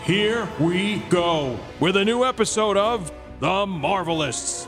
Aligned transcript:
Here 0.00 0.48
we 0.58 0.98
go 1.10 1.56
with 1.78 1.96
a 1.96 2.04
new 2.04 2.24
episode 2.24 2.76
of 2.76 3.12
The 3.38 3.46
Marvelists. 3.66 4.66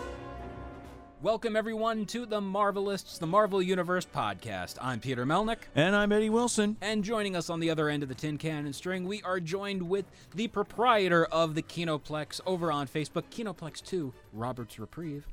Welcome, 1.23 1.57
everyone, 1.57 2.07
to 2.07 2.25
the 2.25 2.41
Marvelists, 2.41 3.19
the 3.19 3.27
Marvel 3.27 3.61
Universe 3.61 4.07
podcast. 4.07 4.77
I'm 4.81 5.01
Peter 5.01 5.27
Melnick, 5.27 5.57
And 5.75 5.97
I'm 5.97 6.13
Eddie 6.13 6.31
Wilson. 6.31 6.77
and 6.81 7.03
joining 7.03 7.35
us 7.35 7.51
on 7.51 7.59
the 7.59 7.69
other 7.69 7.89
end 7.89 8.05
of 8.05 8.09
the 8.09 8.15
tin 8.15 8.39
can 8.39 8.65
and 8.65 8.75
string, 8.77 9.07
we 9.09 9.23
are 9.23 9.41
joined 9.41 9.83
with 9.89 10.05
the 10.37 10.47
proprietor 10.47 11.25
of 11.27 11.57
the 11.57 11.63
Kinoplex 11.63 12.41
over 12.47 12.71
on 12.71 12.87
Facebook, 12.87 13.25
Kinoplex 13.33 13.83
2, 13.83 14.13
Robert's 14.33 14.79
Reprieve, 14.79 15.27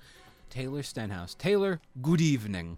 Taylor 0.50 0.82
Stenhouse. 0.82 1.36
Taylor, 1.36 1.80
good 2.02 2.22
evening. 2.22 2.78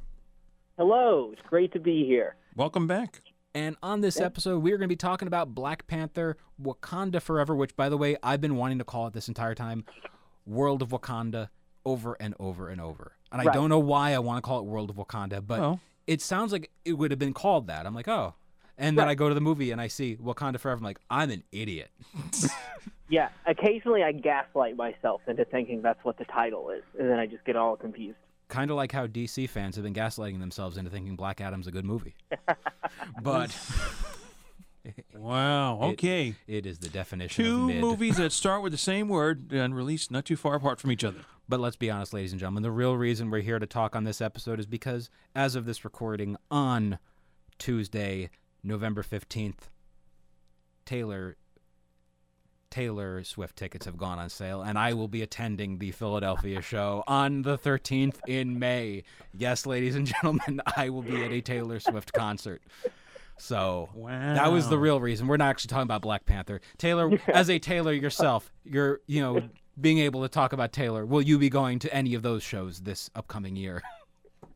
Hello, 0.77 1.29
it's 1.31 1.41
great 1.47 1.71
to 1.71 1.79
be 1.79 2.05
here. 2.05 2.35
Welcome 2.55 2.85
back. 2.85 3.21
And 3.55 3.75
on 3.83 4.01
this 4.01 4.19
episode, 4.19 4.59
we're 4.63 4.77
going 4.77 4.87
to 4.87 4.87
be 4.87 4.95
talking 4.95 5.27
about 5.27 5.53
Black 5.53 5.85
Panther 5.85 6.37
Wakanda 6.61 7.21
Forever, 7.21 7.55
which, 7.55 7.75
by 7.75 7.87
the 7.87 7.97
way, 7.97 8.17
I've 8.23 8.41
been 8.41 8.55
wanting 8.55 8.79
to 8.79 8.83
call 8.83 9.05
it 9.07 9.13
this 9.13 9.27
entire 9.27 9.53
time 9.53 9.85
World 10.45 10.81
of 10.81 10.89
Wakanda 10.89 11.49
over 11.85 12.17
and 12.19 12.33
over 12.39 12.69
and 12.69 12.81
over. 12.81 13.11
And 13.31 13.47
I 13.47 13.51
don't 13.53 13.69
know 13.69 13.79
why 13.79 14.13
I 14.13 14.19
want 14.19 14.37
to 14.43 14.47
call 14.47 14.59
it 14.59 14.65
World 14.65 14.89
of 14.89 14.95
Wakanda, 14.95 15.45
but 15.45 15.59
Well. 15.59 15.79
it 16.07 16.21
sounds 16.21 16.51
like 16.51 16.71
it 16.85 16.93
would 16.93 17.11
have 17.11 17.19
been 17.19 17.33
called 17.33 17.67
that. 17.67 17.85
I'm 17.85 17.93
like, 17.93 18.07
oh. 18.07 18.33
And 18.77 18.97
then 18.97 19.07
I 19.07 19.13
go 19.13 19.29
to 19.29 19.35
the 19.35 19.41
movie 19.41 19.69
and 19.69 19.79
I 19.79 19.87
see 19.87 20.15
Wakanda 20.15 20.59
Forever. 20.59 20.79
I'm 20.79 20.83
like, 20.83 20.99
I'm 21.09 21.29
an 21.31 21.43
idiot. 21.51 21.91
Yeah, 23.09 23.29
occasionally 23.45 24.01
I 24.01 24.11
gaslight 24.11 24.75
myself 24.75 25.21
into 25.27 25.45
thinking 25.45 25.83
that's 25.83 26.03
what 26.03 26.17
the 26.17 26.25
title 26.25 26.71
is, 26.71 26.81
and 26.97 27.07
then 27.07 27.19
I 27.19 27.27
just 27.27 27.43
get 27.45 27.55
all 27.55 27.75
confused. 27.75 28.17
kind 28.47 28.71
of 28.71 28.77
like 28.77 28.91
how 28.91 29.05
DC 29.05 29.47
fans 29.49 29.75
have 29.75 29.83
been 29.83 29.93
gaslighting 29.93 30.39
themselves 30.39 30.77
into 30.77 30.89
thinking 30.89 31.15
Black 31.15 31.39
Adam's 31.39 31.67
a 31.67 31.71
good 31.71 31.85
movie. 31.85 32.15
but 33.21 33.55
Wow. 35.15 35.79
It- 35.81 35.93
Okay. 35.93 36.35
it 36.47 36.65
is 36.65 36.79
the 36.79 36.89
definition 36.89 37.45
Two 37.45 37.61
of 37.61 37.67
mid. 37.67 37.81
movies 37.81 38.17
that 38.17 38.31
start 38.33 38.61
with 38.63 38.71
the 38.73 38.77
same 38.77 39.07
word 39.07 39.51
and 39.53 39.75
released 39.75 40.11
not 40.11 40.25
too 40.25 40.35
far 40.35 40.55
apart 40.55 40.79
from 40.81 40.91
each 40.91 41.03
other. 41.03 41.19
But 41.47 41.59
let's 41.59 41.75
be 41.75 41.89
honest, 41.89 42.13
ladies 42.13 42.31
and 42.31 42.39
gentlemen, 42.39 42.63
the 42.63 42.71
real 42.71 42.95
reason 42.97 43.29
we're 43.29 43.41
here 43.41 43.59
to 43.59 43.65
talk 43.65 43.95
on 43.95 44.03
this 44.05 44.21
episode 44.21 44.59
is 44.59 44.65
because, 44.65 45.09
as 45.35 45.55
of 45.55 45.65
this 45.65 45.83
recording 45.85 46.35
on 46.51 46.99
Tuesday, 47.59 48.29
November 48.63 49.03
15th, 49.03 49.69
Taylor. 50.85 51.37
Taylor 52.73 53.23
Swift 53.23 53.55
tickets 53.55 53.85
have 53.85 53.97
gone 53.97 54.17
on 54.17 54.31
sale, 54.31 54.63
and 54.63 54.79
I 54.79 54.93
will 54.93 55.07
be 55.07 55.21
attending 55.21 55.77
the 55.77 55.91
Philadelphia 55.91 56.59
show 56.59 57.03
on 57.05 57.43
the 57.43 57.55
13th 57.55 58.15
in 58.27 58.57
May. 58.57 59.03
Yes, 59.31 59.67
ladies 59.67 59.93
and 59.93 60.07
gentlemen, 60.07 60.59
I 60.75 60.89
will 60.89 61.03
be 61.03 61.23
at 61.23 61.31
a 61.31 61.39
Taylor 61.39 61.79
Swift 61.79 62.13
concert. 62.13 62.63
So 63.37 63.89
that 64.07 64.51
was 64.51 64.69
the 64.69 64.79
real 64.79 64.99
reason. 64.99 65.27
We're 65.27 65.37
not 65.37 65.49
actually 65.49 65.67
talking 65.67 65.83
about 65.83 66.01
Black 66.01 66.25
Panther. 66.25 66.61
Taylor, 66.79 67.11
as 67.27 67.47
a 67.47 67.59
Taylor 67.59 67.93
yourself, 67.93 68.51
you're 68.63 69.01
you 69.05 69.21
know 69.21 69.43
being 69.79 69.99
able 69.99 70.23
to 70.23 70.27
talk 70.27 70.51
about 70.51 70.73
Taylor. 70.73 71.05
Will 71.05 71.21
you 71.21 71.37
be 71.37 71.49
going 71.49 71.77
to 71.77 71.93
any 71.93 72.15
of 72.15 72.23
those 72.23 72.41
shows 72.41 72.79
this 72.79 73.07
upcoming 73.15 73.55
year? 73.55 73.83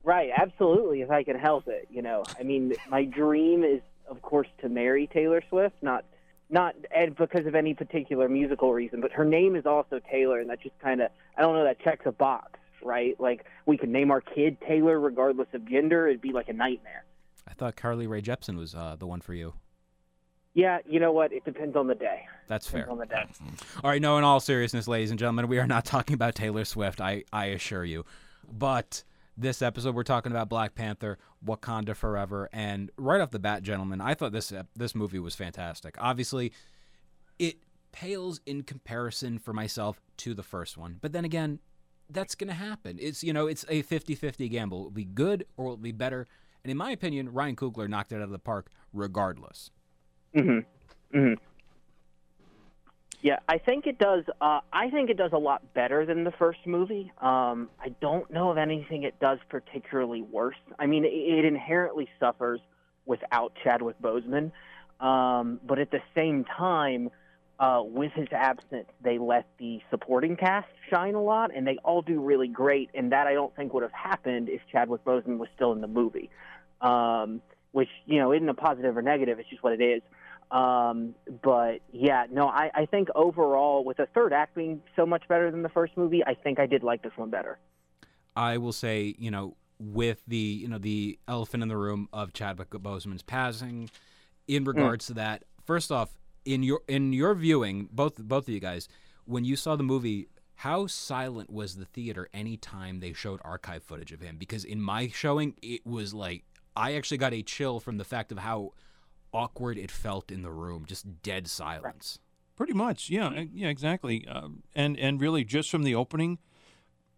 Right, 0.03 0.29
absolutely, 0.37 1.01
if 1.01 1.11
I 1.11 1.21
can 1.21 1.37
help 1.37 1.67
it. 1.67 1.89
You 1.91 2.01
know, 2.01 2.23
I 2.39 2.43
mean, 2.43 2.71
my 2.89 3.03
dream 3.03 3.65
is, 3.65 3.81
of 4.09 4.21
course, 4.21 4.47
to 4.61 4.69
marry 4.69 5.05
Taylor 5.05 5.43
Swift, 5.49 5.75
not 5.81 6.05
not 6.49 6.75
and 6.95 7.15
because 7.15 7.45
of 7.45 7.55
any 7.55 7.73
particular 7.73 8.29
musical 8.29 8.73
reason, 8.73 9.01
but 9.01 9.11
her 9.11 9.25
name 9.25 9.55
is 9.55 9.65
also 9.65 9.99
Taylor, 10.09 10.39
and 10.39 10.49
that 10.49 10.61
just 10.61 10.77
kind 10.79 11.01
of, 11.01 11.09
I 11.37 11.41
don't 11.41 11.53
know, 11.53 11.63
that 11.63 11.79
checks 11.81 12.05
a 12.05 12.11
box, 12.11 12.59
right? 12.81 13.19
Like, 13.19 13.45
we 13.65 13.77
could 13.77 13.89
name 13.89 14.11
our 14.11 14.21
kid 14.21 14.57
Taylor 14.65 14.99
regardless 14.99 15.47
of 15.53 15.67
gender. 15.69 16.07
It'd 16.07 16.21
be 16.21 16.31
like 16.31 16.49
a 16.49 16.53
nightmare. 16.53 17.03
I 17.47 17.53
thought 17.53 17.75
Carly 17.75 18.07
Rae 18.07 18.21
Jepsen 18.21 18.57
was 18.57 18.75
uh, 18.75 18.95
the 18.97 19.07
one 19.07 19.21
for 19.21 19.33
you. 19.33 19.53
Yeah, 20.53 20.79
you 20.89 20.99
know 20.99 21.11
what? 21.11 21.31
It 21.31 21.45
depends 21.45 21.75
on 21.75 21.87
the 21.87 21.95
day. 21.95 22.25
That's 22.47 22.67
fair. 22.67 22.89
On 22.89 22.97
the 22.97 23.05
day. 23.05 23.23
All 23.83 23.91
right, 23.91 24.01
no, 24.01 24.17
in 24.17 24.23
all 24.23 24.39
seriousness, 24.39 24.87
ladies 24.87 25.11
and 25.11 25.19
gentlemen, 25.19 25.47
we 25.47 25.59
are 25.59 25.67
not 25.67 25.85
talking 25.85 26.15
about 26.15 26.33
Taylor 26.33 26.65
Swift, 26.65 26.99
I, 26.99 27.25
I 27.31 27.47
assure 27.47 27.85
you. 27.85 28.05
But 28.51 29.03
this 29.37 29.61
episode, 29.61 29.95
we're 29.95 30.03
talking 30.03 30.31
about 30.31 30.49
Black 30.49 30.75
Panther, 30.75 31.17
Wakanda 31.45 31.95
Forever, 31.95 32.49
and 32.51 32.91
right 32.97 33.21
off 33.21 33.31
the 33.31 33.39
bat, 33.39 33.61
gentlemen, 33.61 34.01
I 34.01 34.13
thought 34.13 34.31
this 34.31 34.51
this 34.75 34.95
movie 34.95 35.19
was 35.19 35.35
fantastic. 35.35 35.95
Obviously, 35.99 36.51
it 37.37 37.57
pales 37.91 38.41
in 38.45 38.63
comparison 38.63 39.37
for 39.37 39.53
myself 39.53 40.01
to 40.17 40.33
the 40.33 40.43
first 40.43 40.77
one, 40.77 40.97
but 40.99 41.13
then 41.13 41.23
again, 41.23 41.59
that's 42.09 42.35
going 42.35 42.47
to 42.47 42.53
happen. 42.53 42.97
It's 42.99 43.23
you 43.23 43.33
know, 43.33 43.47
it's 43.47 43.65
a 43.69 43.83
50-50 43.83 44.49
gamble. 44.49 44.79
It'll 44.79 44.91
be 44.91 45.05
good 45.05 45.45
or 45.57 45.65
it'll 45.65 45.77
be 45.77 45.91
better. 45.91 46.27
And 46.63 46.71
in 46.71 46.77
my 46.77 46.91
opinion, 46.91 47.31
Ryan 47.31 47.55
Coogler 47.55 47.87
knocked 47.87 48.11
it 48.11 48.17
out 48.17 48.23
of 48.23 48.31
the 48.31 48.39
park 48.39 48.71
regardless. 48.93 49.71
Mm-hmm. 50.35 51.17
Mm-hmm. 51.17 51.33
Yeah, 53.21 53.39
I 53.49 53.57
think 53.57 53.87
it 53.87 53.97
does. 53.97 54.23
Uh, 54.39 54.59
I 54.71 54.89
think 54.89 55.09
it 55.09 55.17
does 55.17 55.31
a 55.33 55.37
lot 55.37 55.73
better 55.73 56.05
than 56.05 56.23
the 56.23 56.31
first 56.31 56.59
movie. 56.65 57.11
Um, 57.19 57.69
I 57.79 57.89
don't 57.99 58.29
know 58.31 58.51
of 58.51 58.57
anything 58.57 59.03
it 59.03 59.19
does 59.19 59.39
particularly 59.49 60.21
worse. 60.21 60.55
I 60.77 60.85
mean, 60.85 61.03
it, 61.03 61.09
it 61.09 61.45
inherently 61.45 62.07
suffers 62.19 62.59
without 63.05 63.53
Chadwick 63.63 63.99
Boseman, 64.01 64.51
um, 64.99 65.59
but 65.65 65.79
at 65.79 65.89
the 65.89 66.01
same 66.13 66.43
time, 66.43 67.09
uh, 67.59 67.81
with 67.83 68.11
his 68.13 68.27
absence, 68.31 68.87
they 69.01 69.17
let 69.17 69.47
the 69.57 69.81
supporting 69.89 70.35
cast 70.35 70.67
shine 70.91 71.15
a 71.15 71.21
lot, 71.21 71.49
and 71.55 71.65
they 71.65 71.77
all 71.83 72.03
do 72.03 72.21
really 72.21 72.47
great. 72.47 72.91
And 72.93 73.11
that 73.13 73.25
I 73.25 73.33
don't 73.33 73.55
think 73.55 73.73
would 73.73 73.81
have 73.81 73.91
happened 73.91 74.47
if 74.47 74.61
Chadwick 74.71 75.03
Boseman 75.03 75.39
was 75.39 75.49
still 75.55 75.71
in 75.71 75.81
the 75.81 75.87
movie. 75.87 76.29
Um, 76.81 77.41
which 77.71 77.89
you 78.05 78.19
know 78.19 78.31
isn't 78.31 78.47
a 78.47 78.53
positive 78.53 78.95
or 78.95 79.01
negative; 79.01 79.39
it's 79.39 79.49
just 79.49 79.63
what 79.63 79.73
it 79.73 79.81
is. 79.81 80.01
Um, 80.51 81.15
but 81.43 81.81
yeah, 81.91 82.25
no, 82.31 82.47
I, 82.47 82.71
I 82.73 82.85
think 82.85 83.09
overall, 83.15 83.83
with 83.83 83.97
the 83.97 84.07
third 84.13 84.31
act 84.31 84.55
being 84.55 84.81
so 84.95 85.05
much 85.05 85.27
better 85.27 85.51
than 85.51 85.61
the 85.61 85.69
first 85.69 85.97
movie, 85.97 86.23
I 86.25 86.35
think 86.35 86.59
I 86.59 86.65
did 86.65 86.83
like 86.83 87.03
this 87.03 87.11
one 87.15 87.29
better. 87.29 87.59
I 88.35 88.57
will 88.57 88.71
say, 88.71 89.15
you 89.17 89.31
know, 89.31 89.57
with 89.79 90.21
the 90.27 90.37
you 90.37 90.67
know 90.67 90.77
the 90.77 91.19
elephant 91.27 91.63
in 91.63 91.69
the 91.69 91.77
room 91.77 92.07
of 92.13 92.33
Chadwick 92.33 92.69
Boseman's 92.69 93.23
passing, 93.23 93.89
in 94.47 94.63
regards 94.63 95.07
to 95.07 95.13
that, 95.15 95.43
first 95.65 95.91
off, 95.91 96.17
in 96.45 96.63
your 96.63 96.81
in 96.87 97.13
your 97.13 97.35
viewing, 97.35 97.89
both 97.91 98.17
both 98.17 98.47
of 98.47 98.53
you 98.53 98.59
guys, 98.59 98.87
when 99.25 99.43
you 99.43 99.55
saw 99.55 99.75
the 99.75 99.83
movie, 99.83 100.29
how 100.55 100.87
silent 100.87 101.49
was 101.49 101.75
the 101.75 101.85
theater 101.85 102.29
anytime 102.33 102.99
they 102.99 103.13
showed 103.13 103.41
archive 103.43 103.83
footage 103.83 104.11
of 104.11 104.21
him? 104.21 104.37
Because 104.37 104.63
in 104.63 104.81
my 104.81 105.09
showing, 105.09 105.55
it 105.61 105.85
was 105.85 106.13
like 106.13 106.43
I 106.75 106.93
actually 106.93 107.17
got 107.17 107.33
a 107.33 107.43
chill 107.43 107.79
from 107.79 107.97
the 107.97 108.05
fact 108.05 108.31
of 108.31 108.39
how 108.39 108.73
awkward 109.33 109.77
it 109.77 109.91
felt 109.91 110.31
in 110.31 110.41
the 110.41 110.51
room, 110.51 110.85
just 110.85 111.21
dead 111.21 111.47
silence. 111.47 112.19
Pretty 112.55 112.73
much, 112.73 113.09
yeah, 113.09 113.27
uh, 113.27 113.45
yeah, 113.53 113.67
exactly. 113.67 114.27
Um, 114.27 114.63
and 114.73 114.97
and 114.97 115.21
really, 115.21 115.43
just 115.43 115.69
from 115.69 115.83
the 115.83 115.93
opening, 115.93 116.39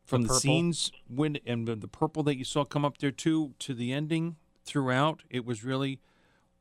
from 0.04 0.24
the, 0.24 0.28
purple? 0.28 0.40
scenes 0.40 0.92
when 1.08 1.38
and 1.46 1.68
the, 1.68 1.76
the 1.76 1.88
purple 1.88 2.24
that 2.24 2.38
you 2.38 2.44
saw 2.44 2.66
come 2.66 2.84
up 2.84 2.98
there 2.98 3.12
too 3.12 3.54
to 3.60 3.74
the 3.74 3.94
ending 3.94 4.36
throughout, 4.66 5.24
it 5.30 5.46
was 5.46 5.64
really 5.64 6.02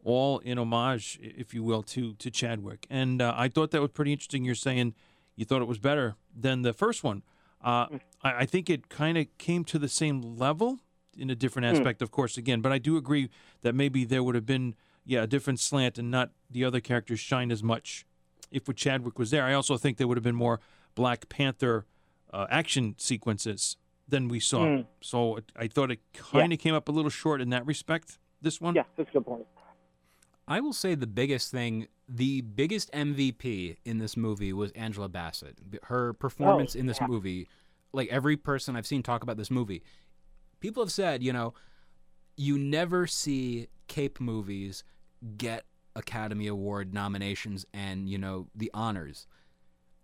all 0.05 0.39
in 0.39 0.59
homage, 0.59 1.19
if 1.21 1.53
you 1.53 1.65
will, 1.65 1.83
to 1.83 2.15
to 2.15 2.31
Chadwick. 2.31 2.87
And 2.89 3.21
uh, 3.21 3.35
I 3.37 3.49
thought 3.49 3.73
that 3.73 3.81
was 3.81 3.91
pretty 3.91 4.13
interesting. 4.13 4.45
You're 4.45 4.55
saying 4.55 4.95
you 5.35 5.45
thought 5.45 5.61
it 5.61 5.69
was 5.69 5.79
better 5.79 6.15
than 6.33 6.63
the 6.63 6.73
first 6.73 7.03
one. 7.03 7.23
Uh, 7.63 7.87
I, 8.23 8.43
I 8.43 8.47
think 8.47 8.71
it 8.71 8.89
kind 8.89 9.19
of 9.19 9.27
came 9.39 9.65
to 9.65 9.79
the 9.79 9.89
same 9.89 10.21
level 10.21 10.79
in 11.17 11.31
a 11.31 11.35
different 11.35 11.67
aspect, 11.67 12.01
of 12.01 12.11
course, 12.11 12.37
again. 12.37 12.61
But 12.61 12.71
I 12.71 12.79
do 12.79 12.97
agree 12.97 13.29
that 13.63 13.75
maybe 13.75 14.05
there 14.05 14.23
would 14.23 14.37
have 14.37 14.47
been 14.47 14.77
yeah 15.09 15.23
a 15.23 15.27
different 15.27 15.59
slant 15.59 15.99
and 15.99 16.11
not 16.11 16.31
the 16.49 16.65
other 16.65 16.81
characters 16.81 17.19
shine 17.19 17.51
as 17.51 17.63
much 17.63 18.07
if 18.51 18.65
Chadwick 18.77 19.19
was 19.19 19.31
there. 19.31 19.45
I 19.45 19.55
also 19.55 19.77
think 19.77 19.97
there 19.97 20.07
would 20.07 20.17
have 20.17 20.25
been 20.25 20.35
more 20.35 20.61
Black 20.95 21.29
Panther 21.29 21.87
uh, 22.33 22.47
action 22.51 22.95
sequences 22.99 23.77
than 24.07 24.29
we 24.29 24.41
saw. 24.41 24.65
Mm. 24.65 24.87
So 25.01 25.37
it, 25.37 25.53
I 25.57 25.67
thought 25.67 25.91
it 25.91 26.01
kind 26.15 26.53
of 26.53 26.59
came 26.59 26.75
up 26.75 26.89
a 26.89 26.93
little 26.93 27.11
short 27.11 27.41
in 27.41 27.51
that 27.51 27.67
respect. 27.67 28.19
This 28.41 28.61
one, 28.61 28.75
Yeah, 28.75 28.85
that's 28.97 29.11
a 29.11 29.13
good 29.13 29.27
point. 29.27 29.47
I 30.47 30.61
will 30.61 30.73
say 30.73 30.95
the 30.95 31.07
biggest 31.07 31.51
thing, 31.51 31.89
the 32.09 32.41
biggest 32.41 32.91
MVP 32.93 33.77
in 33.85 33.99
this 33.99 34.17
movie 34.17 34.53
was 34.55 34.71
Angela 34.73 35.09
Bassett. 35.09 35.59
Her 35.85 36.15
performance 36.15 36.75
in 36.75 36.87
this 36.87 36.99
yeah. 37.01 37.07
movie, 37.07 37.49
like 37.93 38.09
every 38.09 38.37
person 38.37 38.75
I've 38.75 38.87
seen 38.87 39.03
talk 39.03 39.23
about 39.23 39.37
this 39.37 39.51
movie, 39.51 39.83
people 40.61 40.83
have 40.83 40.93
said, 40.93 41.23
you 41.23 41.35
know, 41.35 41.53
you 42.37 42.59
never 42.59 43.07
see 43.07 43.69
Cape 43.89 44.21
movies 44.21 44.85
get 45.37 45.65
Academy 45.97 46.47
Award 46.47 46.95
nominations 46.95 47.67
and, 47.73 48.09
you 48.09 48.19
know, 48.19 48.49
the 48.55 48.71
honors. 48.73 49.27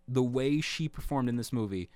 the 0.07 0.23
way 0.23 0.61
she 0.61 0.89
performed 0.89 1.29
in 1.29 1.37
this 1.37 1.53
movie, 1.53 1.91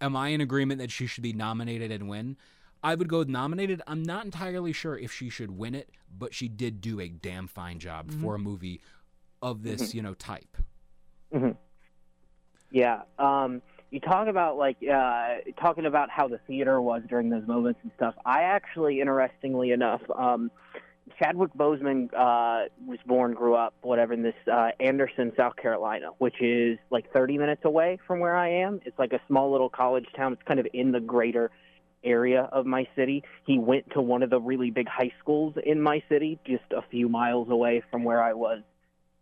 am 0.00 0.16
I 0.16 0.28
in 0.28 0.40
agreement 0.40 0.80
that 0.80 0.90
she 0.90 1.06
should 1.06 1.22
be 1.22 1.32
nominated 1.32 1.90
and 1.90 2.08
win? 2.08 2.36
I 2.82 2.94
would 2.94 3.08
go 3.08 3.18
with 3.18 3.28
nominated. 3.28 3.80
I'm 3.86 4.02
not 4.02 4.24
entirely 4.24 4.72
sure 4.72 4.98
if 4.98 5.10
she 5.10 5.30
should 5.30 5.50
win 5.56 5.74
it, 5.74 5.90
but 6.16 6.34
she 6.34 6.48
did 6.48 6.80
do 6.80 7.00
a 7.00 7.08
damn 7.08 7.46
fine 7.46 7.78
job 7.78 8.10
for 8.20 8.34
a 8.34 8.38
movie 8.38 8.80
of 9.40 9.62
this, 9.62 9.94
you 9.94 10.02
know, 10.02 10.14
type. 10.14 10.56
Yeah. 12.70 13.02
Um, 13.18 13.62
you 13.90 14.00
talk 14.00 14.28
about 14.28 14.56
like 14.58 14.76
uh, 14.82 15.36
talking 15.58 15.86
about 15.86 16.10
how 16.10 16.28
the 16.28 16.38
theater 16.46 16.80
was 16.80 17.02
during 17.08 17.30
those 17.30 17.46
moments 17.46 17.80
and 17.82 17.92
stuff. 17.96 18.14
I 18.26 18.42
actually, 18.42 19.00
interestingly 19.00 19.70
enough, 19.70 20.02
um, 20.14 20.50
Chadwick 21.18 21.52
Boseman 21.54 22.08
uh, 22.14 22.68
was 22.86 22.98
born, 23.06 23.34
grew 23.34 23.54
up, 23.54 23.74
whatever, 23.82 24.12
in 24.12 24.22
this 24.22 24.34
uh, 24.50 24.70
Anderson, 24.80 25.32
South 25.36 25.56
Carolina, 25.56 26.08
which 26.18 26.40
is 26.40 26.78
like 26.90 27.12
30 27.12 27.38
minutes 27.38 27.62
away 27.64 27.98
from 28.06 28.20
where 28.20 28.34
I 28.34 28.48
am. 28.62 28.80
It's 28.84 28.98
like 28.98 29.12
a 29.12 29.20
small 29.28 29.52
little 29.52 29.68
college 29.68 30.06
town. 30.16 30.32
It's 30.32 30.42
kind 30.42 30.58
of 30.58 30.66
in 30.72 30.92
the 30.92 31.00
greater 31.00 31.50
area 32.02 32.48
of 32.52 32.66
my 32.66 32.86
city. 32.96 33.22
He 33.46 33.58
went 33.58 33.90
to 33.92 34.00
one 34.00 34.22
of 34.22 34.30
the 34.30 34.40
really 34.40 34.70
big 34.70 34.88
high 34.88 35.12
schools 35.20 35.54
in 35.64 35.80
my 35.80 36.02
city, 36.08 36.38
just 36.46 36.64
a 36.70 36.82
few 36.90 37.08
miles 37.08 37.48
away 37.50 37.82
from 37.90 38.04
where 38.04 38.22
I 38.22 38.32
was 38.32 38.62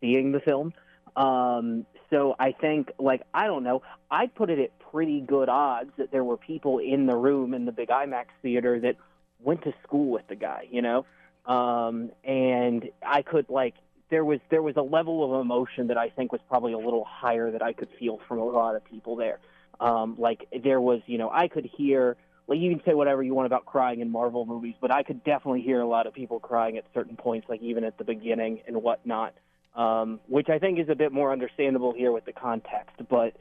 seeing 0.00 0.32
the 0.32 0.40
film. 0.40 0.72
Um, 1.16 1.86
so 2.10 2.34
I 2.38 2.52
think, 2.52 2.90
like, 2.98 3.22
I 3.34 3.46
don't 3.46 3.64
know, 3.64 3.82
I'd 4.10 4.34
put 4.34 4.50
it 4.50 4.58
at 4.58 4.78
pretty 4.92 5.20
good 5.20 5.48
odds 5.48 5.90
that 5.96 6.10
there 6.10 6.24
were 6.24 6.36
people 6.36 6.78
in 6.78 7.06
the 7.06 7.16
room 7.16 7.54
in 7.54 7.64
the 7.64 7.72
big 7.72 7.88
IMAX 7.88 8.26
theater 8.42 8.78
that 8.80 8.96
went 9.40 9.62
to 9.64 9.72
school 9.82 10.10
with 10.10 10.26
the 10.28 10.36
guy, 10.36 10.68
you 10.70 10.82
know? 10.82 11.06
Um, 11.46 12.10
and 12.24 12.88
I 13.04 13.22
could, 13.22 13.48
like, 13.48 13.74
there 14.12 14.24
was 14.26 14.40
there 14.50 14.62
was 14.62 14.76
a 14.76 14.82
level 14.82 15.24
of 15.24 15.40
emotion 15.40 15.86
that 15.86 15.96
I 15.96 16.10
think 16.10 16.32
was 16.32 16.40
probably 16.46 16.74
a 16.74 16.78
little 16.78 17.04
higher 17.04 17.50
that 17.50 17.62
I 17.62 17.72
could 17.72 17.88
feel 17.98 18.20
from 18.28 18.38
a 18.38 18.44
lot 18.44 18.76
of 18.76 18.84
people 18.84 19.16
there. 19.16 19.38
Um, 19.80 20.16
like 20.18 20.46
there 20.62 20.80
was, 20.80 21.00
you 21.06 21.16
know, 21.16 21.30
I 21.32 21.48
could 21.48 21.64
hear 21.64 22.16
like 22.46 22.60
you 22.60 22.70
can 22.70 22.84
say 22.84 22.92
whatever 22.92 23.22
you 23.22 23.34
want 23.34 23.46
about 23.46 23.64
crying 23.64 24.00
in 24.00 24.10
Marvel 24.10 24.44
movies, 24.44 24.74
but 24.80 24.92
I 24.92 25.02
could 25.02 25.24
definitely 25.24 25.62
hear 25.62 25.80
a 25.80 25.86
lot 25.86 26.06
of 26.06 26.12
people 26.12 26.40
crying 26.40 26.76
at 26.76 26.84
certain 26.92 27.16
points, 27.16 27.48
like 27.48 27.62
even 27.62 27.84
at 27.84 27.96
the 27.96 28.04
beginning 28.04 28.60
and 28.66 28.82
whatnot, 28.82 29.32
um, 29.74 30.20
which 30.28 30.50
I 30.50 30.58
think 30.58 30.78
is 30.78 30.90
a 30.90 30.94
bit 30.94 31.10
more 31.10 31.32
understandable 31.32 31.94
here 31.94 32.12
with 32.12 32.26
the 32.26 32.32
context. 32.34 32.96
But 33.08 33.34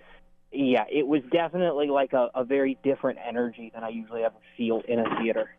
yeah, 0.54 0.86
it 0.90 1.06
was 1.06 1.22
definitely 1.32 1.88
like 1.88 2.14
a, 2.14 2.30
a 2.34 2.46
very 2.46 2.78
different 2.82 3.20
energy 3.28 3.72
than 3.74 3.84
I 3.84 3.90
usually 3.90 4.24
ever 4.24 4.36
feel 4.56 4.82
in 4.88 5.00
a 5.00 5.22
theater. 5.22 5.50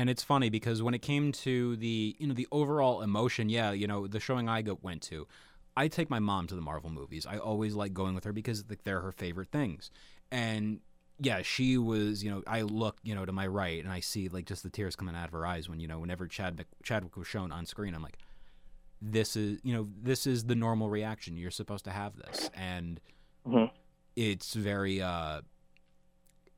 And 0.00 0.08
it's 0.08 0.22
funny 0.22 0.48
because 0.48 0.82
when 0.82 0.94
it 0.94 1.02
came 1.02 1.30
to 1.30 1.76
the 1.76 2.16
you 2.18 2.26
know 2.26 2.32
the 2.32 2.48
overall 2.50 3.02
emotion, 3.02 3.50
yeah, 3.50 3.72
you 3.72 3.86
know 3.86 4.06
the 4.06 4.18
showing 4.18 4.48
I 4.48 4.62
go, 4.62 4.78
went 4.80 5.02
to, 5.02 5.28
I 5.76 5.88
take 5.88 6.08
my 6.08 6.20
mom 6.20 6.46
to 6.46 6.54
the 6.54 6.62
Marvel 6.62 6.88
movies. 6.88 7.26
I 7.26 7.36
always 7.36 7.74
like 7.74 7.92
going 7.92 8.14
with 8.14 8.24
her 8.24 8.32
because 8.32 8.64
like, 8.70 8.82
they're 8.84 9.02
her 9.02 9.12
favorite 9.12 9.50
things. 9.50 9.90
And 10.30 10.80
yeah, 11.18 11.42
she 11.42 11.76
was 11.76 12.24
you 12.24 12.30
know 12.30 12.42
I 12.46 12.62
look 12.62 12.96
you 13.02 13.14
know 13.14 13.26
to 13.26 13.32
my 13.32 13.46
right 13.46 13.84
and 13.84 13.92
I 13.92 14.00
see 14.00 14.30
like 14.30 14.46
just 14.46 14.62
the 14.62 14.70
tears 14.70 14.96
coming 14.96 15.14
out 15.14 15.26
of 15.26 15.32
her 15.32 15.44
eyes 15.44 15.68
when 15.68 15.80
you 15.80 15.86
know 15.86 15.98
whenever 15.98 16.26
Chadwick 16.26 16.68
Chadwick 16.82 17.18
was 17.18 17.26
shown 17.26 17.52
on 17.52 17.66
screen. 17.66 17.94
I'm 17.94 18.02
like, 18.02 18.16
this 19.02 19.36
is 19.36 19.60
you 19.62 19.74
know 19.74 19.86
this 20.02 20.26
is 20.26 20.44
the 20.44 20.54
normal 20.54 20.88
reaction. 20.88 21.36
You're 21.36 21.50
supposed 21.50 21.84
to 21.84 21.90
have 21.90 22.16
this, 22.16 22.50
and 22.54 23.02
Mhm. 23.46 23.70
it's 24.16 24.54
very 24.54 25.02
uh, 25.02 25.42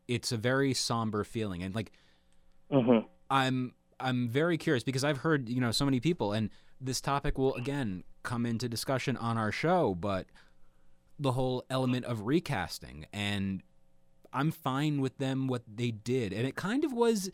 it's 0.06 0.30
a 0.30 0.36
very 0.36 0.74
somber 0.74 1.24
feeling 1.24 1.64
and 1.64 1.74
like. 1.74 1.90
hmm 2.70 2.98
I'm 3.32 3.72
I'm 3.98 4.28
very 4.28 4.58
curious 4.58 4.84
because 4.84 5.04
I've 5.04 5.18
heard 5.18 5.48
you 5.48 5.60
know 5.60 5.72
so 5.72 5.86
many 5.86 5.98
people, 5.98 6.32
and 6.32 6.50
this 6.80 7.00
topic 7.00 7.38
will 7.38 7.54
again 7.54 8.04
come 8.22 8.44
into 8.44 8.68
discussion 8.68 9.16
on 9.16 9.38
our 9.38 9.50
show, 9.50 9.94
but 9.94 10.26
the 11.18 11.32
whole 11.32 11.64
element 11.70 12.04
of 12.04 12.26
recasting, 12.26 13.06
and 13.12 13.62
I'm 14.32 14.50
fine 14.50 15.00
with 15.00 15.16
them 15.16 15.48
what 15.48 15.62
they 15.66 15.90
did, 15.90 16.34
and 16.34 16.46
it 16.46 16.56
kind 16.56 16.84
of 16.84 16.92
was 16.92 17.30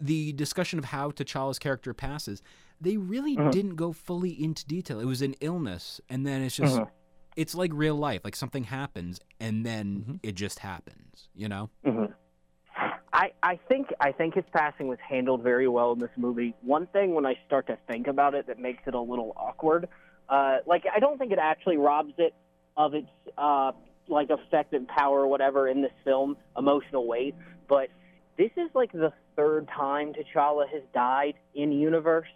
the 0.00 0.32
discussion 0.32 0.80
of 0.80 0.86
how 0.86 1.12
T'Challa's 1.12 1.60
character 1.60 1.94
passes. 1.94 2.42
They 2.80 2.96
really 2.96 3.36
mm-hmm. 3.36 3.50
didn't 3.50 3.76
go 3.76 3.92
fully 3.92 4.30
into 4.30 4.66
detail. 4.66 4.98
It 4.98 5.04
was 5.04 5.22
an 5.22 5.36
illness, 5.40 6.00
and 6.08 6.26
then 6.26 6.42
it's 6.42 6.56
just 6.56 6.74
mm-hmm. 6.74 6.90
it's 7.36 7.54
like 7.54 7.70
real 7.72 7.94
life, 7.94 8.22
like 8.24 8.34
something 8.34 8.64
happens, 8.64 9.20
and 9.38 9.64
then 9.64 9.98
mm-hmm. 9.98 10.14
it 10.24 10.34
just 10.34 10.58
happens, 10.58 11.28
you 11.32 11.48
know. 11.48 11.70
I, 13.12 13.32
I 13.42 13.58
think 13.68 13.88
I 14.00 14.12
think 14.12 14.34
his 14.34 14.44
passing 14.52 14.88
was 14.88 14.98
handled 15.06 15.42
very 15.42 15.68
well 15.68 15.92
in 15.92 15.98
this 15.98 16.10
movie. 16.16 16.54
One 16.62 16.86
thing 16.86 17.14
when 17.14 17.26
I 17.26 17.34
start 17.46 17.66
to 17.66 17.76
think 17.86 18.06
about 18.06 18.34
it 18.34 18.46
that 18.46 18.58
makes 18.58 18.82
it 18.86 18.94
a 18.94 19.00
little 19.00 19.32
awkward, 19.36 19.88
uh, 20.28 20.58
like 20.66 20.84
I 20.94 20.98
don't 20.98 21.18
think 21.18 21.32
it 21.32 21.38
actually 21.38 21.76
robs 21.76 22.14
it 22.16 22.34
of 22.76 22.94
its 22.94 23.08
uh, 23.36 23.72
like 24.08 24.30
effect 24.30 24.72
and 24.72 24.88
power 24.88 25.20
or 25.20 25.26
whatever 25.26 25.68
in 25.68 25.82
this 25.82 25.92
film, 26.04 26.38
emotional 26.56 27.06
weight. 27.06 27.34
But 27.68 27.90
this 28.38 28.50
is 28.56 28.70
like 28.74 28.92
the 28.92 29.12
third 29.36 29.68
time 29.68 30.14
T'Challa 30.14 30.68
has 30.68 30.82
died 30.94 31.34
in 31.54 31.72
universe. 31.72 32.28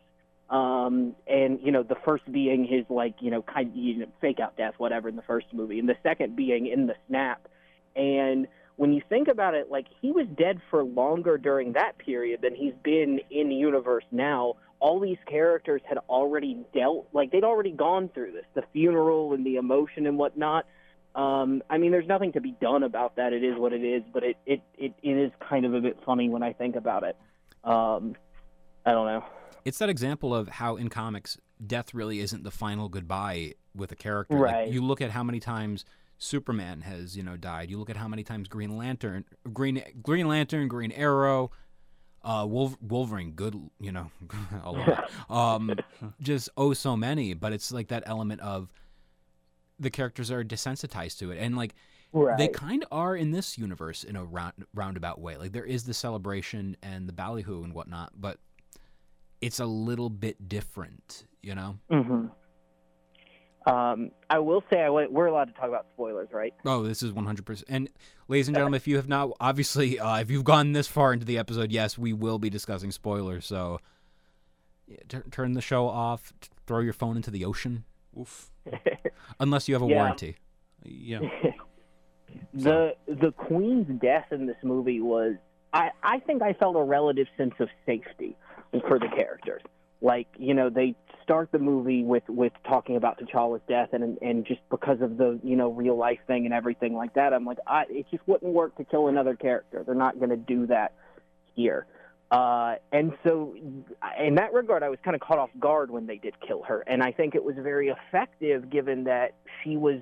Um, 0.50 1.17
and 1.26 1.58
you 1.62 1.73
know, 1.73 1.82
the 1.82 1.96
first 2.05 2.31
being 2.31 2.67
his 2.67 2.84
like, 2.90 3.14
you 3.20 3.31
know, 3.31 3.43
kind 3.43 3.73
you 3.75 3.99
know, 3.99 4.06
fake 4.20 4.40
out 4.40 4.58
death, 4.58 4.75
whatever 4.76 5.08
in 5.08 5.17
the 5.17 5.23
first 5.23 5.46
movie, 5.52 5.78
and 5.78 5.88
the 5.88 5.96
second 6.02 6.37
being 6.37 6.67
in 6.67 6.87
the 6.87 6.94
snap. 7.08 7.49
And 7.96 8.46
when 8.76 8.93
you 8.93 9.02
think 9.08 9.28
about 9.28 9.55
it, 9.55 9.70
like 9.70 9.87
he 10.00 10.12
was 10.12 10.26
dead 10.37 10.61
for 10.70 10.84
longer 10.84 11.38
during 11.38 11.73
that 11.73 11.99
period 11.99 12.40
than 12.43 12.55
he's 12.55 12.75
been 12.82 13.20
in 13.31 13.49
the 13.49 13.55
universe 13.55 14.05
now. 14.12 14.55
All 14.78 15.00
these 15.00 15.17
characters 15.26 15.81
had 15.88 15.99
already 16.08 16.58
dealt, 16.75 17.08
like 17.12 17.32
they'd 17.32 17.44
already 17.44 17.70
gone 17.70 18.11
through 18.12 18.32
this, 18.32 18.44
the 18.55 18.62
funeral 18.73 19.32
and 19.32 19.44
the 19.44 19.56
emotion 19.56 20.06
and 20.06 20.19
whatnot. 20.19 20.67
Um, 21.14 21.62
I 21.70 21.78
mean, 21.78 21.93
there's 21.93 22.06
nothing 22.06 22.32
to 22.32 22.43
be 22.43 22.55
done 22.61 22.82
about 22.82 23.17
that. 23.17 23.32
It 23.32 23.43
is 23.43 23.58
what 23.58 23.73
it 23.73 23.82
is, 23.82 24.02
but 24.12 24.23
it 24.23 24.37
it 24.44 24.61
it, 24.76 24.93
it 25.02 25.17
is 25.17 25.32
kind 25.49 25.64
of 25.64 25.73
a 25.73 25.81
bit 25.81 25.99
funny 26.05 26.28
when 26.28 26.43
I 26.43 26.52
think 26.52 26.76
about 26.76 27.05
it. 27.05 27.17
Um, 27.64 28.17
I 28.84 28.93
don't 28.93 29.06
know. 29.06 29.25
it's 29.64 29.78
that 29.78 29.88
example 29.88 30.34
of 30.34 30.49
how 30.49 30.76
in 30.76 30.88
comics 30.88 31.38
death 31.67 31.93
really 31.93 32.20
isn't 32.20 32.44
the 32.44 32.50
final 32.52 32.88
goodbye 32.88 33.55
with 33.75 33.90
a 33.93 33.96
character. 33.96 34.37
Right. 34.37 34.67
Like, 34.67 34.75
you 34.75 34.82
look 34.82 35.00
at 35.00 35.11
how 35.11 35.25
many 35.25 35.40
times 35.40 35.84
Superman 36.18 36.80
has 36.82 37.16
you 37.16 37.22
know 37.22 37.36
died. 37.36 37.70
You 37.70 37.78
look 37.78 37.90
at 37.90 37.96
how 37.96 38.08
many 38.08 38.22
times 38.22 38.48
Green 38.48 38.76
Lantern, 38.76 39.24
Green 39.52 39.82
Green 40.02 40.28
Lantern, 40.28 40.68
Green 40.68 40.92
Arrow, 40.92 41.50
uh, 42.22 42.46
Wolf, 42.48 42.76
Wolverine. 42.80 43.32
Good, 43.32 43.54
you 43.80 43.92
know, 43.92 44.10
a 44.64 44.72
lot. 44.72 45.10
Um, 45.30 45.78
just 46.20 46.48
oh 46.56 46.72
so 46.72 46.96
many. 46.96 47.34
But 47.34 47.52
it's 47.52 47.72
like 47.72 47.88
that 47.88 48.04
element 48.06 48.40
of 48.40 48.68
the 49.78 49.90
characters 49.90 50.30
are 50.30 50.42
desensitized 50.42 51.18
to 51.18 51.30
it, 51.30 51.38
and 51.38 51.56
like 51.56 51.75
Right. 52.12 52.38
they 52.38 52.49
kind 52.49 52.82
of 52.82 52.88
are 52.92 53.14
in 53.14 53.32
this 53.32 53.58
universe 53.58 54.02
in 54.02 54.16
a 54.16 54.25
round, 54.25 54.54
roundabout 54.73 55.20
way. 55.20 55.37
Like 55.37 55.52
there 55.52 55.66
is 55.66 55.85
the 55.85 55.92
celebration 55.92 56.76
and 56.82 57.06
the 57.06 57.12
ballyhoo 57.12 57.62
and 57.62 57.75
whatnot, 57.75 58.12
but 58.18 58.38
it's 59.42 59.61
a 59.61 59.66
little 59.66 60.08
bit 60.08 60.49
different, 60.49 61.26
you 61.42 61.54
know. 61.54 61.78
hmm 61.90 62.26
Um, 63.66 64.12
I 64.30 64.38
will 64.38 64.62
say 64.70 64.80
I, 64.82 64.88
we're 64.90 65.26
allowed 65.26 65.46
to 65.46 65.52
talk 65.52 65.68
about 65.68 65.87
spoilers, 65.92 66.28
right? 66.32 66.54
Oh, 66.64 66.82
this 66.85 67.02
is 67.02 67.12
100%. 67.12 67.64
And 67.68 67.88
ladies 68.28 68.46
and 68.46 68.54
gentlemen, 68.56 68.76
if 68.76 68.87
you 68.87 68.94
have 68.96 69.08
not, 69.08 69.30
obviously, 69.40 69.99
uh, 69.99 70.18
if 70.18 70.30
you've 70.30 70.44
gone 70.44 70.73
this 70.73 70.87
far 70.87 71.12
into 71.12 71.26
the 71.26 71.37
episode, 71.37 71.73
yes, 71.73 71.99
we 71.99 72.12
will 72.12 72.38
be 72.38 72.49
discussing 72.49 72.92
spoilers. 72.92 73.44
So 73.44 73.80
yeah, 74.87 74.99
tur 75.08 75.25
turn 75.32 75.54
the 75.54 75.61
show 75.61 75.88
off, 75.88 76.32
t- 76.40 76.49
throw 76.66 76.78
your 76.78 76.92
phone 76.92 77.16
into 77.16 77.30
the 77.32 77.44
ocean, 77.44 77.82
Oof. 78.18 78.50
unless 79.40 79.68
you 79.68 79.75
have 79.75 79.82
a 79.82 79.87
Yeah. 79.87 79.96
warranty. 79.96 80.37
Yeah. 80.85 81.20
the 82.54 82.94
the 83.08 83.32
queen's 83.32 83.88
death 84.00 84.26
in 84.30 84.46
this 84.46 84.56
movie 84.62 85.00
was 85.00 85.35
I, 85.73 85.90
I 86.04 86.20
think 86.20 86.42
I 86.42 86.52
felt 86.52 86.76
a 86.76 86.82
relative 86.82 87.26
sense 87.37 87.54
of 87.58 87.68
safety 87.85 88.37
for 88.87 88.99
the 89.00 89.08
characters. 89.08 89.62
Like, 90.00 90.28
you 90.38 90.54
know, 90.54 90.70
they 90.70 90.94
start 91.22 91.50
the 91.52 91.58
movie 91.58 92.04
with, 92.04 92.22
with 92.28 92.52
talking 92.68 92.96
about 92.96 93.18
T'Challa's 93.18 93.62
death 93.68 93.88
and 93.92 94.18
and 94.20 94.46
just 94.46 94.60
because 94.70 95.00
of 95.00 95.16
the, 95.16 95.40
you 95.42 95.56
know, 95.56 95.70
real 95.70 95.96
life 95.96 96.18
thing 96.26 96.44
and 96.44 96.54
everything 96.54 96.94
like 96.94 97.14
that, 97.14 97.32
I'm 97.32 97.44
like, 97.44 97.58
I 97.66 97.84
it 97.88 98.06
just 98.10 98.26
wouldn't 98.28 98.52
work 98.52 98.76
to 98.76 98.84
kill 98.84 99.08
another 99.08 99.34
character. 99.34 99.82
They're 99.84 99.94
not 99.94 100.20
gonna 100.20 100.36
do 100.36 100.66
that 100.66 100.92
here. 101.54 101.86
Uh, 102.30 102.74
and 102.92 103.12
so, 103.24 103.54
in 104.18 104.34
that 104.34 104.52
regard, 104.52 104.82
I 104.82 104.88
was 104.88 104.98
kind 105.04 105.14
of 105.14 105.20
caught 105.20 105.38
off 105.38 105.50
guard 105.60 105.90
when 105.90 106.06
they 106.06 106.16
did 106.16 106.34
kill 106.46 106.62
her. 106.64 106.82
And 106.86 107.02
I 107.02 107.12
think 107.12 107.34
it 107.34 107.44
was 107.44 107.54
very 107.56 107.88
effective 107.88 108.68
given 108.68 109.04
that 109.04 109.34
she 109.62 109.76
was 109.76 110.00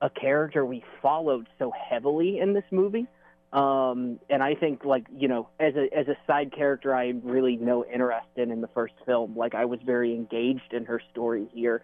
a 0.00 0.08
character 0.08 0.64
we 0.64 0.84
followed 1.02 1.48
so 1.58 1.72
heavily 1.72 2.38
in 2.38 2.52
this 2.52 2.64
movie. 2.70 3.06
Um, 3.54 4.18
and 4.28 4.42
I 4.42 4.56
think, 4.56 4.84
like 4.84 5.06
you 5.16 5.28
know, 5.28 5.48
as 5.60 5.74
a 5.76 5.86
as 5.96 6.08
a 6.08 6.16
side 6.26 6.52
character, 6.52 6.92
I 6.92 7.06
had 7.06 7.24
really 7.24 7.56
no 7.56 7.84
interest 7.84 8.26
in 8.34 8.50
in 8.50 8.60
the 8.60 8.68
first 8.68 8.94
film. 9.06 9.36
Like 9.36 9.54
I 9.54 9.64
was 9.64 9.78
very 9.86 10.12
engaged 10.12 10.72
in 10.72 10.84
her 10.86 11.00
story 11.12 11.46
here, 11.54 11.82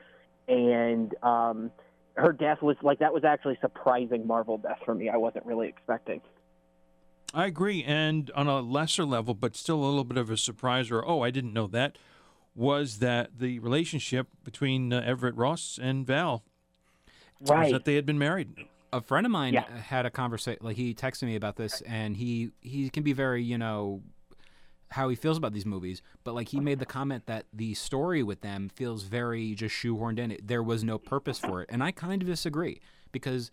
and 0.49 1.15
um, 1.23 1.71
her 2.15 2.33
death 2.33 2.61
was 2.61 2.77
like 2.83 2.99
that 2.99 3.15
was 3.15 3.23
actually 3.23 3.57
surprising 3.61 4.27
Marvel 4.27 4.59
death 4.59 4.81
for 4.85 4.97
me. 4.97 5.09
I 5.09 5.17
wasn't 5.17 5.47
really 5.47 5.69
expecting. 5.69 6.21
I 7.33 7.47
agree. 7.47 7.85
And 7.85 8.33
on 8.35 8.49
a 8.49 8.59
lesser 8.59 9.05
level, 9.05 9.35
but 9.35 9.55
still 9.55 9.77
a 9.77 9.87
little 9.87 10.03
bit 10.03 10.19
of 10.19 10.29
a 10.29 10.37
surprise, 10.37 10.91
or 10.91 11.07
oh, 11.07 11.23
I 11.23 11.31
didn't 11.31 11.53
know 11.53 11.69
that, 11.69 11.97
was 12.57 12.99
that 12.99 13.39
the 13.39 13.61
relationship 13.61 14.27
between 14.43 14.93
uh, 14.93 15.03
Everett 15.07 15.37
Ross 15.37 15.79
and 15.81 16.05
Val. 16.05 16.43
was 17.39 17.51
Right. 17.51 17.73
that 17.73 17.85
they 17.85 17.95
had 17.95 18.05
been 18.05 18.19
married. 18.19 18.67
A 18.93 19.01
friend 19.01 19.27
of 19.27 19.33
mine 19.33 19.55
Yeah. 19.55 19.77
had 19.79 20.07
a 20.07 20.11
conversation 20.11 20.59
like 20.63 20.77
he 20.77 20.95
texted 20.95 21.25
me 21.25 21.37
about 21.37 21.57
this 21.57 21.81
and 21.83 22.17
he 22.17 22.51
he 22.61 22.91
can 22.91 23.03
be 23.03 23.13
very 23.13 23.43
you 23.43 23.59
know 23.59 24.03
how 24.89 25.09
he 25.09 25.15
feels 25.15 25.39
about 25.39 25.53
these 25.53 25.67
movies 25.67 26.03
but 26.25 26.35
like 26.35 26.49
he 26.49 26.59
made 26.59 26.81
the 26.81 26.87
comment 26.87 27.27
that 27.27 27.47
the 27.53 27.75
story 27.75 28.23
with 28.23 28.41
them 28.41 28.69
feels 28.69 29.05
very 29.05 29.55
just 29.55 29.75
shoehorned 29.75 30.19
in 30.19 30.33
it 30.33 30.47
there 30.49 30.63
was 30.63 30.83
no 30.83 30.99
purpose 30.99 31.39
for 31.39 31.63
it 31.63 31.69
and 31.73 31.83
i 31.83 31.91
kind 31.93 32.23
of 32.23 32.27
disagree 32.29 32.81
because 33.13 33.51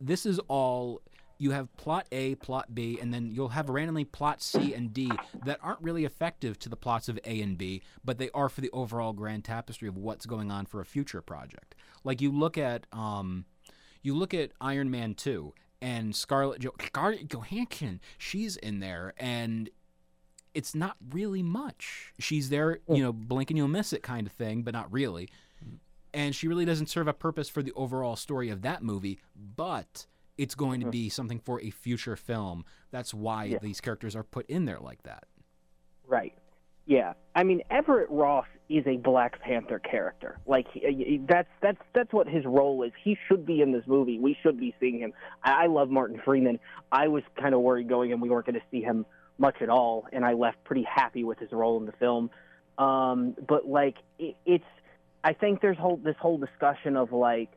this 0.00 0.26
is 0.26 0.38
all 0.48 1.00
you 1.36 1.50
have 1.50 1.76
plot 1.76 2.06
A, 2.12 2.36
plot 2.36 2.76
B, 2.76 2.96
and 3.02 3.12
then 3.12 3.32
you'll 3.32 3.48
have 3.48 3.68
randomly 3.68 4.04
plot 4.04 4.40
C 4.40 4.72
and 4.72 4.94
D 4.94 5.10
that 5.44 5.58
aren't 5.60 5.80
really 5.80 6.04
effective 6.04 6.60
to 6.60 6.68
the 6.68 6.76
plots 6.76 7.08
of 7.08 7.18
A 7.24 7.40
and 7.42 7.58
B, 7.58 7.82
but 8.04 8.18
they 8.18 8.30
are 8.30 8.48
for 8.48 8.60
the 8.60 8.70
overall 8.70 9.12
grand 9.12 9.44
tapestry 9.44 9.88
of 9.88 9.96
what's 9.96 10.26
going 10.26 10.52
on 10.52 10.64
for 10.64 10.80
a 10.80 10.84
future 10.84 11.20
project. 11.20 11.74
Like 12.04 12.20
you 12.20 12.30
look 12.30 12.56
at 12.56 12.86
um 12.92 13.46
you 14.04 14.14
look 14.14 14.34
at 14.34 14.52
Iron 14.60 14.90
Man 14.90 15.14
2 15.14 15.52
and 15.80 16.14
Scarlett 16.14 16.60
jo- 16.60 16.74
Scarlett 16.80 17.28
Johansson, 17.28 18.00
she's 18.18 18.56
in 18.56 18.80
there 18.80 19.14
and 19.16 19.70
it's 20.54 20.74
not 20.74 20.96
really 21.10 21.42
much. 21.42 22.12
She's 22.20 22.48
there, 22.48 22.78
you 22.88 23.02
know, 23.02 23.12
blink 23.12 23.50
and 23.50 23.58
you'll 23.58 23.66
miss 23.66 23.92
it 23.92 24.02
kind 24.02 24.26
of 24.26 24.32
thing, 24.32 24.62
but 24.62 24.72
not 24.72 24.92
really. 24.92 25.28
And 26.12 26.34
she 26.34 26.46
really 26.46 26.64
doesn't 26.64 26.88
serve 26.88 27.08
a 27.08 27.12
purpose 27.12 27.48
for 27.48 27.60
the 27.60 27.72
overall 27.72 28.14
story 28.14 28.50
of 28.50 28.62
that 28.62 28.82
movie, 28.82 29.18
but 29.34 30.06
it's 30.38 30.54
going 30.54 30.80
to 30.80 30.90
be 30.90 31.06
mm-hmm. 31.06 31.10
something 31.10 31.40
for 31.40 31.60
a 31.60 31.70
future 31.70 32.14
film. 32.14 32.64
That's 32.92 33.12
why 33.12 33.44
Yeah. 33.46 33.58
these 33.60 33.80
characters 33.80 34.14
are 34.14 34.22
put 34.22 34.46
in 34.46 34.64
there 34.64 34.78
like 34.78 35.02
that. 35.02 35.24
Right. 36.06 36.34
Yeah. 36.86 37.14
I 37.34 37.42
mean, 37.42 37.62
Everett 37.70 38.10
Ross 38.10 38.46
is 38.68 38.86
a 38.86 38.96
Black 38.96 39.40
Panther 39.40 39.78
character. 39.78 40.38
Like 40.46 40.66
he- 40.72 41.20
that's 41.28 41.48
that's 41.60 41.80
that's 41.94 42.12
what 42.12 42.28
his 42.28 42.44
role 42.44 42.82
is. 42.82 42.92
He 43.02 43.18
should 43.28 43.44
be 43.44 43.60
in 43.60 43.72
this 43.72 43.84
movie. 43.86 44.18
We 44.18 44.36
should 44.42 44.58
be 44.58 44.74
seeing 44.80 44.98
him. 44.98 45.12
I, 45.42 45.66
love 45.66 45.90
Martin 45.90 46.20
Freeman. 46.24 46.58
I 46.90 47.08
was 47.08 47.22
kind 47.38 47.54
of 47.54 47.60
worried 47.60 47.88
going 47.88 48.10
in 48.10 48.20
we 48.20 48.30
weren't 48.30 48.46
going 48.46 48.54
to 48.54 48.66
see 48.70 48.80
him 48.80 49.04
much 49.38 49.56
at 49.60 49.68
all, 49.68 50.06
and 50.12 50.24
I 50.24 50.32
left 50.32 50.62
pretty 50.64 50.84
happy 50.84 51.24
with 51.24 51.38
his 51.38 51.52
role 51.52 51.78
in 51.78 51.86
the 51.86 51.92
film. 51.92 52.30
Um, 52.78 53.36
but 53.46 53.66
like 53.68 53.96
it, 54.18 54.36
it's, 54.46 54.64
I 55.22 55.32
think 55.32 55.60
there's 55.60 55.78
whole 55.78 55.96
this 55.98 56.16
whole 56.18 56.38
discussion 56.38 56.96
of 56.96 57.12
like 57.12 57.50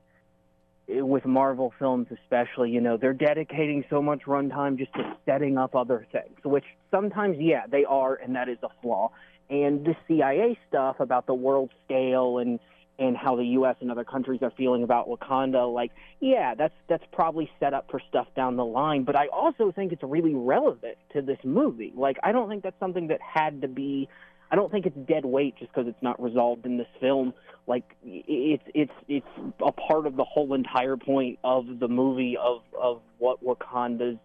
with 0.88 1.26
Marvel 1.26 1.74
films 1.78 2.08
especially, 2.12 2.72
you 2.72 2.82
know, 2.82 2.98
they're 2.98 3.14
dedicating 3.14 3.84
so 3.90 4.02
much 4.02 4.22
runtime 4.26 4.78
just 4.78 4.94
to 4.94 5.18
setting 5.26 5.58
up 5.58 5.76
other 5.76 6.08
things, 6.12 6.38
which 6.44 6.64
sometimes, 6.92 7.38
yeah, 7.40 7.68
they 7.70 7.86
are, 7.86 8.16
and 8.16 8.36
that 8.36 8.48
is 8.48 8.58
a 8.64 8.70
flaw. 8.82 9.12
And 9.50 9.86
the 9.86 9.96
CIA 10.08 10.58
stuff 10.68 11.00
about 11.00 11.26
the 11.26 11.34
world 11.34 11.72
scale 11.86 12.38
and 12.40 12.60
and 13.00 13.16
how 13.16 13.36
the 13.36 13.46
U.S. 13.46 13.76
and 13.80 13.92
other 13.92 14.04
countries 14.04 14.40
are 14.42 14.52
feeling 14.58 14.84
about 14.84 15.08
Wakanda, 15.08 15.72
like, 15.72 15.92
yeah, 16.20 16.56
that's 16.56 16.74
that's 16.90 17.04
probably 17.12 17.50
set 17.60 17.74
up 17.74 17.92
for 17.92 18.02
stuff 18.10 18.28
down 18.36 18.56
the 18.56 18.66
line. 18.66 19.04
But 19.04 19.16
I 19.16 19.28
also 19.28 19.72
think 19.72 19.92
it's 19.92 20.04
really 20.04 20.34
relevant 20.34 20.98
to 21.14 21.22
this 21.22 21.38
movie. 21.44 21.94
Like, 21.96 22.18
I 22.24 22.32
don't 22.32 22.50
think 22.50 22.64
that's 22.64 22.80
something 22.80 23.08
that 23.08 23.20
had 23.22 23.62
to 23.62 23.68
be. 23.68 24.10
I 24.52 24.56
don't 24.56 24.72
think 24.72 24.86
it's 24.86 24.98
dead 25.08 25.26
weight 25.26 25.56
just 25.58 25.72
because 25.74 25.88
it's 25.88 26.02
not 26.02 26.22
resolved 26.22 26.66
in 26.66 26.78
this 26.78 26.88
film. 27.00 27.34
Like 27.68 27.96
it's 28.04 28.64
it's 28.74 28.92
it's 29.08 29.28
a 29.60 29.72
part 29.72 30.08
of 30.08 30.16
the 30.16 30.24
whole 30.24 30.54
entire 30.54 30.96
point 30.96 31.40
of 31.44 31.80
the 31.80 31.88
movie 31.88 32.38
of 32.38 32.62
of 32.80 33.02
what 33.18 33.44
Wakanda's 33.44 34.18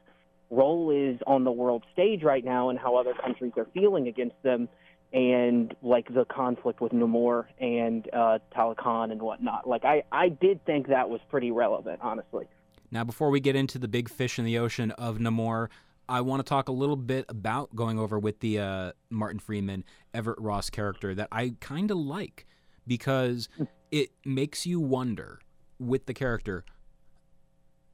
role 0.50 0.90
is 0.90 1.18
on 1.26 1.44
the 1.44 1.50
world 1.50 1.82
stage 1.92 2.22
right 2.22 2.44
now 2.44 2.68
and 2.68 2.78
how 2.78 2.96
other 2.96 3.14
countries 3.14 3.52
are 3.56 3.66
feeling 3.72 4.06
against 4.06 4.40
them 4.42 4.68
and 5.12 5.74
like 5.82 6.12
the 6.12 6.24
conflict 6.24 6.80
with 6.80 6.92
Namor 6.92 7.46
and 7.58 8.08
uh, 8.12 8.38
Talokan 8.54 9.10
and 9.10 9.20
whatnot. 9.20 9.68
Like 9.68 9.84
I 9.84 10.04
I 10.12 10.28
did 10.28 10.64
think 10.64 10.88
that 10.88 11.10
was 11.10 11.20
pretty 11.28 11.50
relevant, 11.50 12.00
honestly. 12.02 12.46
Now, 12.90 13.04
before 13.04 13.30
we 13.30 13.40
get 13.40 13.56
into 13.56 13.78
the 13.78 13.88
big 13.88 14.10
fish 14.10 14.38
in 14.38 14.44
the 14.44 14.58
ocean 14.58 14.90
of 14.92 15.16
Namor, 15.16 15.68
I 16.12 16.20
want 16.20 16.40
to 16.40 16.48
talk 16.48 16.68
a 16.68 16.72
little 16.72 16.96
bit 16.96 17.24
about 17.30 17.74
going 17.74 17.98
over 17.98 18.18
with 18.18 18.40
the 18.40 18.58
uh, 18.58 18.92
Martin 19.08 19.38
Freeman 19.38 19.82
Everett 20.12 20.38
Ross 20.38 20.68
character 20.68 21.14
that 21.14 21.28
I 21.32 21.54
kind 21.60 21.90
of 21.90 21.96
like 21.96 22.44
because 22.86 23.48
it 23.90 24.10
makes 24.22 24.66
you 24.66 24.78
wonder 24.78 25.40
with 25.78 26.04
the 26.04 26.12
character. 26.12 26.66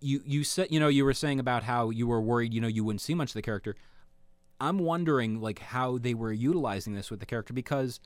You 0.00 0.20
you 0.26 0.42
said 0.42 0.66
you 0.72 0.80
know 0.80 0.88
you 0.88 1.04
were 1.04 1.14
saying 1.14 1.38
about 1.38 1.62
how 1.62 1.90
you 1.90 2.08
were 2.08 2.20
worried 2.20 2.52
you 2.52 2.60
know 2.60 2.66
you 2.66 2.82
wouldn't 2.82 3.02
see 3.02 3.14
much 3.14 3.30
of 3.30 3.34
the 3.34 3.42
character. 3.42 3.76
I'm 4.60 4.80
wondering 4.80 5.40
like 5.40 5.60
how 5.60 5.96
they 5.96 6.14
were 6.14 6.32
utilizing 6.32 6.94
this 6.94 7.12
with 7.12 7.20
the 7.20 7.26
character 7.26 7.54
because 7.54 8.00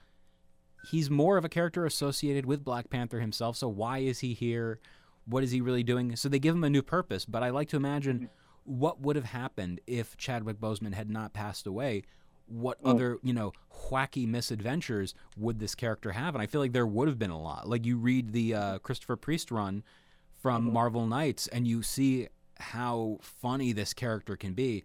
he's 0.90 1.08
more 1.08 1.38
of 1.38 1.44
a 1.46 1.48
character 1.48 1.86
associated 1.86 2.44
with 2.44 2.62
Black 2.62 2.90
Panther 2.90 3.20
himself. 3.20 3.56
So 3.56 3.66
why 3.66 4.00
is 4.00 4.18
he 4.18 4.34
here? 4.34 4.78
What 5.24 5.42
is 5.42 5.52
he 5.52 5.62
really 5.62 5.82
doing? 5.82 6.16
So 6.16 6.28
they 6.28 6.38
give 6.38 6.54
him 6.54 6.64
a 6.64 6.70
new 6.70 6.82
purpose. 6.82 7.24
But 7.24 7.42
I 7.42 7.48
like 7.48 7.68
to 7.68 7.76
imagine 7.76 8.28
what 8.64 9.00
would 9.00 9.16
have 9.16 9.26
happened 9.26 9.80
if 9.86 10.16
Chadwick 10.16 10.60
Boseman 10.60 10.94
had 10.94 11.10
not 11.10 11.32
passed 11.32 11.66
away. 11.66 12.02
What 12.46 12.82
mm. 12.82 12.90
other 12.90 13.18
you 13.22 13.32
know 13.32 13.52
wacky 13.90 14.26
misadventures 14.26 15.14
would 15.36 15.58
this 15.58 15.74
character 15.74 16.12
have? 16.12 16.34
And 16.34 16.42
I 16.42 16.46
feel 16.46 16.60
like 16.60 16.72
there 16.72 16.86
would 16.86 17.08
have 17.08 17.18
been 17.18 17.30
a 17.30 17.40
lot. 17.40 17.68
Like 17.68 17.86
you 17.86 17.96
read 17.96 18.32
the 18.32 18.54
uh, 18.54 18.78
Christopher 18.78 19.16
Priest 19.16 19.50
run 19.50 19.82
from 20.40 20.64
mm-hmm. 20.64 20.74
Marvel 20.74 21.06
Knights, 21.06 21.46
and 21.48 21.66
you 21.66 21.82
see 21.82 22.28
how 22.58 23.18
funny 23.20 23.72
this 23.72 23.94
character 23.94 24.36
can 24.36 24.52
be 24.52 24.84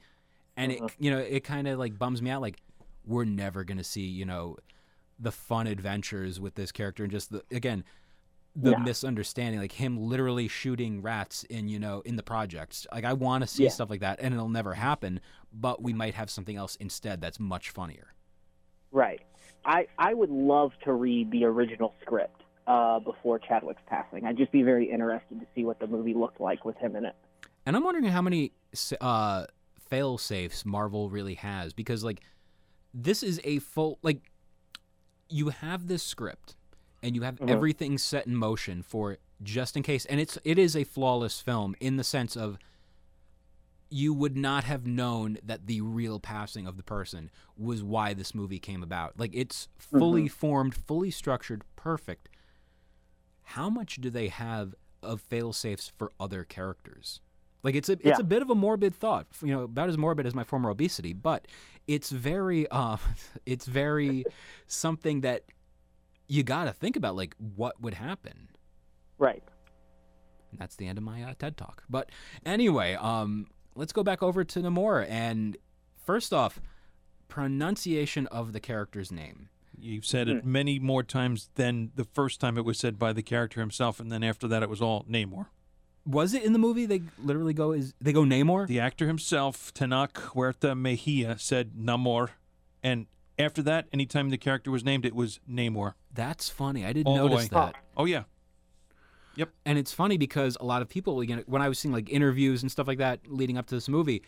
and 0.58 0.72
it 0.72 0.80
mm-hmm. 0.82 1.04
you 1.04 1.12
know 1.12 1.20
it 1.20 1.44
kind 1.44 1.68
of 1.68 1.80
like 1.80 1.98
bums 1.98 2.22
me 2.22 2.30
out 2.30 2.42
like 2.42 2.58
we're 3.06 3.24
never 3.24 3.64
gonna 3.64 3.84
see 3.84 4.02
you 4.02 4.26
know 4.26 4.58
the 5.20 5.32
fun 5.32 5.68
adventures 5.68 6.40
with 6.40 6.56
this 6.56 6.72
character 6.72 7.04
and 7.04 7.12
just 7.12 7.32
the 7.32 7.44
again 7.52 7.84
the 8.60 8.72
Yeah. 8.72 8.78
misunderstanding 8.80 9.60
like 9.62 9.74
him 9.74 9.98
literally 9.98 10.48
shooting 10.48 11.02
rats 11.04 11.44
in 11.44 11.68
you 11.70 11.78
know 11.80 12.02
in 12.02 12.16
the 12.16 12.24
projects 12.24 12.88
like 12.92 13.06
i 13.06 13.14
want 13.14 13.44
to 13.44 13.48
see 13.48 13.64
Yeah. 13.66 13.70
stuff 13.70 13.90
like 13.92 14.00
that 14.00 14.20
and 14.20 14.34
it'll 14.34 14.50
never 14.50 14.74
happen 14.74 15.20
but 15.54 15.82
we 15.84 15.94
might 15.94 16.16
have 16.16 16.30
something 16.32 16.56
else 16.58 16.76
instead 16.78 17.22
that's 17.22 17.40
much 17.40 17.70
funnier 17.70 18.14
Right. 18.92 19.22
I 19.66 19.88
I 20.00 20.14
would 20.14 20.30
love 20.32 20.72
to 20.86 20.94
read 20.94 21.30
the 21.30 21.44
original 21.44 21.94
script 22.02 22.42
uh, 22.68 23.00
before 23.00 23.38
Chadwick's 23.38 23.82
passing. 23.88 24.26
I'd 24.26 24.38
just 24.38 24.52
be 24.52 24.64
very 24.64 24.90
interested 24.90 25.40
to 25.42 25.46
see 25.54 25.64
what 25.66 25.80
the 25.80 25.88
movie 25.88 26.14
looked 26.14 26.40
like 26.40 26.64
with 26.66 26.78
him 26.78 26.96
in 26.96 27.06
it. 27.06 27.16
and 27.66 27.76
i'm 27.76 27.84
wondering 27.84 28.06
how 28.06 28.22
many 28.22 28.54
uh 29.02 29.46
fail 29.90 30.18
safes 30.18 30.66
marvel 30.66 31.10
really 31.10 31.36
has 31.36 31.72
because 31.74 32.04
like 32.04 32.22
this 32.94 33.24
is 33.24 33.40
a 33.44 33.60
full 33.60 34.00
like 34.02 34.32
you 35.30 35.50
have 35.50 35.88
this 35.88 36.04
script 36.04 36.56
and 37.08 37.16
you 37.16 37.22
have 37.22 37.40
everything 37.48 37.98
set 37.98 38.28
in 38.28 38.36
motion 38.36 38.84
for 38.84 39.14
it 39.14 39.22
just 39.42 39.78
in 39.78 39.82
case. 39.82 40.04
And 40.06 40.20
it's 40.20 40.38
it 40.44 40.60
is 40.60 40.76
a 40.76 40.84
flawless 40.84 41.40
film 41.40 41.74
in 41.80 41.96
the 41.96 42.04
sense 42.04 42.36
of 42.36 42.58
you 43.90 44.14
would 44.14 44.36
not 44.36 44.66
have 44.66 44.86
known 44.86 45.38
that 45.42 45.68
the 45.68 45.80
real 45.80 46.20
passing 46.20 46.68
of 46.68 46.76
the 46.76 46.84
person 46.84 47.32
was 47.58 47.82
why 47.82 48.14
this 48.14 48.36
movie 48.36 48.60
came 48.60 48.84
about. 48.84 49.18
Like 49.18 49.32
it's 49.34 49.70
fully 49.78 50.28
formed 50.28 50.76
fully 50.76 51.10
structured 51.10 51.62
perfect. 51.78 52.28
How 53.44 53.70
much 53.70 53.96
do 54.02 54.10
they 54.10 54.28
have 54.28 54.76
of 55.02 55.22
fail 55.22 55.54
safes 55.54 55.94
for 55.98 56.12
other 56.20 56.44
characters? 56.44 57.22
Like 57.64 57.76
it's 57.76 57.88
a 57.88 57.94
it's 57.94 58.04
Yeah. 58.06 58.18
a 58.20 58.24
bit 58.24 58.42
of 58.42 58.50
a 58.50 58.56
morbid 58.56 58.94
thought, 58.94 59.28
you 59.42 59.54
know, 59.54 59.62
about 59.64 59.88
as 59.88 59.98
morbid 59.98 60.26
as 60.26 60.36
my 60.36 60.44
former 60.44 60.70
obesity, 60.70 61.14
but 61.14 61.48
it's 61.88 62.10
very 62.10 62.68
uh 62.70 62.98
it's 63.46 63.66
very 63.66 64.26
something 64.68 65.22
that 65.22 65.44
you 66.28 66.44
got 66.44 66.66
to 66.66 66.74
think 66.74 66.96
about 66.96 67.16
like 67.16 67.36
what 67.38 67.80
would 67.82 67.94
happen. 67.94 68.50
Right. 69.18 69.44
And 70.52 70.60
that's 70.60 70.76
the 70.76 70.88
end 70.88 70.98
of 70.98 71.04
my 71.04 71.24
uh, 71.24 71.34
TED 71.38 71.58
talk. 71.58 71.84
But 71.90 72.10
anyway, 72.46 72.96
um 72.96 73.48
let's 73.76 73.94
go 73.94 74.04
back 74.04 74.24
over 74.24 74.44
to 74.44 74.60
Namor 74.60 75.08
and 75.10 75.56
first 76.04 76.34
off, 76.34 76.60
pronunciation 77.28 78.28
of 78.28 78.54
the 78.54 78.60
character's 78.60 79.12
name. 79.12 79.50
You've 79.80 80.06
said 80.06 80.28
it 80.28 80.44
many 80.44 80.80
more 80.80 81.04
times 81.04 81.50
than 81.54 81.92
the 81.96 82.06
first 82.06 82.40
time 82.40 82.58
it 82.58 82.66
was 82.66 82.80
said 82.80 82.98
by 82.98 83.14
the 83.14 83.22
character 83.22 83.60
himself, 83.60 84.00
and 84.00 84.12
then 84.12 84.24
after 84.24 84.48
that 84.48 84.64
it 84.64 84.70
was 84.70 84.82
all 84.82 85.06
Namor. 85.08 85.48
Was 86.04 86.34
it 86.34 86.44
in 86.44 86.54
the 86.54 86.60
movie 86.60 86.88
they 86.88 87.04
literally 87.20 87.54
go 87.54 87.74
is 87.74 87.94
they 88.02 88.12
go 88.12 88.24
Namor? 88.24 88.66
The 88.66 88.80
actor 88.80 89.06
himself, 89.06 89.72
Tenoch 89.76 90.16
Huerta 90.34 90.74
Mejia, 90.74 91.38
said 91.38 91.74
Namor, 91.76 92.30
and 92.82 93.06
after 93.38 93.62
that, 93.64 93.88
anytime 93.94 94.30
the 94.30 94.38
character 94.38 94.72
was 94.72 94.84
named, 94.84 95.06
it 95.06 95.14
was 95.14 95.40
Namor. 95.48 95.94
That's 96.18 96.50
funny. 96.50 96.84
I 96.84 96.92
didn't 96.92 97.08
All 97.08 97.16
notice 97.16 97.48
that. 97.50 97.76
Oh 97.96 98.06
yeah, 98.06 98.24
Yep. 99.36 99.50
and 99.66 99.78
it's 99.78 99.94
funny 99.94 100.18
because 100.18 100.58
a 100.60 100.66
lot 100.66 100.82
of 100.82 100.90
people 100.90 101.24
know, 101.24 101.44
when 101.46 101.62
i 101.62 101.70
was 101.70 101.78
seeing 101.78 101.94
like 101.94 102.10
interviews 102.10 102.64
and 102.64 102.72
stuff 102.72 102.88
like 102.88 102.98
that 102.98 103.20
leading 103.28 103.56
up 103.56 103.68
to 103.68 103.76
this 103.76 103.88
movie 103.88 104.24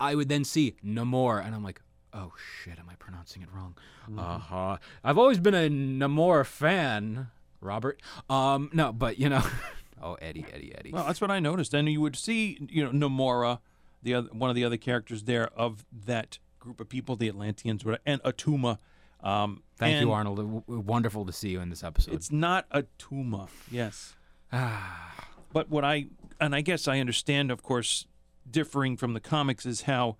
i 0.00 0.14
would 0.14 0.30
then 0.30 0.44
see 0.44 0.74
namor 0.82 1.44
and 1.44 1.54
i'm 1.54 1.62
like 1.62 1.82
oh 2.14 2.32
shit 2.64 2.78
am 2.78 2.88
i 2.88 2.94
pronouncing 2.94 3.42
it 3.42 3.48
wrong 3.54 3.76
uh-huh 4.18 4.78
i've 5.04 5.18
always 5.18 5.38
been 5.38 5.54
a 5.54 5.68
namor 5.68 6.44
fan 6.46 7.28
robert 7.60 8.00
um 8.30 8.70
no 8.72 8.94
but 8.94 9.18
you 9.18 9.28
know 9.28 9.42
oh 10.02 10.14
eddie 10.22 10.46
eddie 10.54 10.72
eddie 10.74 10.90
well 10.90 11.04
that's 11.04 11.20
what 11.20 11.30
I 11.30 11.38
noticed. 11.40 11.74
And 11.74 11.88
you 11.88 12.00
would 12.00 12.16
see, 12.16 12.58
you 12.70 12.84
know, 12.84 13.08
Namora, 13.08 13.60
the 14.02 14.14
other 14.14 14.28
one 14.32 14.50
of 14.50 14.56
the 14.56 14.64
other 14.64 14.76
characters 14.76 15.24
there 15.24 15.48
of 15.56 15.84
that 15.92 16.38
group 16.60 16.80
of 16.80 16.88
people, 16.88 17.16
the 17.16 17.28
Atlanteans, 17.28 17.82
and 18.04 18.22
Atuma. 18.22 18.78
Um, 19.26 19.62
thank 19.76 20.00
you 20.00 20.12
arnold 20.12 20.36
W- 20.36 20.62
wonderful 20.68 21.26
to 21.26 21.32
see 21.32 21.48
you 21.48 21.60
in 21.60 21.68
this 21.68 21.82
episode 21.82 22.14
It's 22.14 22.30
not 22.30 22.66
a 22.70 22.84
tumor, 22.98 23.46
yes. 23.70 24.14
Ah. 24.52 25.26
But 25.52 25.68
what 25.68 25.84
I 25.84 26.06
and 26.40 26.54
I 26.54 26.60
guess 26.60 26.86
I 26.86 27.00
understand, 27.00 27.50
of 27.50 27.62
course, 27.62 28.06
differing 28.48 28.96
from 28.96 29.14
the 29.14 29.20
comics 29.20 29.66
is 29.66 29.82
how 29.82 30.16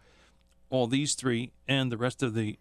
all 0.70 0.86
these 0.88 1.14
three 1.14 1.52
and 1.68 1.92
the 1.92 1.96
rest 1.96 2.22
of 2.22 2.34
the 2.34 2.58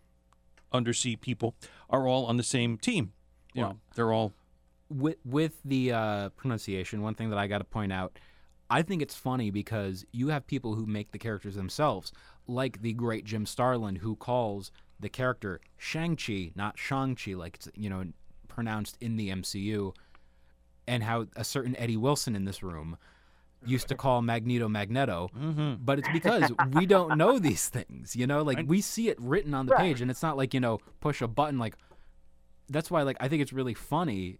undersea 0.71 1.15
people 1.15 1.55
are 1.89 2.07
all 2.07 2.25
on 2.25 2.37
the 2.37 2.43
same 2.43 2.77
team. 2.77 3.13
You 3.53 3.61
know, 3.61 3.77
they're 3.95 4.11
all 4.11 4.33
with 4.89 5.17
with 5.25 5.59
the 5.63 5.93
uh, 5.93 6.29
pronunciation, 6.29 7.01
one 7.01 7.15
thing 7.15 7.29
that 7.29 7.39
I 7.39 7.47
got 7.47 7.59
to 7.59 7.63
point 7.63 7.91
out, 7.93 8.19
I 8.69 8.81
think 8.81 9.01
it's 9.01 9.15
funny 9.15 9.49
because 9.49 10.05
you 10.11 10.27
have 10.27 10.45
people 10.45 10.75
who 10.75 10.85
make 10.85 11.11
the 11.11 11.17
characters 11.17 11.55
themselves, 11.55 12.11
like 12.47 12.81
the 12.81 12.93
great 12.93 13.25
Jim 13.25 13.45
Starlin, 13.45 13.95
who 13.95 14.15
calls 14.15 14.71
the 14.99 15.09
character 15.09 15.59
Shang 15.77 16.15
Chi, 16.15 16.51
not 16.55 16.77
Shang 16.77 17.15
Chi, 17.15 17.33
like 17.33 17.55
it's 17.55 17.69
you 17.75 17.89
know 17.89 18.05
pronounced 18.47 18.97
in 19.01 19.17
the 19.17 19.29
MCU, 19.29 19.93
and 20.87 21.03
how 21.03 21.27
a 21.35 21.43
certain 21.43 21.75
Eddie 21.77 21.97
Wilson 21.97 22.35
in 22.35 22.45
this 22.45 22.63
room 22.63 22.97
used 23.65 23.87
to 23.87 23.95
call 23.95 24.21
Magneto 24.21 24.69
Magneto, 24.69 25.29
mm-hmm. 25.35 25.83
but 25.83 25.99
it's 25.99 26.09
because 26.13 26.51
we 26.73 26.85
don't 26.85 27.17
know 27.17 27.39
these 27.39 27.67
things, 27.67 28.15
you 28.15 28.27
know, 28.27 28.43
like 28.43 28.63
we 28.67 28.81
see 28.81 29.09
it 29.09 29.19
written 29.19 29.53
on 29.53 29.65
the 29.65 29.75
page, 29.75 30.01
and 30.01 30.11
it's 30.11 30.21
not 30.21 30.37
like 30.37 30.53
you 30.53 30.59
know 30.59 30.79
push 30.99 31.21
a 31.21 31.27
button 31.27 31.59
like. 31.59 31.75
That's 32.67 32.89
why, 32.89 33.03
like, 33.03 33.17
I 33.19 33.27
think 33.27 33.43
it's 33.43 33.53
really 33.53 33.75
funny 33.75 34.39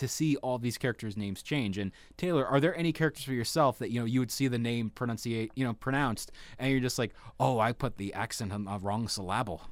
to 0.00 0.08
see 0.08 0.36
all 0.38 0.58
these 0.58 0.76
characters' 0.76 1.16
names 1.16 1.42
change. 1.42 1.78
And 1.78 1.92
Taylor, 2.16 2.44
are 2.46 2.58
there 2.60 2.76
any 2.76 2.92
characters 2.92 3.24
for 3.24 3.32
yourself 3.32 3.78
that 3.78 3.90
you 3.90 4.00
know 4.00 4.04
you 4.06 4.18
would 4.20 4.30
see 4.32 4.48
the 4.48 4.58
name 4.58 4.90
pronunciate, 4.94 5.50
you 5.54 5.64
know, 5.64 5.72
pronounced, 5.74 6.32
and 6.58 6.70
you're 6.70 6.80
just 6.80 6.98
like, 6.98 7.12
oh, 7.38 7.58
I 7.60 7.72
put 7.72 7.96
the 7.96 8.12
accent 8.12 8.52
on 8.52 8.64
the 8.64 8.78
wrong 8.78 9.06
syllable. 9.08 9.62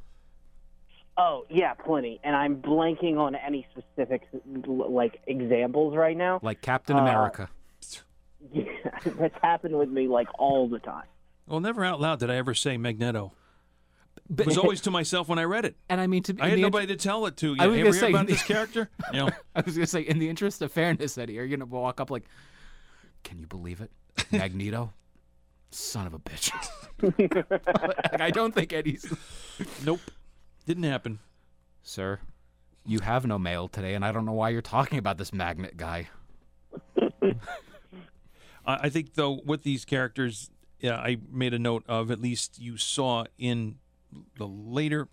Oh 1.16 1.44
yeah, 1.50 1.74
plenty. 1.74 2.20
And 2.22 2.36
I'm 2.36 2.56
blanking 2.62 3.18
on 3.18 3.34
any 3.34 3.66
specific 3.72 4.28
like 4.54 5.20
examples 5.26 5.96
right 5.96 6.16
now. 6.16 6.38
Like 6.42 6.60
Captain 6.62 6.96
Uh, 6.96 7.00
America. 7.00 7.50
Yeah, 8.52 8.64
that's 9.18 9.34
happened 9.42 9.76
with 9.76 9.88
me 9.88 10.06
like 10.06 10.28
all 10.38 10.68
the 10.68 10.78
time. 10.78 11.06
well. 11.48 11.58
Never 11.60 11.84
out 11.84 12.00
loud 12.00 12.20
did 12.20 12.30
I 12.30 12.36
ever 12.36 12.54
say 12.54 12.76
Magneto. 12.76 13.32
It 14.30 14.36
But, 14.36 14.46
was 14.46 14.58
always 14.58 14.80
to 14.82 14.90
myself 14.90 15.28
when 15.28 15.38
I 15.38 15.44
read 15.44 15.64
it. 15.64 15.76
and 15.88 16.00
I 16.00 16.06
mean, 16.06 16.22
to 16.24 16.36
I 16.38 16.44
had 16.44 16.50
the 16.50 16.52
int- 16.54 16.62
nobody 16.62 16.86
to 16.88 16.96
tell 16.96 17.24
it 17.26 17.36
to. 17.38 17.54
You 17.54 17.56
I 17.58 17.66
was 17.66 17.78
ever 17.80 17.92
say- 17.94 18.10
about 18.10 18.26
this 18.26 18.42
character? 18.42 18.90
You 19.12 19.20
know, 19.20 19.30
I 19.54 19.62
was 19.62 19.74
gonna 19.74 19.86
say, 19.86 20.02
in 20.02 20.18
the 20.18 20.28
interest 20.28 20.60
of 20.60 20.70
fairness, 20.70 21.16
Eddie, 21.16 21.38
are 21.38 21.44
you 21.44 21.56
gonna 21.56 21.64
walk 21.66 21.98
up 22.00 22.10
like, 22.10 22.24
can 23.24 23.38
you 23.38 23.46
believe 23.46 23.80
it, 23.80 23.90
Magneto? 24.30 24.92
Son 25.70 26.06
of 26.06 26.12
a 26.14 26.18
bitch. 26.18 26.52
like, 28.12 28.20
I 28.20 28.30
don't 28.30 28.54
think 28.54 28.72
Eddie's. 28.72 29.10
nope, 29.84 30.00
didn't 30.66 30.84
happen. 30.84 31.18
Sir, 31.82 32.20
you 32.84 33.00
have 33.00 33.24
no 33.26 33.38
mail 33.38 33.66
today, 33.68 33.94
and 33.94 34.04
I 34.04 34.12
don't 34.12 34.26
know 34.26 34.32
why 34.32 34.50
you're 34.50 34.60
talking 34.62 34.98
about 34.98 35.16
this 35.16 35.32
magnet 35.32 35.76
guy. 35.78 36.08
I 37.22 37.32
I 38.66 38.88
think 38.90 39.14
though 39.14 39.40
with 39.44 39.62
these 39.62 39.84
characters, 39.84 40.50
yeah, 40.80 40.96
I 40.96 41.16
made 41.30 41.54
a 41.54 41.58
note 41.58 41.84
of 41.88 42.10
at 42.10 42.20
least 42.20 42.58
you 42.58 42.76
saw 42.76 43.24
in 43.38 43.76
the 44.36 44.46
later 44.46 45.08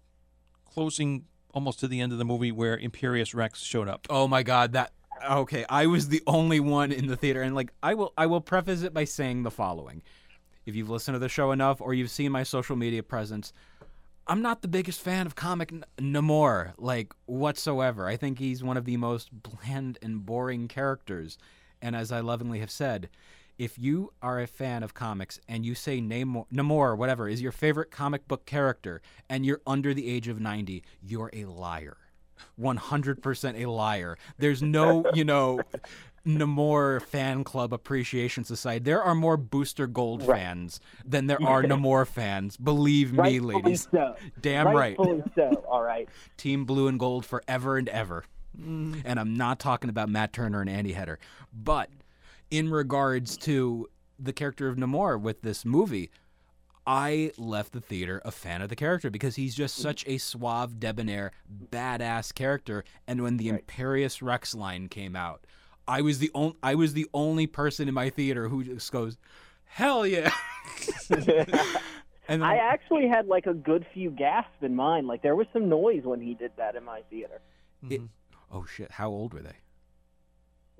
closing, 0.65 1.25
almost 1.53 1.79
to 1.79 1.87
the 1.87 2.01
end 2.01 2.11
of 2.11 2.17
the 2.17 2.25
movie, 2.25 2.51
where 2.51 2.77
Imperious 2.77 3.33
Rex 3.33 3.61
showed 3.61 3.87
up. 3.87 4.07
Oh 4.09 4.27
my 4.27 4.43
god, 4.43 4.73
that 4.73 4.91
okay, 5.29 5.65
I 5.69 5.85
was 5.87 6.09
the 6.09 6.21
only 6.27 6.59
one 6.59 6.91
in 6.91 7.07
the 7.07 7.15
theater 7.15 7.41
and 7.41 7.55
like 7.55 7.71
I 7.81 7.93
will 7.93 8.13
I 8.17 8.25
will 8.25 8.41
preface 8.41 8.81
it 8.81 8.93
by 8.93 9.05
saying 9.05 9.43
the 9.43 9.51
following. 9.51 10.01
If 10.65 10.75
you've 10.75 10.89
listened 10.89 11.15
to 11.15 11.19
the 11.19 11.29
show 11.29 11.51
enough 11.51 11.79
or 11.79 11.93
you've 11.93 12.09
seen 12.09 12.31
my 12.31 12.43
social 12.43 12.75
media 12.75 13.03
presence, 13.03 13.53
I'm 14.27 14.41
not 14.41 14.61
the 14.61 14.67
biggest 14.67 14.99
fan 14.99 15.27
of 15.27 15.35
comic 15.35 15.71
N- 15.71 15.85
Namor, 15.99 16.73
like 16.77 17.13
whatsoever. 17.27 18.07
I 18.07 18.17
think 18.17 18.39
he's 18.39 18.63
one 18.63 18.77
of 18.77 18.85
the 18.85 18.97
most 18.97 19.29
bland 19.31 19.99
and 20.01 20.25
boring 20.25 20.67
characters. 20.67 21.37
And 21.81 21.95
as 21.95 22.11
I 22.11 22.21
lovingly 22.21 22.59
have 22.59 22.71
said, 22.71 23.09
if 23.57 23.77
you 23.79 24.11
are 24.21 24.39
a 24.39 24.47
fan 24.47 24.83
of 24.83 24.93
comics 24.93 25.39
and 25.47 25.65
you 25.65 25.75
say 25.75 26.01
Namor, 26.01 26.45
Namor, 26.53 26.97
whatever, 26.97 27.27
is 27.27 27.41
your 27.41 27.51
favorite 27.51 27.91
comic 27.91 28.27
book 28.27 28.45
character, 28.45 29.01
and 29.29 29.45
you're 29.45 29.61
under 29.65 29.93
the 29.93 30.09
age 30.09 30.27
of 30.27 30.39
90, 30.39 30.83
you're 31.01 31.29
a 31.33 31.45
liar. 31.45 31.97
100% 32.59 33.63
a 33.63 33.69
liar. 33.69 34.17
There's 34.37 34.61
no, 34.61 35.05
you 35.13 35.23
know, 35.23 35.61
Namor 36.25 37.01
fan 37.01 37.43
club 37.43 37.71
appreciation 37.73 38.43
society. 38.43 38.83
There 38.83 39.01
are 39.01 39.15
more 39.15 39.37
Booster 39.37 39.87
Gold 39.87 40.23
fans 40.25 40.79
than 41.05 41.27
there 41.27 41.41
are 41.43 41.63
Namor 41.63 42.07
fans. 42.07 42.57
Believe 42.57 43.13
me, 43.13 43.19
Rightfully 43.19 43.55
ladies. 43.55 43.87
so. 43.91 44.15
Damn 44.41 44.67
right. 44.67 44.97
Rightfully 44.97 45.23
so. 45.35 45.63
All 45.69 45.83
right. 45.83 46.09
Team 46.37 46.65
Blue 46.65 46.87
and 46.87 46.99
Gold 46.99 47.25
forever 47.25 47.77
and 47.77 47.87
ever. 47.89 48.23
Mm. 48.59 49.01
And 49.05 49.19
I'm 49.19 49.35
not 49.35 49.59
talking 49.59 49.89
about 49.89 50.09
Matt 50.09 50.33
Turner 50.33 50.61
and 50.61 50.69
Andy 50.69 50.93
Header. 50.93 51.19
But 51.53 51.89
in 52.57 52.69
regards 52.69 53.35
to 53.35 53.89
the 54.17 54.31
character 54.31 54.69
of 54.69 54.77
Namor 54.77 55.19
with 55.19 55.41
this 55.41 55.65
movie, 55.65 56.09
I 56.87 57.31
left 57.37 57.73
the 57.73 57.81
theater 57.81 58.21
a 58.23 58.31
fan 58.31 58.61
of 58.61 58.69
the 58.69 58.75
character 58.77 59.09
because 59.09 59.35
he's 59.35 59.55
just 59.55 59.75
such 59.75 60.05
a 60.07 60.17
suave, 60.17 60.79
debonair, 60.79 61.31
badass 61.69 62.33
character. 62.33 62.85
And 63.07 63.21
when 63.23 63.35
the 63.37 63.49
Imperious 63.49 64.21
Rex 64.21 64.55
line 64.55 64.87
came 64.87 65.15
out, 65.17 65.45
I 65.87 66.01
was 66.01 66.19
the 66.19 66.31
only 66.33 66.55
I 66.63 66.75
was 66.75 66.93
the 66.93 67.07
only 67.13 67.45
person 67.45 67.87
in 67.89 67.93
my 67.93 68.09
theater 68.09 68.47
who 68.47 68.63
just 68.63 68.91
goes, 68.91 69.17
"Hell 69.65 70.07
yeah!" 70.07 70.31
and 72.29 72.43
I 72.43 72.55
actually 72.55 73.07
had 73.07 73.27
like 73.27 73.47
a 73.47 73.53
good 73.53 73.85
few 73.93 74.11
gasps 74.11 74.61
in 74.61 74.75
mine. 74.75 75.07
Like 75.07 75.21
there 75.23 75.35
was 75.35 75.47
some 75.51 75.67
noise 75.67 76.03
when 76.03 76.21
he 76.21 76.33
did 76.35 76.51
that 76.57 76.75
in 76.75 76.85
my 76.85 77.01
theater. 77.09 77.41
it- 77.89 78.01
oh 78.51 78.65
shit! 78.65 78.91
How 78.91 79.09
old 79.09 79.33
were 79.33 79.41
they? 79.41 79.57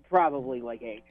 Probably 0.10 0.62
like 0.62 0.82
age. 0.82 1.04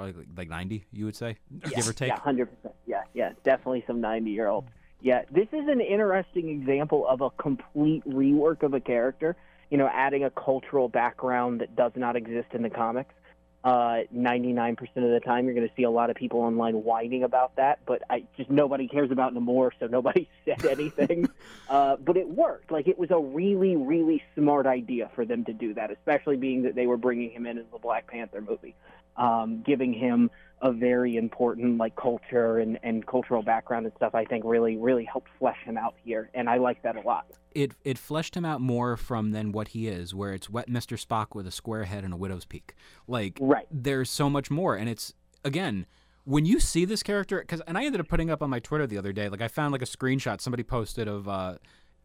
Probably 0.00 0.18
like, 0.18 0.28
like 0.34 0.48
90, 0.48 0.86
you 0.92 1.04
would 1.04 1.16
say, 1.16 1.36
Yeah, 1.50 1.68
give 1.76 1.88
or 1.88 1.92
take. 1.92 2.08
Yeah, 2.08 2.20
hundred 2.20 2.46
percent. 2.46 2.74
Yeah, 2.86 3.02
yeah, 3.12 3.32
definitely 3.44 3.84
some 3.86 4.00
ninety-year-olds. 4.00 4.68
Yeah, 5.02 5.24
this 5.30 5.48
is 5.52 5.68
an 5.68 5.82
interesting 5.82 6.48
example 6.48 7.06
of 7.06 7.20
a 7.20 7.28
complete 7.30 8.02
rework 8.06 8.62
of 8.62 8.72
a 8.72 8.80
character. 8.80 9.36
You 9.68 9.76
know, 9.76 9.90
adding 9.92 10.24
a 10.24 10.30
cultural 10.30 10.88
background 10.88 11.60
that 11.60 11.76
does 11.76 11.92
not 11.96 12.16
exist 12.16 12.48
in 12.54 12.62
the 12.62 12.70
comics. 12.70 13.12
Uh, 13.62 14.04
99% 14.16 14.78
of 14.80 15.02
the 15.02 15.20
time, 15.22 15.44
you're 15.44 15.54
going 15.54 15.68
to 15.68 15.74
see 15.76 15.82
a 15.82 15.90
lot 15.90 16.08
of 16.08 16.16
people 16.16 16.40
online 16.40 16.82
whining 16.82 17.24
about 17.24 17.54
that, 17.56 17.80
but 17.84 18.00
I 18.08 18.24
just 18.38 18.48
nobody 18.48 18.88
cares 18.88 19.10
about 19.10 19.34
Namor, 19.34 19.70
so 19.78 19.86
nobody 19.90 20.30
said 20.46 20.64
anything. 20.64 21.28
uh, 21.68 21.96
but 21.96 22.16
it 22.16 22.26
worked. 22.26 22.72
Like 22.72 22.88
it 22.88 22.98
was 22.98 23.10
a 23.10 23.18
really, 23.18 23.76
really 23.76 24.22
smart 24.34 24.66
idea 24.66 25.10
for 25.14 25.26
them 25.26 25.44
to 25.44 25.52
do 25.52 25.74
that, 25.74 25.90
especially 25.90 26.38
being 26.38 26.62
that 26.62 26.74
they 26.74 26.86
were 26.86 26.96
bringing 26.96 27.30
him 27.30 27.44
in 27.44 27.58
as 27.58 27.66
the 27.70 27.78
Black 27.78 28.06
Panther 28.06 28.40
movie, 28.40 28.74
um, 29.16 29.62
giving 29.66 29.92
him 29.92 30.30
a 30.62 30.72
very 30.72 31.16
important 31.16 31.78
like 31.78 31.96
culture 31.96 32.58
and, 32.58 32.78
and 32.82 33.06
cultural 33.06 33.42
background 33.42 33.86
and 33.86 33.94
stuff. 33.96 34.14
I 34.14 34.24
think 34.24 34.44
really, 34.44 34.76
really 34.76 35.04
helped 35.04 35.28
flesh 35.38 35.56
him 35.64 35.78
out 35.78 35.94
here, 36.04 36.30
and 36.34 36.48
I 36.48 36.58
like 36.58 36.82
that 36.82 36.96
a 36.96 37.00
lot. 37.00 37.26
It 37.54 37.72
it 37.84 37.98
fleshed 37.98 38.36
him 38.36 38.44
out 38.44 38.60
more 38.60 38.96
from 38.96 39.32
than 39.32 39.52
what 39.52 39.68
he 39.68 39.88
is, 39.88 40.14
where 40.14 40.32
it's 40.34 40.48
wet 40.50 40.68
Mr. 40.68 41.02
Spock 41.02 41.34
with 41.34 41.46
a 41.46 41.50
square 41.50 41.84
head 41.84 42.04
and 42.04 42.12
a 42.12 42.16
widow's 42.16 42.44
peak. 42.44 42.74
Like 43.08 43.38
Right. 43.40 43.66
there's 43.70 44.10
so 44.10 44.28
much 44.30 44.50
more, 44.50 44.76
and 44.76 44.88
it's 44.88 45.14
again 45.44 45.86
when 46.24 46.44
you 46.44 46.60
see 46.60 46.84
this 46.84 47.02
character, 47.02 47.40
because 47.40 47.60
and 47.66 47.76
I 47.78 47.84
ended 47.84 48.00
up 48.00 48.08
putting 48.08 48.30
up 48.30 48.42
on 48.42 48.50
my 48.50 48.60
Twitter 48.60 48.86
the 48.86 48.98
other 48.98 49.12
day, 49.12 49.28
like 49.28 49.40
I 49.40 49.48
found 49.48 49.72
like 49.72 49.82
a 49.82 49.86
screenshot 49.86 50.40
somebody 50.40 50.62
posted 50.62 51.08
of 51.08 51.26
uh, 51.26 51.56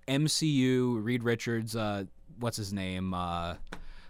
MCU 0.07 1.03
Reed 1.03 1.23
Richards, 1.23 1.75
uh, 1.75 2.05
what's 2.39 2.57
his 2.57 2.73
name, 2.73 3.13
uh, 3.13 3.55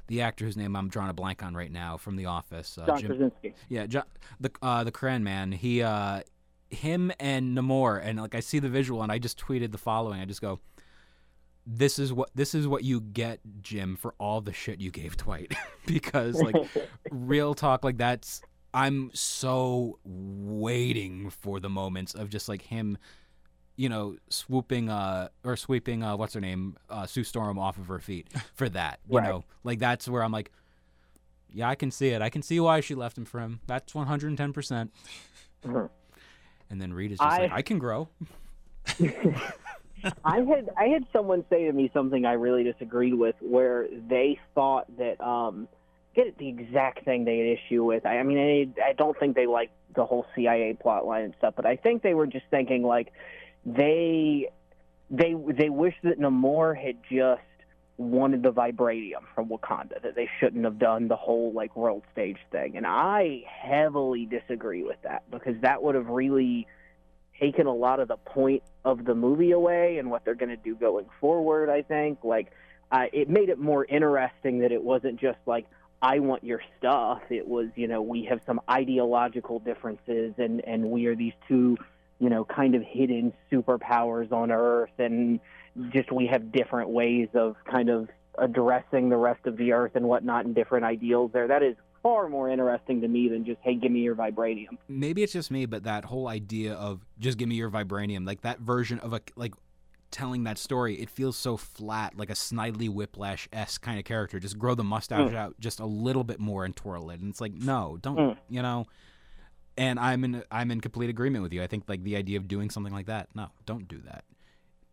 the 0.08 0.22
actor 0.22 0.46
whose 0.46 0.58
name 0.58 0.76
I'm 0.76 0.89
drawing 0.89 1.10
a 1.10 1.13
blank 1.13 1.44
on 1.44 1.56
right 1.56 1.72
now 1.72 1.98
from 1.98 2.15
The 2.15 2.26
Office, 2.28 2.78
uh, 2.78 2.86
John 2.86 2.98
Jim- 3.00 3.08
Krasinski. 3.08 3.54
yeah, 3.70 3.86
jo- 3.88 4.04
the 4.39 4.52
uh, 4.62 4.84
the 4.84 4.91
Cran 4.91 5.24
man. 5.24 5.52
He, 5.52 5.82
uh, 5.82 6.22
him 6.70 7.12
and 7.20 7.58
Namor, 7.58 8.02
and 8.04 8.20
like 8.20 8.36
I 8.36 8.39
see 8.39 8.60
the 8.60 8.70
visual, 8.70 9.02
and 9.04 9.12
I 9.12 9.18
just 9.20 9.39
tweeted 9.39 9.72
the 9.72 9.78
following. 9.78 10.20
I 10.20 10.26
just 10.26 10.41
go, 10.41 10.60
"This 11.65 11.98
is 12.00 12.12
what 12.13 12.30
this 12.36 12.54
is 12.56 12.68
what 12.68 12.84
you 12.84 13.02
get, 13.02 13.39
Jim, 13.62 13.96
for 13.96 14.13
all 14.20 14.41
the 14.41 14.54
shit 14.54 14.80
you 14.82 14.91
gave 14.91 15.18
Dwight." 15.18 15.54
because 15.86 16.41
like, 16.41 16.56
real 17.12 17.54
talk, 17.54 17.84
like 17.84 17.98
that's 17.98 18.41
I'm 18.74 19.10
so 19.13 20.00
waiting 20.04 21.30
for 21.30 21.60
the 21.60 21.70
moments 21.70 22.13
of 22.13 22.30
just 22.30 22.50
like 22.50 22.62
him. 22.62 22.98
You 23.77 23.89
know, 23.89 24.15
swooping 24.29 24.89
uh 24.89 25.27
or 25.43 25.57
sweeping 25.57 26.01
uh 26.01 26.15
what's 26.15 26.33
her 26.33 26.39
name 26.41 26.77
uh 26.89 27.05
Sue 27.05 27.23
Storm 27.25 27.59
off 27.59 27.77
of 27.77 27.88
her 27.88 27.99
feet 27.99 28.27
for 28.53 28.69
that. 28.69 28.99
You 29.09 29.17
Right. 29.19 29.27
know, 29.27 29.43
like 29.63 29.79
that's 29.79 30.07
where 30.07 30.23
I'm 30.23 30.31
like, 30.31 30.51
yeah, 31.51 31.67
I 31.69 31.75
can 31.75 31.91
see 31.91 32.09
it. 32.09 32.21
I 32.21 32.29
can 32.29 32.41
see 32.41 32.59
why 32.59 32.79
she 32.79 32.95
left 32.95 33.17
him 33.17 33.25
for 33.25 33.39
him. 33.39 33.59
That's 33.67 33.93
110%. 33.93 34.53
percent 34.53 34.91
Mhm. 35.65 35.89
And 36.69 36.81
then 36.81 36.93
Reed 36.93 37.11
is 37.11 37.19
just 37.19 37.38
like, 37.39 37.51
I- 37.51 37.55
I 37.57 37.61
can 37.61 37.77
grow. 37.79 38.07
I 40.23 40.38
had 40.41 40.69
I 40.77 40.85
had 40.89 41.05
someone 41.11 41.43
say 41.49 41.65
to 41.65 41.71
me 41.73 41.89
something 41.93 42.25
I 42.25 42.33
really 42.33 42.63
disagreed 42.63 43.15
with, 43.15 43.35
where 43.41 43.88
they 44.07 44.39
thought 44.53 44.85
that 44.97 45.19
um, 45.19 45.67
get 46.15 46.27
it 46.27 46.38
the 46.38 46.47
exact 46.47 47.03
thing 47.05 47.25
they 47.25 47.39
had 47.39 47.47
issue 47.47 47.83
with. 47.83 48.05
I, 48.05 48.19
I 48.19 48.23
mean, 48.23 48.73
I, 48.77 48.89
I 48.89 48.93
don't 48.93 49.17
think 49.19 49.35
they 49.35 49.47
liked 49.47 49.73
the 49.95 50.05
whole 50.05 50.25
CIA 50.35 50.77
plot 50.79 51.05
line 51.07 51.23
and 51.23 51.33
stuff, 51.39 51.53
but 51.55 51.65
I 51.65 51.75
think 51.75 52.03
they 52.03 52.13
were 52.13 52.27
just 52.27 52.45
thinking 52.51 52.83
like 52.83 53.11
they 53.65 54.49
they 55.10 55.36
they 55.58 55.69
wish 55.69 55.95
that 56.04 56.19
Namor 56.19 56.78
had 56.78 56.97
just 57.10 57.41
wanted 57.97 58.43
the 58.43 58.51
vibranium 58.51 59.23
from 59.34 59.47
Wakanda, 59.47 60.01
that 60.01 60.15
they 60.15 60.30
shouldn't 60.39 60.65
have 60.65 60.78
done 60.78 61.08
the 61.08 61.15
whole 61.15 61.54
like 61.54 61.75
world 61.75 62.04
stage 62.12 62.38
thing. 62.51 62.75
And 62.75 62.86
I 62.86 63.43
heavily 63.47 64.25
disagree 64.25 64.84
with 64.84 65.01
that 65.04 65.30
because 65.32 65.56
that 65.62 65.82
would 65.82 65.95
have 65.95 66.08
really 66.08 66.67
taken 67.39 67.67
a 67.67 67.73
lot 67.73 67.99
of 67.99 68.08
the 68.08 68.17
point 68.17 68.63
of 68.84 69.06
the 69.06 69.15
movie 69.15 69.51
away 69.51 69.97
and 69.97 70.10
what 70.10 70.25
they're 70.25 70.36
going 70.36 70.49
to 70.49 70.58
do 70.58 70.75
going 70.75 71.06
forward, 71.19 71.69
I 71.69 71.82
think. 71.82 72.19
Like 72.23 72.51
uh, 72.91 73.06
it 73.13 73.30
made 73.30 73.49
it 73.49 73.60
more 73.60 73.86
interesting 73.86 74.60
that 74.60 74.71
it 74.71 74.84
wasn't 74.84 75.19
just 75.19 75.39
like 75.45 75.65
I 76.01 76.19
want 76.19 76.43
your 76.43 76.62
stuff. 76.78 77.21
It 77.30 77.47
was, 77.47 77.69
you 77.75 77.88
know, 77.88 78.01
we 78.01 78.25
have 78.25 78.41
some 78.45 78.60
ideological 78.69 79.60
differences 79.60 80.34
and 80.38 80.62
and 80.65 80.91
we 80.91 81.06
are 81.06 81.15
these 81.15 81.34
two, 81.47 81.78
you 82.19 82.30
know, 82.30 82.45
kind 82.45 82.75
of 82.75 82.82
hidden 82.82 83.34
superpowers 83.51 84.32
on 84.32 84.51
Earth 84.51 84.91
and 84.99 85.39
just 85.89 86.12
we 86.12 86.28
have 86.28 86.51
different 86.51 86.89
ways 86.89 87.28
of 87.34 87.56
kind 87.69 87.89
of 87.89 88.08
addressing 88.38 89.10
the 89.10 89.17
rest 89.17 89.45
of 89.45 89.58
the 89.58 89.71
earth 89.71 89.91
and 89.95 90.06
whatnot 90.08 90.45
and 90.45 90.56
different 90.56 90.86
ideals 90.86 91.32
there. 91.34 91.47
That 91.47 91.63
is 91.63 91.75
far 92.04 92.28
more 92.30 92.49
interesting 92.49 93.01
to 93.01 93.08
me 93.08 93.28
than 93.30 93.45
just, 93.45 93.60
hey, 93.62 93.75
give 93.75 93.91
me 93.91 93.99
your 94.01 94.15
vibranium. 94.15 94.78
Maybe 94.88 95.23
it's 95.23 95.34
just 95.34 95.51
me, 95.51 95.65
but 95.65 95.84
that 95.84 96.06
whole 96.06 96.28
idea 96.28 96.73
of 96.75 97.06
just 97.19 97.38
give 97.38 97.47
me 97.49 97.56
your 97.56 97.69
vibranium, 97.69 98.25
like 98.25 98.41
that 98.41 98.60
version 98.60 98.99
of 98.99 99.13
a 99.13 99.21
like 99.36 99.54
telling 100.12 100.43
that 100.45 100.58
story, 100.58 100.95
it 100.95 101.10
feels 101.10 101.36
so 101.36 101.58
flat, 101.58 102.15
like 102.17 102.30
a 102.30 102.34
Snidely 102.34 102.89
Whiplash 102.89 103.49
s 103.51 103.78
kind 103.78 103.99
of 103.99 104.06
character. 104.06 104.39
Just 104.39 104.58
grow 104.58 104.75
the 104.75 104.84
mustache 104.84 105.32
Mm. 105.32 105.36
out 105.36 105.56
just 105.60 105.80
a 105.82 105.86
little 105.86 106.23
bit 106.23 106.39
more 106.39 106.63
and 106.63 106.73
twirl 106.75 107.10
it, 107.10 107.19
and 107.19 107.30
it's 107.30 107.41
like, 107.41 107.54
no, 107.54 107.97
don't, 108.01 108.17
Mm. 108.17 108.38
you 108.49 108.62
know. 108.62 108.86
And 109.77 109.99
I'm 109.99 110.23
in 110.23 110.43
I'm 110.51 110.71
in 110.71 110.79
complete 110.81 111.09
agreement 111.09 111.43
with 111.43 111.53
you. 111.53 111.61
I 111.61 111.67
think 111.67 111.83
like 111.88 112.03
the 112.03 112.15
idea 112.15 112.38
of 112.38 112.47
doing 112.47 112.69
something 112.69 112.93
like 112.93 113.07
that, 113.07 113.29
no, 113.35 113.47
don't 113.65 113.88
do 113.88 113.99
that, 114.05 114.23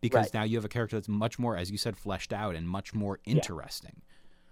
because 0.00 0.26
Right. 0.26 0.34
now 0.34 0.42
you 0.42 0.56
have 0.56 0.64
a 0.64 0.68
character 0.68 0.96
that's 0.96 1.08
much 1.08 1.38
more, 1.38 1.56
as 1.56 1.70
you 1.70 1.78
said, 1.78 1.96
fleshed 1.96 2.32
out 2.32 2.56
and 2.56 2.68
much 2.68 2.92
more 2.94 3.20
interesting. 3.24 4.02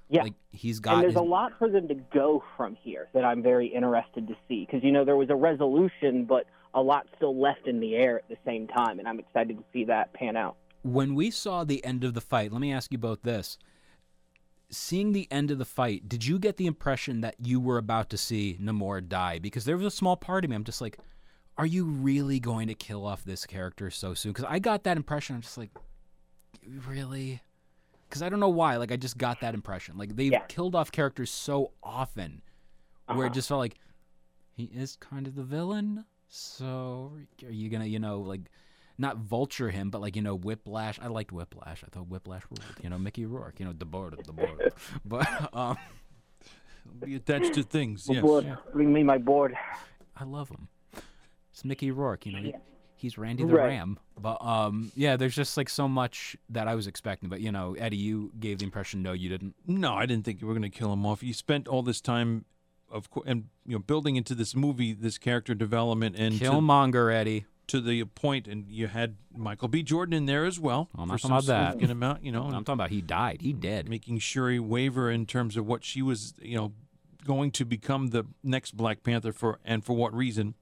Yeah. 0.08 0.22
Like 0.24 0.34
he's 0.52 0.78
got. 0.80 0.94
and 0.94 1.02
there's 1.04 1.12
his- 1.14 1.20
a 1.20 1.24
lot 1.24 1.52
for 1.58 1.68
them 1.68 1.88
to 1.88 1.94
go 1.94 2.42
from 2.56 2.76
here 2.76 3.08
that 3.12 3.24
I'm 3.24 3.42
very 3.42 3.66
interested 3.68 4.28
to 4.28 4.36
see 4.48 4.64
because 4.66 4.82
you 4.84 4.92
know 4.92 5.04
there 5.04 5.16
was 5.16 5.30
a 5.30 5.36
resolution, 5.36 6.24
but 6.26 6.46
a 6.74 6.82
lot 6.82 7.06
still 7.16 7.36
left 7.36 7.66
in 7.66 7.80
the 7.80 7.96
air 7.96 8.18
at 8.18 8.28
the 8.28 8.36
same 8.44 8.68
time, 8.68 9.00
and 9.00 9.08
I'm 9.08 9.18
excited 9.18 9.56
to 9.58 9.64
see 9.72 9.84
that 9.84 10.12
pan 10.12 10.36
out. 10.36 10.56
when 10.82 11.14
we 11.14 11.30
saw 11.30 11.62
the 11.62 11.84
end 11.84 12.04
of 12.04 12.14
the 12.14 12.20
fight, 12.22 12.50
let 12.52 12.60
me 12.60 12.72
ask 12.72 12.90
you 12.90 12.96
both 12.98 13.20
this. 13.22 13.58
Seeing 14.70 15.12
the 15.12 15.26
end 15.32 15.50
of 15.50 15.58
the 15.58 15.64
fight, 15.64 16.08
did 16.08 16.24
you 16.24 16.38
get 16.38 16.56
the 16.56 16.66
impression 16.66 17.20
that 17.22 17.34
you 17.38 17.58
were 17.60 17.78
about 17.78 18.08
to 18.10 18.16
see 18.16 18.56
Namor 18.60 19.06
die? 19.08 19.38
Because 19.40 19.64
there 19.64 19.76
was 19.76 19.86
a 19.86 19.90
small 19.90 20.16
part 20.16 20.44
of 20.44 20.50
me, 20.50 20.56
I'm 20.56 20.64
just 20.64 20.80
like, 20.80 20.98
are 21.58 21.66
you 21.66 21.84
really 21.84 22.38
going 22.40 22.68
to 22.68 22.74
kill 22.74 23.04
off 23.04 23.24
this 23.24 23.46
character 23.46 23.90
so 23.90 24.14
soon? 24.14 24.32
Because 24.32 24.46
I 24.48 24.58
got 24.60 24.84
that 24.84 24.96
impression. 24.96 25.34
I'm 25.36 25.42
just 25.42 25.58
like, 25.58 25.70
really? 26.66 27.42
Because 28.08 28.22
I 28.22 28.28
don't 28.28 28.40
know 28.40 28.48
why. 28.48 28.76
Like, 28.76 28.92
I 28.92 28.96
just 28.96 29.18
got 29.18 29.40
that 29.40 29.54
impression. 29.54 29.98
Like, 29.98 30.14
they've 30.16 30.32
Yeah. 30.32 30.44
killed 30.48 30.74
off 30.74 30.92
characters 30.92 31.30
so 31.30 31.72
often 31.82 32.42
where 33.06 33.18
it 33.26 33.30
Uh-huh. 33.30 33.34
just 33.34 33.48
felt 33.48 33.58
like 33.60 33.76
he 34.54 34.64
is 34.64 34.96
kind 34.96 35.26
of 35.26 35.34
the 35.34 35.42
villain. 35.42 36.04
So 36.28 37.12
are 37.44 37.50
you 37.50 37.68
gonna, 37.70 37.86
you 37.86 37.98
know, 37.98 38.20
like 38.20 38.50
not 39.00 39.16
vulture 39.16 39.70
him, 39.70 39.90
but 39.90 40.00
like 40.00 40.14
you 40.14 40.22
know, 40.22 40.34
Whiplash. 40.34 40.98
I 41.00 41.08
liked 41.08 41.32
Whiplash. 41.32 41.82
I 41.84 41.88
thought 41.90 42.08
Whiplash 42.08 42.42
ruled. 42.50 42.64
You 42.82 42.90
know, 42.90 42.98
Mickey 42.98 43.24
Rourke. 43.24 43.58
You 43.58 43.66
know, 43.66 43.72
the 43.76 43.86
board, 43.86 44.14
the 44.24 44.32
board. 44.32 44.72
but 45.04 45.26
um, 45.54 45.78
Be 47.04 47.14
attached 47.16 47.54
to 47.54 47.62
things. 47.62 48.06
Yes. 48.08 48.20
Board, 48.22 48.56
bring 48.72 48.92
me 48.92 49.02
my 49.02 49.18
board. 49.18 49.56
I 50.16 50.24
love 50.24 50.50
him. 50.50 50.68
It's 51.52 51.64
Mickey 51.64 51.90
Rourke. 51.90 52.26
You 52.26 52.32
know, 52.32 52.42
he- 52.42 52.54
he's 52.96 53.16
Randy 53.16 53.44
the 53.44 53.54
Right. 53.54 53.68
Ram. 53.68 53.98
But 54.20 54.44
um, 54.44 54.92
yeah, 54.94 55.16
there's 55.16 55.34
just 55.34 55.56
like 55.56 55.70
so 55.70 55.88
much 55.88 56.36
that 56.50 56.68
I 56.68 56.74
was 56.74 56.86
expecting. 56.86 57.28
But 57.30 57.40
you 57.40 57.50
know, 57.50 57.74
Eddie, 57.78 57.96
you 57.96 58.32
gave 58.38 58.58
the 58.58 58.64
impression 58.64 59.02
no, 59.02 59.12
you 59.12 59.28
didn't. 59.30 59.54
No, 59.66 59.94
I 59.94 60.04
didn't 60.06 60.24
think 60.26 60.40
you 60.40 60.46
were 60.46 60.52
going 60.52 60.70
to 60.70 60.78
kill 60.78 60.92
him 60.92 61.06
off. 61.06 61.22
You 61.22 61.32
spent 61.32 61.66
all 61.68 61.82
this 61.82 62.00
time, 62.02 62.44
of 62.90 63.10
course, 63.10 63.24
and 63.26 63.44
you 63.66 63.72
know, 63.72 63.78
building 63.78 64.16
into 64.16 64.34
this 64.34 64.54
movie, 64.54 64.92
this 64.92 65.16
character 65.16 65.54
development, 65.54 66.16
and 66.18 66.38
to, 66.38 66.44
Killmonger, 66.44 67.12
Eddie. 67.14 67.46
To 67.70 67.80
the 67.80 68.04
point, 68.04 68.48
and 68.48 68.68
you 68.68 68.88
had 68.88 69.14
Michael 69.36 69.68
B. 69.68 69.84
Jordan 69.84 70.12
in 70.12 70.26
there 70.26 70.44
as 70.44 70.58
well 70.58 70.88
I'm 70.98 71.06
not 71.06 71.20
talking 71.20 71.48
about 71.48 71.78
that. 71.78 71.90
amount. 71.90 72.24
You 72.24 72.32
know, 72.32 72.42
I'm 72.42 72.64
talking 72.64 72.74
about 72.74 72.90
he 72.90 73.00
died. 73.00 73.42
He 73.42 73.52
dead. 73.52 73.88
making 73.88 74.18
sure 74.18 74.50
he 74.50 74.58
waver 74.58 75.08
in 75.08 75.24
terms 75.24 75.56
of 75.56 75.66
what 75.66 75.84
she 75.84 76.02
was, 76.02 76.34
you 76.42 76.56
know, 76.56 76.72
going 77.24 77.52
to 77.52 77.64
become 77.64 78.08
the 78.08 78.24
next 78.42 78.76
Black 78.76 79.04
Panther 79.04 79.32
for, 79.32 79.60
and 79.64 79.84
for 79.84 79.92
what 79.92 80.12
reason, 80.12 80.56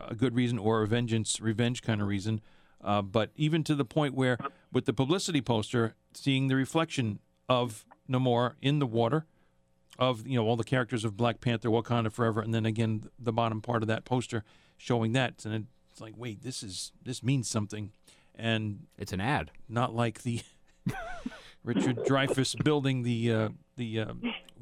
a 0.00 0.14
good 0.14 0.34
reason 0.34 0.58
or 0.58 0.82
a 0.82 0.86
vengeance, 0.86 1.40
revenge 1.42 1.82
kind 1.82 2.00
of 2.00 2.08
reason. 2.08 2.40
Uh, 2.82 3.02
but 3.02 3.30
even 3.36 3.62
to 3.64 3.74
the 3.74 3.84
point 3.84 4.14
where, 4.14 4.38
with 4.72 4.86
the 4.86 4.94
publicity 4.94 5.42
poster, 5.42 5.94
seeing 6.14 6.48
the 6.48 6.56
reflection 6.56 7.18
of 7.50 7.84
Namor 8.08 8.54
in 8.62 8.78
the 8.78 8.86
water, 8.86 9.26
of 9.98 10.26
you 10.26 10.36
know 10.36 10.46
all 10.46 10.56
the 10.56 10.64
characters 10.64 11.04
of 11.04 11.16
Black 11.16 11.40
Panther, 11.40 11.68
Wakanda 11.68 12.10
Forever, 12.10 12.40
and 12.40 12.54
then 12.54 12.64
again 12.64 13.08
the 13.18 13.32
bottom 13.32 13.60
part 13.60 13.82
of 13.82 13.88
that 13.88 14.04
poster 14.04 14.44
showing 14.76 15.12
that, 15.12 15.44
and 15.44 15.66
it's 15.96 16.00
like, 16.02 16.12
wait, 16.14 16.42
this 16.42 16.62
is 16.62 16.92
this 17.02 17.22
means 17.22 17.48
something, 17.48 17.90
and 18.34 18.80
It's 18.98 19.14
an 19.14 19.20
ad. 19.22 19.50
not 19.66 19.94
like 19.94 20.22
the 20.24 20.42
Richard 21.64 21.96
Dreyfuss 22.04 22.62
building 22.62 23.02
the 23.02 23.32
uh, 23.32 23.48
the 23.76 24.00
uh, 24.00 24.12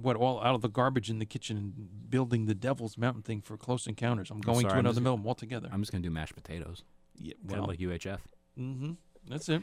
what 0.00 0.14
all 0.14 0.40
out 0.42 0.54
of 0.54 0.60
the 0.62 0.68
garbage 0.68 1.10
in 1.10 1.18
the 1.18 1.26
kitchen 1.26 1.56
and 1.56 2.08
building 2.08 2.46
the 2.46 2.54
Devil's 2.54 2.96
Mountain 2.96 3.22
thing 3.22 3.40
for 3.40 3.56
Close 3.56 3.88
Encounters. 3.88 4.30
I'm 4.30 4.40
going 4.40 4.60
sorry, 4.60 4.68
to 4.70 4.74
I'm 4.74 4.78
another 4.80 4.94
just- 5.00 5.04
film 5.04 5.26
altogether. 5.26 5.68
I'm 5.72 5.82
just 5.82 5.90
gonna 5.90 6.02
do 6.02 6.10
mashed 6.10 6.36
potatoes. 6.36 6.84
yeah, 7.18 7.34
Kind 7.48 7.50
well, 7.60 7.62
of 7.64 7.68
like 7.70 7.80
UHF. 7.80 8.18
Mm-hmm. 8.58 8.92
that's 9.28 9.48
it. 9.48 9.62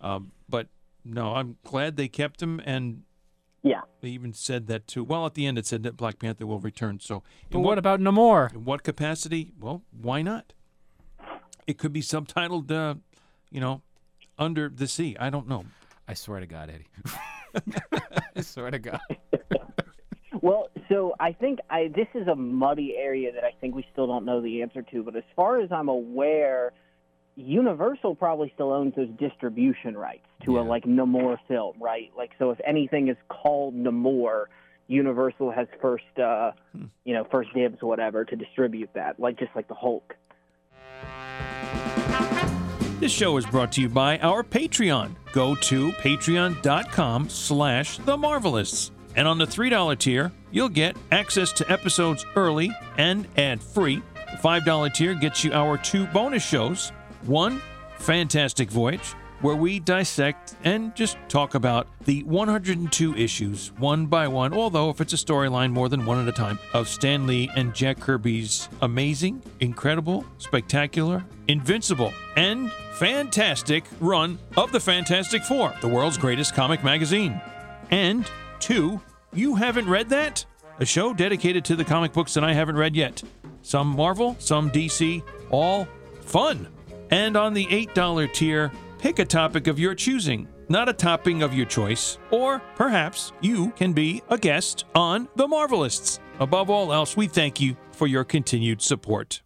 Um, 0.00 0.32
but 0.48 0.66
no, 1.04 1.34
I'm 1.36 1.56
glad 1.64 1.96
they 1.96 2.08
kept 2.08 2.42
him, 2.42 2.60
and 2.64 3.04
Yeah. 3.62 3.82
they 4.00 4.08
even 4.08 4.32
said 4.32 4.66
that 4.66 4.88
too. 4.88 5.04
Well, 5.04 5.24
at 5.24 5.34
the 5.34 5.46
end, 5.46 5.56
it 5.56 5.66
said 5.66 5.84
that 5.84 5.96
Black 5.96 6.18
Panther 6.18 6.46
will 6.46 6.58
return. 6.58 6.98
So, 7.00 7.22
But 7.48 7.58
in 7.58 7.64
what 7.64 7.78
about 7.78 8.00
Namor? 8.00 8.52
in 8.52 8.64
what 8.64 8.82
capacity? 8.82 9.52
Well, 9.58 9.82
why 9.92 10.20
not? 10.22 10.52
It 11.66 11.78
could 11.78 11.92
be 11.92 12.00
subtitled, 12.02 12.70
uh, 12.70 12.94
you 13.50 13.60
know, 13.60 13.82
under 14.38 14.68
the 14.68 14.86
sea. 14.86 15.16
I 15.18 15.30
don't 15.30 15.48
know. 15.48 15.64
I 16.08 16.14
swear 16.14 16.40
to 16.40 16.46
God, 16.46 16.70
Eddie. 16.70 16.86
I 18.36 18.40
swear 18.42 18.70
to 18.70 18.78
God. 18.78 19.00
Well, 20.42 20.68
so 20.90 21.14
I 21.18 21.32
think 21.32 21.60
I 21.70 21.88
this 21.88 22.06
is 22.14 22.28
a 22.28 22.36
muddy 22.36 22.94
area 22.96 23.32
that 23.32 23.42
I 23.42 23.52
think 23.60 23.74
we 23.74 23.84
still 23.90 24.06
don't 24.06 24.24
know 24.26 24.40
the 24.42 24.60
answer 24.62 24.82
to. 24.82 25.02
But 25.02 25.16
as 25.16 25.24
far 25.34 25.60
as 25.60 25.72
I'm 25.72 25.88
aware, 25.88 26.72
Universal 27.36 28.16
probably 28.16 28.52
still 28.54 28.70
owns 28.70 28.94
those 28.94 29.08
distribution 29.18 29.96
rights 29.96 30.26
to 30.44 30.52
Yeah. 30.52 30.60
a 30.60 30.62
like 30.62 30.84
Namor 30.84 31.38
film, 31.48 31.76
right? 31.80 32.12
Like, 32.16 32.32
so 32.38 32.50
if 32.50 32.60
anything 32.66 33.08
is 33.08 33.16
called 33.28 33.74
Namor, 33.74 34.44
Universal 34.88 35.50
has 35.52 35.68
first, 35.80 36.04
uh, 36.22 36.52
you 37.04 37.14
know, 37.14 37.24
first 37.30 37.52
dibs, 37.54 37.78
whatever, 37.82 38.24
to 38.26 38.36
distribute 38.36 38.90
that, 38.94 39.18
like 39.18 39.38
just 39.38 39.56
like 39.56 39.66
the 39.68 39.74
Hulk. 39.74 40.14
This 42.98 43.12
show 43.12 43.36
is 43.36 43.44
brought 43.44 43.72
to 43.72 43.82
you 43.82 43.90
by 43.90 44.18
our 44.20 44.42
Patreon. 44.42 45.14
Go 45.32 45.54
to 45.54 45.92
patreon.com 45.92 47.28
slash 47.28 47.98
the. 47.98 48.90
And 49.16 49.28
on 49.28 49.36
the 49.36 49.46
$3 49.46 49.98
tier, 49.98 50.32
you'll 50.50 50.70
get 50.70 50.96
access 51.12 51.52
to 51.52 51.70
episodes 51.70 52.24
early 52.36 52.74
and 52.96 53.28
ad-free. 53.36 54.02
The 54.14 54.38
$5 54.38 54.94
tier 54.94 55.14
gets 55.14 55.44
you 55.44 55.52
our 55.52 55.76
two 55.76 56.06
bonus 56.06 56.42
shows. 56.42 56.90
One, 57.26 57.60
Fantastic 57.98 58.70
Voyage, 58.70 59.14
where 59.42 59.56
we 59.56 59.78
dissect 59.78 60.56
and 60.64 60.94
just 60.94 61.18
talk 61.28 61.54
about 61.54 61.88
the 62.06 62.22
102 62.24 63.14
issues 63.14 63.72
one 63.72 64.06
by 64.06 64.26
one, 64.26 64.54
although 64.54 64.88
if 64.88 65.02
it's 65.02 65.12
a 65.12 65.16
storyline, 65.16 65.70
more 65.70 65.90
than 65.90 66.06
one 66.06 66.18
at 66.18 66.28
a 66.28 66.32
time, 66.32 66.58
of 66.72 66.88
Stan 66.88 67.26
Lee 67.26 67.50
and 67.56 67.74
Jack 67.74 68.00
Kirby's 68.00 68.70
amazing, 68.80 69.42
incredible, 69.60 70.24
spectacular, 70.38 71.22
invincible, 71.48 72.14
and 72.36 72.70
fantastic 72.98 73.84
run 74.00 74.38
of 74.56 74.72
the 74.72 74.80
Fantastic 74.80 75.44
Four, 75.44 75.74
the 75.82 75.88
world's 75.88 76.16
greatest 76.16 76.54
comic 76.54 76.82
magazine. 76.82 77.38
And 77.90 78.30
two, 78.58 79.00
you 79.34 79.54
haven't 79.54 79.88
read 79.88 80.08
that? 80.08 80.46
A 80.78 80.86
show 80.86 81.12
dedicated 81.12 81.62
to 81.66 81.76
the 81.76 81.84
comic 81.84 82.14
books 82.14 82.32
that 82.34 82.44
I 82.44 82.54
haven't 82.54 82.76
read 82.76 82.96
yet. 82.96 83.22
Some 83.60 83.88
Marvel, 83.88 84.34
some 84.38 84.70
DC, 84.70 85.22
all 85.50 85.86
fun. 86.22 86.68
And 87.10 87.36
on 87.36 87.52
the 87.52 87.66
$8 87.66 88.32
tier, 88.32 88.72
pick 88.98 89.18
a 89.18 89.26
topic 89.26 89.66
of 89.66 89.78
your 89.78 89.94
choosing, 89.94 90.48
not 90.70 90.88
a 90.88 90.94
topping 90.94 91.42
of 91.42 91.52
your 91.52 91.66
choice. 91.66 92.18
Or 92.30 92.60
perhaps 92.76 93.32
you 93.42 93.72
can 93.72 93.92
be 93.92 94.22
a 94.30 94.38
guest 94.38 94.86
on 94.94 95.28
The 95.36 95.46
Marvelists. 95.46 96.18
Above 96.40 96.70
all 96.70 96.92
else, 96.94 97.14
we 97.14 97.26
thank 97.26 97.60
you 97.60 97.76
for 97.92 98.06
your 98.06 98.24
continued 98.24 98.80
support. 98.80 99.42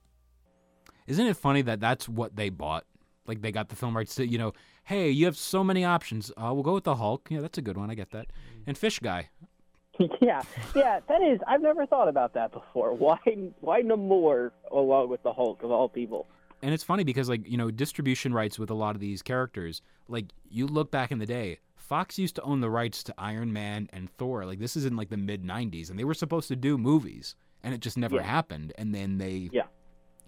Isn't 1.09 1.27
it 1.27 1.37
funny 1.37 1.63
that 1.63 1.81
that's 1.81 2.09
what 2.09 2.37
they 2.37 2.49
bought? 2.49 2.85
Like 3.31 3.43
they 3.43 3.53
got 3.53 3.69
the 3.69 3.77
film 3.77 3.97
rights 3.97 4.17
to, 4.17 4.27
you 4.27 4.39
know, 4.39 4.53
hey, 4.83 5.09
you 5.09 5.25
have 5.27 5.37
so 5.37 5.63
many 5.63 5.85
options. 5.85 6.33
Uh, 6.37 6.51
we'll 6.53 6.65
go 6.65 6.75
with 6.75 6.83
the 6.83 6.97
Hulk. 6.97 7.29
Yeah, 7.31 7.41
that's 7.41 7.59
a 7.59 7.63
good 7.63 7.77
one. 7.77 7.89
I 7.89 7.95
get 7.95 8.11
that. 8.11 8.27
And 8.67 8.77
Fish 8.77 8.99
Guy. 8.99 9.29
yeah, 10.21 10.43
yeah, 10.75 10.99
that 11.09 11.23
is. 11.23 11.39
I've 11.47 11.63
never 11.63 11.87
thought 11.87 12.09
about 12.09 12.35
that 12.35 12.51
before. 12.51 12.93
Why, 13.05 13.19
why 13.61 13.83
Namor 13.83 14.51
along 14.73 15.11
with 15.11 15.23
the 15.23 15.33
Hulk 15.33 15.63
of 15.63 15.71
all 15.71 15.89
people? 15.89 16.27
And 16.61 16.75
it's 16.75 16.83
funny 16.83 17.05
because 17.05 17.29
like, 17.29 17.49
you 17.49 17.57
know, 17.57 17.71
distribution 17.71 18.35
rights 18.35 18.59
with 18.59 18.71
a 18.71 18.75
lot 18.75 18.97
of 18.97 19.01
these 19.01 19.23
characters, 19.23 19.81
like 20.09 20.27
you 20.51 20.67
look 20.67 20.91
back 20.91 21.13
in 21.13 21.21
the 21.21 21.27
day, 21.27 21.59
Fox 21.77 22.19
used 22.19 22.35
to 22.35 22.43
own 22.43 22.61
the 22.61 22.71
rights 22.71 23.05
to 23.05 23.15
Iron 23.17 23.53
Man 23.53 23.89
and 23.93 24.11
Thor. 24.19 24.45
Like 24.45 24.59
this 24.59 24.75
is 24.77 24.85
in 24.87 24.97
like 24.97 25.11
the 25.11 25.17
mid 25.17 25.45
'90s, 25.45 25.89
and 25.91 25.99
they 25.99 26.05
were 26.05 26.15
supposed 26.15 26.49
to 26.49 26.57
do 26.57 26.77
movies, 26.77 27.37
and 27.63 27.73
it 27.75 27.81
just 27.81 27.97
never 27.97 28.17
Yeah. 28.17 28.23
happened. 28.23 28.73
And 28.79 28.95
then 28.95 29.19
they, 29.19 29.49
Yeah. 29.53 29.67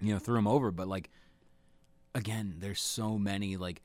you 0.00 0.12
know, 0.12 0.18
threw 0.18 0.34
them 0.36 0.46
over. 0.48 0.70
But 0.70 0.86
like, 0.88 1.08
again, 2.14 2.55
there's 2.59 2.81
so 2.81 3.18
many 3.18 3.57
like, 3.57 3.83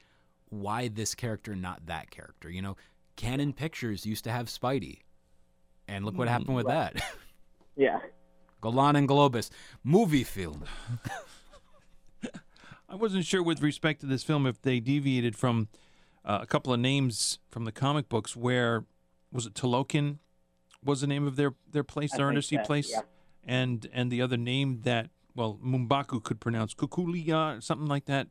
why 0.50 0.88
this 0.88 1.16
character, 1.16 1.56
not 1.56 1.86
that 1.88 2.10
character? 2.12 2.50
You 2.50 2.62
know, 2.62 2.78
Cannon 3.16 3.54
Pictures 3.54 4.06
used 4.06 4.24
to 4.26 4.32
have 4.32 4.48
Spidey, 4.48 5.00
and 5.88 6.06
look 6.06 6.18
what 6.18 6.28
happened 6.28 6.56
with 6.56 6.68
that. 6.68 7.02
Yeah. 7.80 8.00
Golan 8.60 8.96
and 8.96 9.08
Globus 9.08 9.52
movie 9.84 10.24
film. 10.24 10.64
I 12.90 12.96
wasn't 12.96 13.26
sure 13.26 13.44
with 13.44 13.62
respect 13.62 14.02
to 14.02 14.08
this 14.08 14.24
film 14.24 14.48
if 14.48 14.62
they 14.62 14.80
deviated 14.80 15.36
from 15.36 15.68
uh, 16.26 16.40
a 16.42 16.48
couple 16.48 16.74
of 16.74 16.80
names 16.80 17.38
from 17.50 17.66
the 17.66 17.72
comic 17.72 18.10
books. 18.10 18.36
Where 18.36 18.86
was 19.32 19.46
it? 19.46 19.54
Tolokin 19.54 20.18
was 20.84 21.02
the 21.02 21.08
name 21.08 21.28
of 21.28 21.36
their 21.36 21.54
their 21.72 21.84
place, 21.84 22.14
I 22.14 22.18
their 22.18 22.26
think 22.26 22.30
undersea 22.30 22.58
that- 22.58 22.66
place, 22.66 22.90
yeah. 22.92 23.02
and 23.46 23.88
and 23.94 24.12
the 24.12 24.22
other 24.24 24.38
name 24.38 24.82
that 24.84 25.10
well 25.38 25.58
Mumbaku 25.64 26.22
could 26.22 26.42
pronounce 26.42 26.74
Kukulia, 26.74 27.64
something 27.64 27.88
like 27.88 28.06
that. 28.06 28.28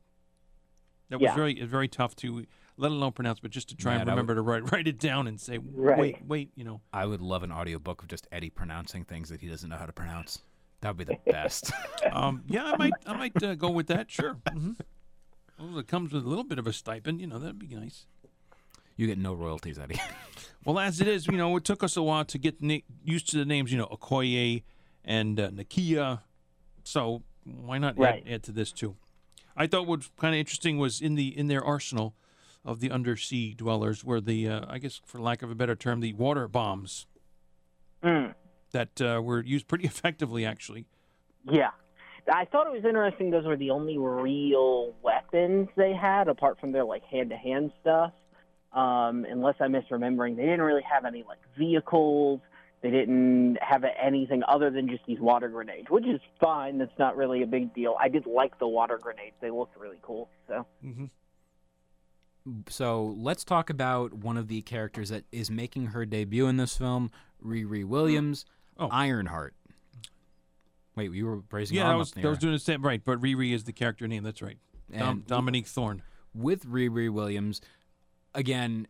That 1.09 1.21
was 1.21 1.29
Yeah. 1.29 1.35
very 1.35 1.63
very 1.63 1.89
tough 1.89 2.15
to 2.17 2.45
let 2.77 2.91
alone 2.91 3.13
pronounce, 3.13 3.41
but 3.41 3.51
just 3.51 3.71
to 3.71 3.77
try 3.77 3.93
Man, 3.93 4.03
and 4.03 4.11
I 4.11 4.13
would- 4.13 4.17
remember 4.29 4.35
to 4.35 4.43
write 4.43 4.65
write 4.73 4.87
it 4.89 4.99
down 4.99 5.27
and 5.27 5.41
say 5.41 5.57
Right. 5.59 5.99
wait 5.99 6.25
wait 6.27 6.51
you 6.57 6.65
know. 6.65 6.81
I 6.93 7.07
would 7.07 7.23
love 7.23 7.43
an 7.43 7.53
audiobook 7.53 8.03
of 8.03 8.09
just 8.09 8.27
Eddie 8.31 8.51
pronouncing 8.51 9.05
things 9.05 9.31
that 9.31 9.41
he 9.41 9.49
doesn't 9.49 9.71
know 9.71 9.77
how 9.79 9.87
to 9.87 9.93
pronounce. 9.93 10.43
That 10.83 10.97
would 10.97 11.07
be 11.07 11.15
the 11.15 11.19
best. 11.33 11.71
Um, 12.13 12.43
yeah, 12.49 12.65
I 12.65 12.77
might 12.77 12.93
I 13.07 13.17
might 13.17 13.43
uh, 13.43 13.55
go 13.55 13.71
with 13.71 13.87
that. 13.87 14.11
Sure. 14.11 14.35
hmm 14.53 14.73
Well, 15.59 15.79
it 15.79 15.87
comes 15.89 16.13
with 16.13 16.25
a 16.25 16.29
little 16.29 16.45
bit 16.45 16.59
of 16.59 16.67
a 16.67 16.73
stipend, 16.73 17.21
you 17.21 17.27
know. 17.29 17.39
That'd 17.39 17.59
be 17.59 17.69
nice. 17.69 18.07
you 18.97 19.07
get 19.07 19.17
no 19.19 19.33
royalties, 19.33 19.79
Eddie. 19.79 20.01
Well, 20.65 20.79
as 20.79 21.01
it 21.01 21.07
is, 21.09 21.27
you 21.29 21.37
know, 21.37 21.57
it 21.57 21.65
took 21.65 21.83
us 21.85 21.97
a 21.97 22.03
while 22.03 22.25
to 22.27 22.39
get 22.39 22.61
na- 22.61 22.79
used 23.05 23.29
to 23.31 23.39
the 23.39 23.45
names, 23.45 23.71
you 23.71 23.79
know, 23.79 23.87
Okoye 23.87 24.65
and 25.05 25.39
uh, 25.39 25.51
Nakia. 25.51 26.21
So 26.87 27.23
why 27.45 27.79
not 27.79 27.99
Right. 27.99 28.23
add, 28.27 28.33
add 28.33 28.43
to 28.45 28.53
this 28.53 28.71
too? 28.73 28.97
I 29.57 29.67
thought 29.67 29.87
what 29.87 29.99
was 29.99 30.11
kind 30.17 30.35
of 30.35 30.39
interesting 30.39 30.79
was 30.79 31.01
in 31.01 31.15
the 31.17 31.37
in 31.37 31.49
their 31.49 31.65
arsenal 31.65 32.15
of 32.65 32.81
the 32.81 32.91
undersea 32.91 33.55
dwellers 33.55 34.05
were 34.05 34.21
the, 34.21 34.49
uh, 34.49 34.67
I 34.69 34.79
guess, 34.79 35.01
for 35.05 35.21
lack 35.21 35.43
of 35.43 35.51
a 35.51 35.55
better 35.55 35.77
term, 35.77 36.01
the 36.01 36.13
water 36.15 36.49
bombs 36.49 37.07
Mm. 38.03 38.35
that 38.73 39.01
uh, 39.01 39.21
were 39.23 39.43
used 39.43 39.67
pretty 39.67 39.85
effectively, 39.93 40.45
actually. 40.45 40.85
Yeah. 41.45 41.71
I 42.33 42.45
thought 42.45 42.67
it 42.67 42.73
was 42.73 42.85
interesting 42.85 43.31
those 43.31 43.47
were 43.47 43.57
the 43.57 43.71
only 43.71 43.99
real 43.99 44.93
weapons 45.03 45.69
they 45.77 45.93
had 45.95 46.29
apart 46.29 46.59
from 46.61 46.73
their 46.73 46.85
like 46.85 47.05
hand 47.05 47.31
to 47.31 47.37
hand 47.37 47.73
stuff. 47.81 48.13
Um, 48.73 49.25
unless 49.29 49.55
I'm 49.61 49.73
misremembering, 49.73 50.37
they 50.37 50.43
didn't 50.43 50.61
really 50.63 50.83
have 50.83 51.05
any 51.05 51.23
like 51.23 51.39
vehicles. 51.57 52.41
They 52.87 52.93
didn't 52.93 53.59
have 53.63 53.85
anything 54.01 54.43
other 54.47 54.71
than 54.71 54.89
just 54.89 55.03
these 55.09 55.19
water 55.19 55.49
grenades, 55.49 55.91
which 55.91 56.07
is 56.07 56.21
fine. 56.41 56.79
That's 56.79 56.97
not 57.01 57.17
really 57.17 57.43
a 57.43 57.47
big 57.47 57.75
deal. 57.75 57.97
I 58.01 58.09
did 58.09 58.27
like 58.27 58.61
the 58.61 58.69
water 58.69 58.97
grenades; 59.03 59.35
they 59.41 59.51
looked 59.51 59.77
really 59.77 59.99
cool. 60.03 60.29
So 60.47 60.65
hmm 60.81 61.07
so 62.69 63.13
let's 63.19 63.43
talk 63.43 63.71
about 63.71 64.13
one 64.15 64.37
of 64.37 64.47
the 64.47 64.63
characters 64.63 65.09
that 65.09 65.25
is 65.33 65.51
making 65.51 65.87
her 65.87 66.07
debut 66.07 66.47
in 66.47 66.59
this 66.59 66.77
film, 66.77 67.11
Riri 67.45 67.85
Williams, 67.85 68.45
Oh. 68.79 68.87
Ironheart. 68.89 69.55
Wait, 70.95 71.11
you 71.11 71.27
were 71.27 71.43
raising 71.51 71.77
your 71.77 71.87
Yeah, 71.87 71.93
I 71.93 71.97
was, 71.97 72.13
up 72.13 72.19
in 72.19 72.27
I 72.27 72.29
was 72.29 72.39
doing 72.39 72.53
the 72.53 72.61
same 72.61 72.83
right, 72.83 73.03
but 73.05 73.21
Riri 73.21 73.53
is 73.53 73.65
the 73.65 73.73
character 73.73 74.07
name. 74.07 74.23
That's 74.23 74.43
right. 74.43 74.59
Dom- 74.97 75.09
And- 75.09 75.27
Dominique 75.27 75.67
Thorne. 75.67 76.03
with 76.35 76.65
Riri 76.67 77.11
Williams, 77.11 77.61
again, 78.33 78.87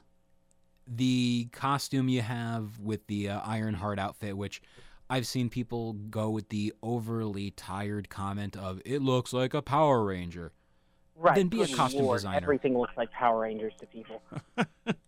the 0.86 1.48
costume 1.52 2.08
you 2.08 2.22
have 2.22 2.78
with 2.78 3.06
the 3.06 3.30
uh, 3.30 3.40
Ironheart 3.44 3.98
outfit, 3.98 4.36
which 4.36 4.62
I've 5.08 5.26
seen 5.26 5.50
people 5.50 5.92
go 5.94 6.30
with 6.30 6.48
the 6.48 6.72
overly 6.82 7.50
tired 7.50 8.08
comment 8.08 8.56
of 8.56 8.80
"it 8.84 9.02
looks 9.02 9.32
like 9.32 9.54
a 9.54 9.62
Power 9.62 10.04
Ranger." 10.04 10.52
right, 11.16 11.34
Then 11.34 11.48
be 11.48 11.62
a 11.62 11.66
good 11.66 11.76
costume 11.76 12.04
Lord, 12.04 12.18
designer. 12.18 12.36
Everything 12.38 12.76
looks 12.78 12.96
like 12.96 13.10
Power 13.10 13.40
Rangers 13.40 13.72
to 13.80 13.86
people. 13.86 14.22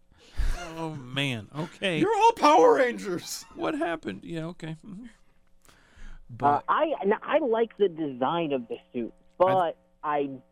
Oh 0.76 0.94
man. 0.94 1.48
Okay. 1.56 1.98
You're 1.98 2.14
all 2.14 2.32
Power 2.32 2.76
Rangers. 2.76 3.44
what 3.54 3.74
happened? 3.74 4.20
Yeah. 4.22 4.46
Okay. 4.46 4.76
Mhm. 4.86 5.08
But 6.30 6.46
uh, 6.46 6.60
I 6.68 6.92
and 7.02 7.14
I 7.22 7.38
like 7.38 7.76
the 7.78 7.88
design 7.88 8.52
of 8.52 8.68
the 8.68 8.76
suit, 8.92 9.12
but 9.38 9.46
I 9.46 9.72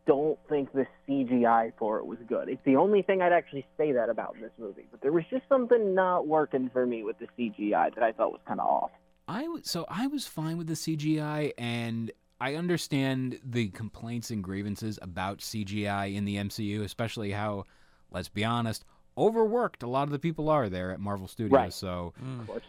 don't 0.07 0.39
think 0.49 0.73
the 0.73 0.87
CGI 1.09 1.73
for 1.79 1.99
it 1.99 2.07
was 2.07 2.19
good. 2.29 2.49
It's 2.49 2.63
the 2.65 2.77
only 2.77 3.03
thing 3.03 3.23
I'd 3.23 3.33
actually 3.33 3.67
say 3.77 3.93
that 3.93 4.09
about 4.09 4.35
in 4.37 4.43
this 4.43 4.53
movie. 4.59 4.87
But 4.91 5.01
there 5.03 5.13
was 5.13 5.25
just 5.31 5.43
something 5.49 5.95
not 5.95 6.27
working 6.27 6.71
for 6.73 6.87
me 6.87 7.03
with 7.03 7.17
the 7.19 7.27
CGI 7.39 7.95
that 7.95 8.03
I 8.03 8.13
thought 8.13 8.33
was 8.33 8.41
kind 8.47 8.61
of 8.61 8.67
off. 8.67 8.91
I 9.29 9.43
w- 9.43 9.63
so 9.65 9.87
I 9.89 10.07
was 10.07 10.27
fine 10.27 10.57
with 10.59 10.67
the 10.69 10.75
CGI, 10.75 11.53
and 11.59 12.13
I 12.41 12.55
understand 12.55 13.41
the 13.45 13.69
complaints 13.69 14.31
and 14.31 14.43
grievances 14.45 14.99
about 15.03 15.39
CGI 15.39 16.15
in 16.15 16.25
the 16.25 16.37
MCU, 16.37 16.83
especially 16.85 17.33
how, 17.33 17.65
let's 18.11 18.29
be 18.29 18.45
honest, 18.45 18.85
overworked 19.19 19.83
a 19.83 19.89
lot 19.89 20.05
of 20.05 20.11
the 20.11 20.19
people 20.19 20.49
are 20.49 20.69
there 20.69 20.93
at 20.93 21.01
Marvel 21.01 21.27
Studios. 21.27 21.53
Right. 21.53 21.73
So 21.73 22.13
Mm. 22.23 22.61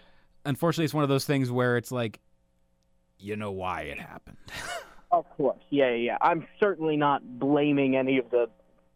Unfortunately, 0.45 0.85
it's 0.85 0.93
one 0.93 1.03
of 1.03 1.09
those 1.09 1.25
things 1.25 1.51
where 1.51 1.75
it's 1.75 1.91
like, 1.91 2.21
you 3.19 3.35
know 3.35 3.51
why 3.51 3.81
it 3.81 3.99
happened. 3.99 4.37
Of 5.11 5.25
course, 5.37 5.59
yeah, 5.69 5.89
yeah. 5.89 5.95
yeah. 5.95 6.17
I'm 6.21 6.45
certainly 6.59 6.97
not 6.97 7.39
blaming 7.39 7.95
any 7.95 8.17
of 8.17 8.29
the 8.29 8.47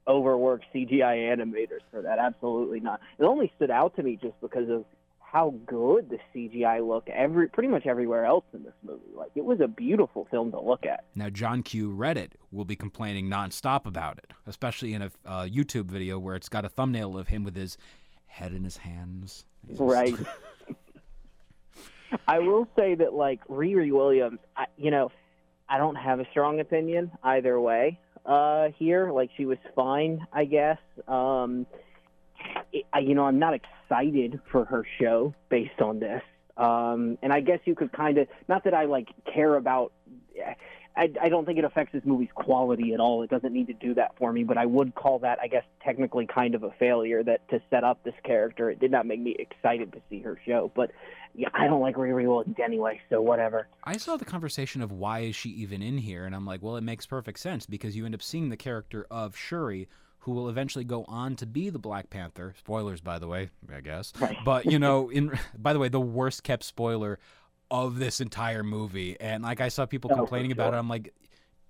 overworked 0.08 0.66
CGI 0.74 1.34
animators 1.34 1.82
for 1.92 2.02
that. 2.02 2.20
Absolutely 2.20 2.80
not. 2.80 3.00
It 3.18 3.24
only 3.24 3.52
stood 3.56 3.72
out 3.72 3.96
to 3.96 4.04
me 4.04 4.18
just 4.22 4.40
because 4.42 4.70
of 4.70 4.86
how 5.20 5.54
good 5.66 6.10
the 6.10 6.18
CGI 6.36 6.86
looked 6.86 7.08
every 7.10 7.48
pretty 7.48 7.70
much 7.70 7.86
everywhere 7.86 8.26
else 8.26 8.44
in 8.54 8.64
this 8.64 8.74
movie. 8.84 9.00
Like 9.16 9.32
it 9.36 9.46
was 9.46 9.62
a 9.62 9.68
beautiful 9.68 10.28
film 10.30 10.52
to 10.52 10.60
look 10.60 10.86
at. 10.86 11.06
now, 11.16 11.30
John 11.30 11.64
Q. 11.64 11.90
Reddit 11.90 12.32
will 12.52 12.66
be 12.66 12.76
complaining 12.76 13.30
nonstop 13.30 13.86
about 13.86 14.18
it, 14.18 14.32
especially 14.46 14.94
in 14.94 15.04
a 15.04 15.12
uh, 15.26 15.44
YouTube 15.44 15.86
video 15.86 16.20
where 16.20 16.36
it's 16.36 16.50
got 16.50 16.66
a 16.66 16.70
thumbnail 16.70 17.18
of 17.18 17.30
him 17.30 17.46
with 17.46 17.56
his 17.56 17.78
head 18.26 18.52
in 18.52 18.66
his 18.66 18.78
hands. 18.78 19.46
He's 19.66 19.80
Right. 19.80 20.16
I 22.28 22.40
will 22.40 22.68
say 22.76 22.96
that 22.96 23.14
like 23.14 23.48
Riri 23.48 23.94
Williams, 23.94 24.40
I, 24.58 24.66
you 24.78 24.92
know, 24.92 25.12
I 25.72 25.78
don't 25.78 25.96
have 25.96 26.20
a 26.20 26.26
strong 26.32 26.60
opinion 26.60 27.12
either 27.24 27.60
way 27.60 27.98
uh 28.26 28.68
here. 28.78 29.12
Like 29.12 29.32
she 29.38 29.46
was 29.46 29.58
fine, 29.76 30.28
I 30.32 30.46
guess. 30.46 30.78
Um 31.08 31.66
it, 32.74 32.86
I, 32.94 33.00
you 33.00 33.16
know, 33.16 33.26
I'm 33.26 33.40
not 33.40 33.54
excited 33.54 34.40
for 34.52 34.66
her 34.66 34.86
show 35.00 35.34
based 35.50 35.82
on 35.82 36.00
this. 36.00 36.22
Um 36.58 37.18
and 37.24 37.32
I 37.34 37.40
guess 37.40 37.60
you 37.66 37.74
could 37.74 37.92
kind 37.94 38.18
of 38.18 38.28
not 38.48 38.66
that 38.66 38.74
I 38.74 38.86
like 38.86 39.08
care 39.34 39.56
about 39.56 39.94
I, 40.96 41.10
I 41.22 41.30
don't 41.30 41.46
think 41.46 41.58
it 41.58 41.64
affects 41.64 41.94
this 41.94 42.04
movie's 42.06 42.30
quality 42.36 42.94
at 42.94 43.00
all. 43.00 43.24
It 43.24 43.30
doesn't 43.30 43.54
need 43.54 43.68
to 43.68 43.74
do 43.74 43.94
that 43.94 44.18
for 44.18 44.34
me, 44.34 44.44
but 44.44 44.58
I 44.58 44.66
would 44.66 44.94
call 44.94 45.20
that, 45.20 45.40
I 45.42 45.48
guess, 45.48 45.64
technically 45.84 46.28
kind 46.28 46.54
of 46.54 46.64
a 46.64 46.72
failure 46.72 47.24
that 47.24 47.48
to 47.50 47.62
set 47.70 47.84
up 47.84 48.04
this 48.04 48.14
character. 48.24 48.70
It 48.70 48.80
did 48.80 48.92
not 48.92 49.06
make 49.06 49.20
me 49.20 49.36
excited 49.40 49.94
to 49.94 50.02
see 50.10 50.20
her 50.20 50.40
show, 50.46 50.72
but 50.76 50.92
yeah, 51.34 51.50
I 51.54 51.68
don't 51.68 51.82
like 51.82 51.96
Riri 51.96 52.28
Williams 52.28 52.58
anyway, 52.62 53.00
so 53.10 53.22
whatever. 53.22 53.68
I 53.84 53.98
saw 53.98 54.18
the 54.18 54.26
conversation 54.26 54.82
of 54.82 54.92
why 54.92 55.20
is 55.20 55.36
she 55.36 55.50
even 55.50 55.82
in 55.82 55.98
here, 55.98 56.26
and 56.26 56.36
I'm 56.36 56.46
like, 56.46 56.62
well, 56.62 56.76
it 56.76 56.84
makes 56.84 57.06
perfect 57.06 57.40
sense 57.40 57.66
because 57.66 57.96
you 57.96 58.06
end 58.06 58.16
up 58.16 58.22
seeing 58.22 58.50
the 58.50 58.58
character 58.58 59.08
of 59.10 59.38
Shuri, 59.38 59.88
who 60.20 60.34
will 60.34 60.50
eventually 60.50 60.84
go 60.84 61.06
on 61.08 61.36
to 61.38 61.46
be 61.46 61.70
the 61.70 61.80
Black 61.80 62.10
Panther. 62.10 62.54
Spoilers, 62.60 63.02
by 63.02 63.18
the 63.18 63.28
way, 63.28 63.50
I 63.74 63.80
guess. 63.82 64.14
Right. 64.20 64.38
But 64.44 64.66
you 64.66 64.78
know, 64.78 65.10
in 65.10 65.38
by 65.58 65.74
the 65.74 65.80
way, 65.80 65.88
the 65.88 66.02
worst 66.02 66.44
kept 66.44 66.64
spoiler 66.64 67.18
of 67.72 67.98
this 67.98 68.22
entire 68.22 68.62
movie, 68.64 69.20
and 69.20 69.42
like 69.44 69.62
I 69.62 69.70
saw 69.70 69.86
people 69.88 70.12
Oh, 70.14 70.16
complaining 70.18 70.52
about 70.52 70.74
it. 70.74 70.78
I'm 70.78 70.90
like, 70.90 71.14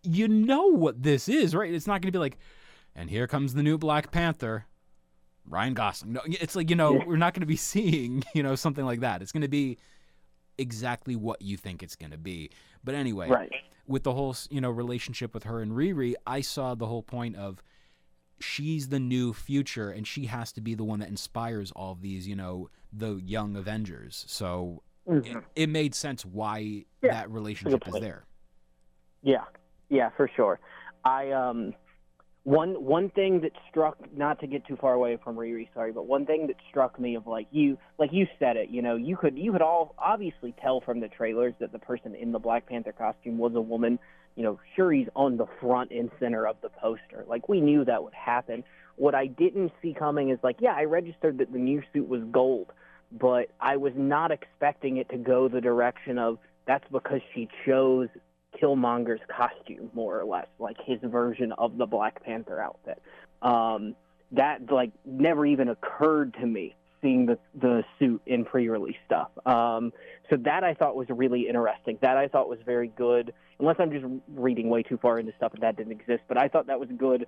you 0.03 0.27
know 0.27 0.65
what 0.65 1.01
this 1.03 1.29
is, 1.29 1.55
right? 1.55 1.71
It's 1.73 1.87
not 1.87 2.01
going 2.01 2.07
to 2.07 2.11
be 2.11 2.17
like, 2.19 2.37
and 2.95 3.09
here 3.09 3.27
comes 3.27 3.53
the 3.53 3.63
new 3.63 3.77
Black 3.77 4.11
Panther. 4.11 4.65
Ryan 5.47 5.73
Gosling. 5.73 6.13
No, 6.13 6.21
it's 6.25 6.55
like 6.55 6.69
you 6.69 6.75
know 6.75 6.93
Yeah. 6.95 7.05
we're 7.05 7.17
not 7.17 7.33
going 7.33 7.41
to 7.41 7.45
be 7.47 7.55
seeing 7.71 8.23
you 8.35 8.43
know 8.43 8.55
something 8.55 8.85
like 8.85 8.99
that. 8.99 9.21
It's 9.21 9.31
going 9.31 9.41
to 9.41 9.47
be 9.47 9.77
exactly 10.57 11.15
what 11.15 11.41
you 11.41 11.57
think 11.57 11.81
it's 11.83 11.95
going 11.95 12.11
to 12.11 12.17
be. 12.17 12.49
But 12.83 12.95
anyway, 12.95 13.29
Right. 13.29 13.51
with 13.87 14.03
the 14.03 14.13
whole 14.13 14.35
you 14.49 14.61
know 14.61 14.69
relationship 14.69 15.33
with 15.33 15.43
her 15.45 15.61
and 15.61 15.71
Riri, 15.71 16.13
I 16.27 16.41
saw 16.41 16.75
the 16.75 16.85
whole 16.87 17.03
point 17.03 17.35
of 17.35 17.61
she's 18.39 18.89
the 18.89 18.99
new 18.99 19.33
future 19.33 19.89
and 19.91 20.07
she 20.07 20.25
has 20.25 20.51
to 20.53 20.61
be 20.61 20.73
the 20.73 20.83
one 20.83 20.99
that 20.99 21.09
inspires 21.09 21.71
all 21.73 21.91
of 21.91 22.01
these 22.01 22.27
you 22.27 22.35
know 22.35 22.69
the 22.93 23.15
young 23.23 23.55
Avengers. 23.55 24.25
So 24.27 24.83
it, 25.11 25.23
Mhm. 25.25 25.43
it 25.55 25.69
made 25.69 25.93
sense 25.93 26.25
why 26.25 26.85
Yeah, 27.01 27.11
that 27.11 27.29
relationship 27.29 27.87
is 27.87 27.93
there. 27.99 28.25
Yeah, 29.21 29.43
yeah, 29.89 30.09
for 30.09 30.27
sure. 30.27 30.59
I 31.03 31.31
um, 31.31 31.73
one 32.43 32.83
one 32.83 33.09
thing 33.09 33.41
that 33.41 33.51
struck 33.69 33.97
not 34.15 34.39
to 34.39 34.47
get 34.47 34.65
too 34.65 34.75
far 34.75 34.93
away 34.93 35.17
from 35.17 35.35
Riri, 35.35 35.67
sorry, 35.73 35.91
but 35.91 36.07
one 36.07 36.25
thing 36.25 36.47
that 36.47 36.55
struck 36.69 36.99
me 36.99 37.15
of 37.15 37.27
like 37.27 37.47
you 37.51 37.77
like 37.99 38.11
you 38.11 38.27
said 38.39 38.57
it, 38.57 38.69
you 38.69 38.81
know, 38.81 38.95
you 38.95 39.17
could 39.17 39.37
you 39.37 39.51
could 39.51 39.61
all 39.61 39.93
obviously 39.99 40.53
tell 40.61 40.81
from 40.81 40.99
the 40.99 41.07
trailers 41.07 41.53
that 41.59 41.71
the 41.71 41.79
person 41.79 42.15
in 42.15 42.31
the 42.31 42.39
Black 42.39 42.65
Panther 42.67 42.93
costume 42.93 43.37
was 43.37 43.53
a 43.55 43.61
woman. 43.61 43.99
You 44.35 44.43
know, 44.43 44.59
Shuri's 44.75 45.09
on 45.15 45.37
the 45.37 45.45
front 45.59 45.91
and 45.91 46.09
center 46.19 46.47
of 46.47 46.55
the 46.61 46.69
poster. 46.69 47.25
Like 47.27 47.49
we 47.49 47.59
knew 47.61 47.83
that 47.85 48.01
would 48.03 48.13
happen. 48.13 48.63
What 48.95 49.13
I 49.13 49.27
didn't 49.27 49.71
see 49.81 49.93
coming 49.93 50.29
is 50.29 50.39
like, 50.41 50.57
yeah, 50.59 50.73
I 50.73 50.85
registered 50.85 51.37
that 51.39 51.51
the 51.51 51.57
new 51.59 51.81
suit 51.91 52.07
was 52.07 52.21
gold, 52.31 52.71
but 53.11 53.49
I 53.59 53.77
was 53.77 53.93
not 53.95 54.31
expecting 54.31 54.97
it 54.97 55.09
to 55.09 55.17
go 55.17 55.47
the 55.47 55.61
direction 55.61 56.17
of 56.17 56.37
that's 56.67 56.85
because 56.91 57.21
she 57.33 57.49
chose 57.65 58.07
Killmonger's 58.61 59.21
costume, 59.27 59.89
more 59.93 60.19
or 60.19 60.25
less, 60.25 60.47
like 60.59 60.77
his 60.85 60.99
version 61.03 61.51
of 61.53 61.77
the 61.77 61.85
Black 61.85 62.23
Panther 62.23 62.61
outfit. 62.61 63.01
Um, 63.41 63.95
that 64.33 64.71
like 64.71 64.91
never 65.05 65.45
even 65.45 65.69
occurred 65.69 66.35
to 66.35 66.45
me 66.45 66.75
seeing 67.01 67.25
the 67.25 67.37
the 67.59 67.83
suit 67.99 68.21
in 68.25 68.45
pre-release 68.45 68.95
stuff. 69.05 69.29
Um, 69.45 69.91
so 70.29 70.37
that 70.37 70.63
I 70.63 70.73
thought 70.73 70.95
was 70.95 71.07
really 71.09 71.47
interesting. 71.47 71.97
That 72.01 72.17
I 72.17 72.27
thought 72.27 72.47
was 72.47 72.59
very 72.65 72.89
good. 72.89 73.33
Unless 73.59 73.77
I'm 73.79 73.91
just 73.91 74.05
reading 74.35 74.69
way 74.69 74.83
too 74.83 74.97
far 75.01 75.19
into 75.19 75.33
stuff 75.37 75.53
and 75.53 75.61
that 75.63 75.77
didn't 75.77 75.91
exist, 75.91 76.23
but 76.27 76.37
I 76.37 76.47
thought 76.47 76.67
that 76.67 76.79
was 76.79 76.89
good 76.97 77.27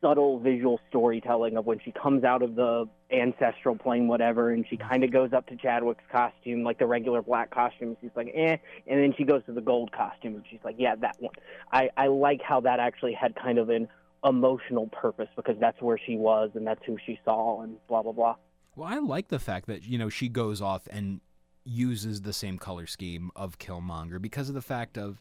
subtle 0.00 0.38
visual 0.38 0.80
storytelling 0.88 1.56
of 1.56 1.66
when 1.66 1.80
she 1.84 1.92
comes 1.92 2.24
out 2.24 2.42
of 2.42 2.54
the 2.54 2.88
ancestral 3.10 3.76
plane, 3.76 4.06
whatever, 4.06 4.50
and 4.50 4.64
she 4.68 4.76
kind 4.76 5.02
of 5.02 5.12
goes 5.12 5.32
up 5.32 5.46
to 5.48 5.56
Chadwick's 5.56 6.04
costume, 6.10 6.62
like 6.62 6.78
the 6.78 6.86
regular 6.86 7.22
black 7.22 7.50
costume. 7.50 7.96
She's 8.00 8.10
like, 8.14 8.30
eh, 8.34 8.56
and 8.86 9.00
then 9.00 9.14
she 9.16 9.24
goes 9.24 9.42
to 9.46 9.52
the 9.52 9.60
gold 9.60 9.90
costume, 9.92 10.36
and 10.36 10.44
she's 10.50 10.60
like, 10.64 10.76
yeah, 10.78 10.94
that 10.96 11.16
one. 11.18 11.34
I 11.72 11.90
I 11.96 12.06
like 12.08 12.40
how 12.42 12.60
that 12.60 12.80
actually 12.80 13.14
had 13.14 13.34
kind 13.34 13.58
of 13.58 13.70
an 13.70 13.88
emotional 14.24 14.88
purpose 14.88 15.28
because 15.36 15.56
that's 15.60 15.80
where 15.80 15.98
she 16.04 16.16
was 16.16 16.50
and 16.54 16.66
that's 16.66 16.80
who 16.84 16.96
she 17.06 17.18
saw 17.24 17.62
and 17.62 17.76
blah 17.88 18.02
blah 18.02 18.12
blah. 18.12 18.36
Well, 18.76 18.88
I 18.88 18.98
like 18.98 19.28
the 19.28 19.38
fact 19.38 19.66
that 19.66 19.84
you 19.84 19.98
know 19.98 20.08
she 20.08 20.28
goes 20.28 20.60
off 20.60 20.86
and 20.90 21.20
uses 21.64 22.22
the 22.22 22.32
same 22.32 22.58
color 22.58 22.86
scheme 22.86 23.30
of 23.36 23.58
Killmonger 23.58 24.20
because 24.20 24.48
of 24.48 24.54
the 24.54 24.62
fact 24.62 24.96
of 24.96 25.20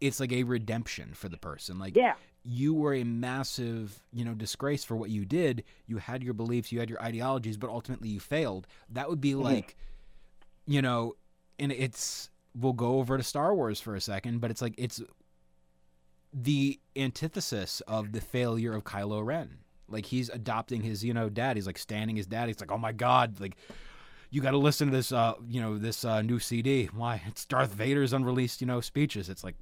it's 0.00 0.18
like 0.18 0.32
a 0.32 0.42
redemption 0.42 1.12
for 1.14 1.28
the 1.28 1.36
person. 1.36 1.78
Like 1.78 1.96
Yeah. 1.96 2.14
You 2.44 2.74
were 2.74 2.94
a 2.94 3.04
massive, 3.04 4.02
you 4.12 4.24
know, 4.24 4.34
disgrace 4.34 4.84
for 4.84 4.96
what 4.96 5.10
you 5.10 5.24
did. 5.24 5.64
You 5.86 5.98
had 5.98 6.22
your 6.22 6.34
beliefs, 6.34 6.72
you 6.72 6.80
had 6.80 6.90
your 6.90 7.02
ideologies, 7.02 7.56
but 7.56 7.70
ultimately 7.70 8.08
you 8.08 8.20
failed. 8.20 8.66
That 8.90 9.08
would 9.08 9.20
be 9.20 9.34
like, 9.34 9.76
you 10.66 10.82
know, 10.82 11.14
and 11.58 11.70
it's 11.70 12.30
we'll 12.54 12.72
go 12.72 12.98
over 12.98 13.16
to 13.16 13.22
Star 13.22 13.54
Wars 13.54 13.80
for 13.80 13.94
a 13.94 14.00
second, 14.00 14.40
but 14.40 14.50
it's 14.50 14.60
like 14.62 14.74
it's 14.76 15.00
the 16.32 16.80
antithesis 16.96 17.80
of 17.86 18.12
the 18.12 18.20
failure 18.20 18.72
of 18.72 18.84
Kylo 18.84 19.24
Ren. 19.24 19.58
Like 19.88 20.06
he's 20.06 20.28
adopting 20.28 20.82
his, 20.82 21.04
you 21.04 21.14
know, 21.14 21.28
dad. 21.28 21.56
He's 21.56 21.66
like 21.66 21.78
standing 21.78 22.16
his 22.16 22.26
dad. 22.26 22.48
He's 22.48 22.60
like, 22.60 22.72
oh 22.72 22.78
my 22.78 22.92
god, 22.92 23.38
like 23.40 23.56
you 24.30 24.40
got 24.40 24.52
to 24.52 24.58
listen 24.58 24.90
to 24.90 24.96
this, 24.96 25.12
uh, 25.12 25.34
you 25.46 25.60
know, 25.60 25.78
this 25.78 26.04
uh, 26.04 26.22
new 26.22 26.38
CD. 26.38 26.86
Why? 26.86 27.22
It's 27.26 27.44
Darth 27.44 27.74
Vader's 27.74 28.14
unreleased, 28.14 28.62
you 28.62 28.66
know, 28.66 28.80
speeches. 28.80 29.28
It's 29.28 29.44
like, 29.44 29.56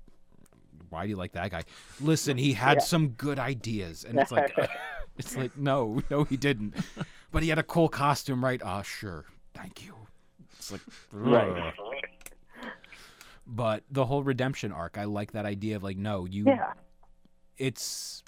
why 0.90 1.04
do 1.04 1.10
you 1.10 1.16
like 1.16 1.32
that 1.32 1.50
guy? 1.50 1.64
Listen, 2.00 2.36
he 2.36 2.52
had 2.52 2.82
some 2.82 3.08
good 3.10 3.38
ideas, 3.38 4.04
and 4.04 4.18
it's 4.18 4.30
like, 4.30 4.54
it's 5.18 5.36
like, 5.36 5.56
no, 5.56 6.02
no, 6.10 6.24
he 6.24 6.36
didn't. 6.36 6.74
But 7.32 7.42
he 7.42 7.48
had 7.48 7.58
a 7.58 7.62
cool 7.62 7.88
costume, 7.88 8.44
right? 8.44 8.60
Ah, 8.64 8.82
sure, 8.82 9.24
thank 9.54 9.84
you. 9.84 9.94
It's 10.58 10.70
like, 10.72 10.80
Right. 11.12 11.72
But 13.46 13.82
the 13.90 14.04
whole 14.04 14.22
redemption 14.22 14.70
arc, 14.70 14.96
I 14.98 15.04
like 15.04 15.32
that 15.32 15.44
idea 15.44 15.74
of 15.76 15.82
like, 15.82 15.96
no, 15.96 16.24
you 16.24 16.44
Yeah. 16.46 16.72
it's 17.58 18.22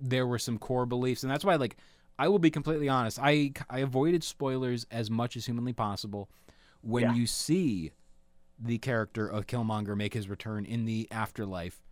there 0.00 0.26
were 0.26 0.38
some 0.38 0.58
core 0.58 0.84
beliefs 0.86 1.22
and 1.22 1.30
that's 1.30 1.44
why 1.44 1.54
like 1.54 1.76
I 2.18 2.26
will 2.26 2.40
be 2.40 2.50
completely 2.50 2.88
honest 2.88 3.18
I 3.22 3.52
I 3.70 3.78
avoided 3.78 4.24
spoilers 4.24 4.84
as 4.90 5.08
much 5.10 5.36
as 5.36 5.46
humanly 5.46 5.72
possible 5.72 6.28
when 6.80 7.04
Yeah. 7.04 7.14
you 7.14 7.26
see 7.28 7.92
the 8.58 8.78
character 8.78 9.26
of 9.28 9.46
Killmonger 9.46 9.96
make 9.96 10.12
his 10.14 10.28
return 10.28 10.64
in 10.64 10.84
the 10.84 11.06
afterlife 11.12 11.83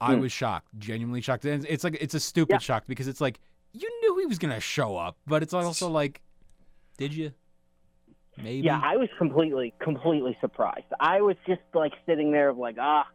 I 0.00 0.14
was 0.14 0.32
shocked 0.32 0.68
genuinely 0.78 1.20
shocked 1.20 1.44
and 1.44 1.64
it's 1.66 1.84
like 1.84 1.96
it's 2.00 2.14
a 2.14 2.20
stupid. 2.20 2.54
Yeah. 2.54 2.58
shock 2.58 2.84
because 2.86 3.08
it's 3.08 3.20
like 3.20 3.40
you 3.72 3.88
knew 4.02 4.18
he 4.20 4.26
was 4.26 4.38
going 4.38 4.54
to 4.54 4.60
show 4.60 4.96
up 4.96 5.16
but 5.26 5.42
it's 5.42 5.54
also 5.54 5.88
like 5.88 6.20
did 6.98 7.12
you 7.14 7.32
maybe 8.36 8.66
Yeah, 8.66 8.80
I 8.82 8.96
was 8.96 9.08
completely, 9.18 9.74
completely 9.78 10.36
surprised. 10.40 10.86
I 11.00 11.20
was 11.20 11.36
just 11.46 11.62
like 11.72 11.92
sitting 12.06 12.32
there, 12.32 12.52
like, 12.52 12.76
ah, 12.78 13.06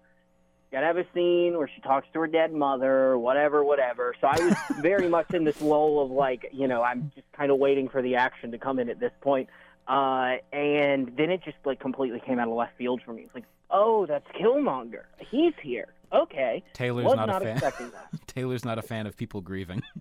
gotta 0.71 0.85
have 0.85 0.97
a 0.97 1.05
scene 1.13 1.57
where 1.57 1.69
she 1.73 1.81
talks 1.81 2.07
to 2.13 2.19
her 2.19 2.27
dead 2.27 2.53
mother, 2.53 3.17
whatever, 3.17 3.63
whatever. 3.63 4.13
So 4.21 4.27
I 4.27 4.39
was 4.39 4.55
very 4.81 5.09
much 5.09 5.33
in 5.33 5.43
this 5.43 5.61
lull 5.61 6.01
of 6.01 6.11
like, 6.11 6.49
you 6.51 6.67
know, 6.67 6.83
I'm 6.83 7.11
just 7.15 7.31
kind 7.33 7.51
of 7.51 7.57
waiting 7.57 7.89
for 7.89 8.01
the 8.01 8.15
action 8.15 8.51
to 8.51 8.57
come 8.57 8.79
in 8.79 8.89
at 8.89 8.99
this 8.99 9.11
point. 9.21 9.49
Uh, 9.87 10.37
and 10.53 11.11
then 11.17 11.31
it 11.31 11.43
just 11.43 11.57
like 11.65 11.79
completely 11.79 12.21
came 12.25 12.39
out 12.39 12.47
of 12.47 12.53
left 12.53 12.77
field 12.77 13.01
for 13.03 13.13
me. 13.13 13.23
It's 13.23 13.33
like, 13.33 13.45
oh, 13.71 14.05
that's 14.05 14.27
Killmonger. 14.39 15.03
He's 15.31 15.53
here. 15.61 15.87
Okay. 16.11 16.63
Taylor's 16.73 17.05
not, 17.05 17.27
not 17.27 17.41
a 17.41 17.45
fan 17.45 17.59
that. 17.59 18.27
Taylor's 18.27 18.65
not 18.65 18.79
a 18.79 18.81
fan 18.81 19.07
of 19.07 19.15
people 19.15 19.41
grieving 19.41 19.81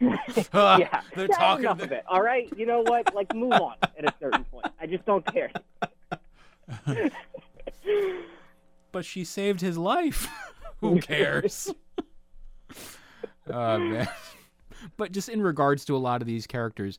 ah, 0.52 0.78
yeah, 0.78 1.00
they're 1.14 1.28
yeah, 1.30 1.36
talking 1.36 1.64
enough 1.64 1.80
of 1.80 1.92
it. 1.92 2.04
All 2.06 2.22
right, 2.22 2.52
you 2.56 2.66
know 2.66 2.82
what? 2.82 3.14
Like, 3.14 3.34
move 3.34 3.52
on 3.52 3.74
at 3.98 4.04
a 4.04 4.14
certain 4.20 4.44
point. 4.44 4.66
I 4.78 4.86
just 4.86 5.06
don't 5.06 5.24
care. 5.32 5.50
but 8.92 9.04
she 9.04 9.24
saved 9.24 9.60
his 9.60 9.78
life. 9.78 10.28
Who 10.80 11.00
cares? 11.00 11.72
oh 13.48 13.78
man. 13.78 14.08
But 14.96 15.12
just 15.12 15.28
in 15.28 15.40
regards 15.40 15.84
to 15.86 15.96
a 15.96 15.98
lot 15.98 16.20
of 16.20 16.26
these 16.26 16.46
characters, 16.46 16.98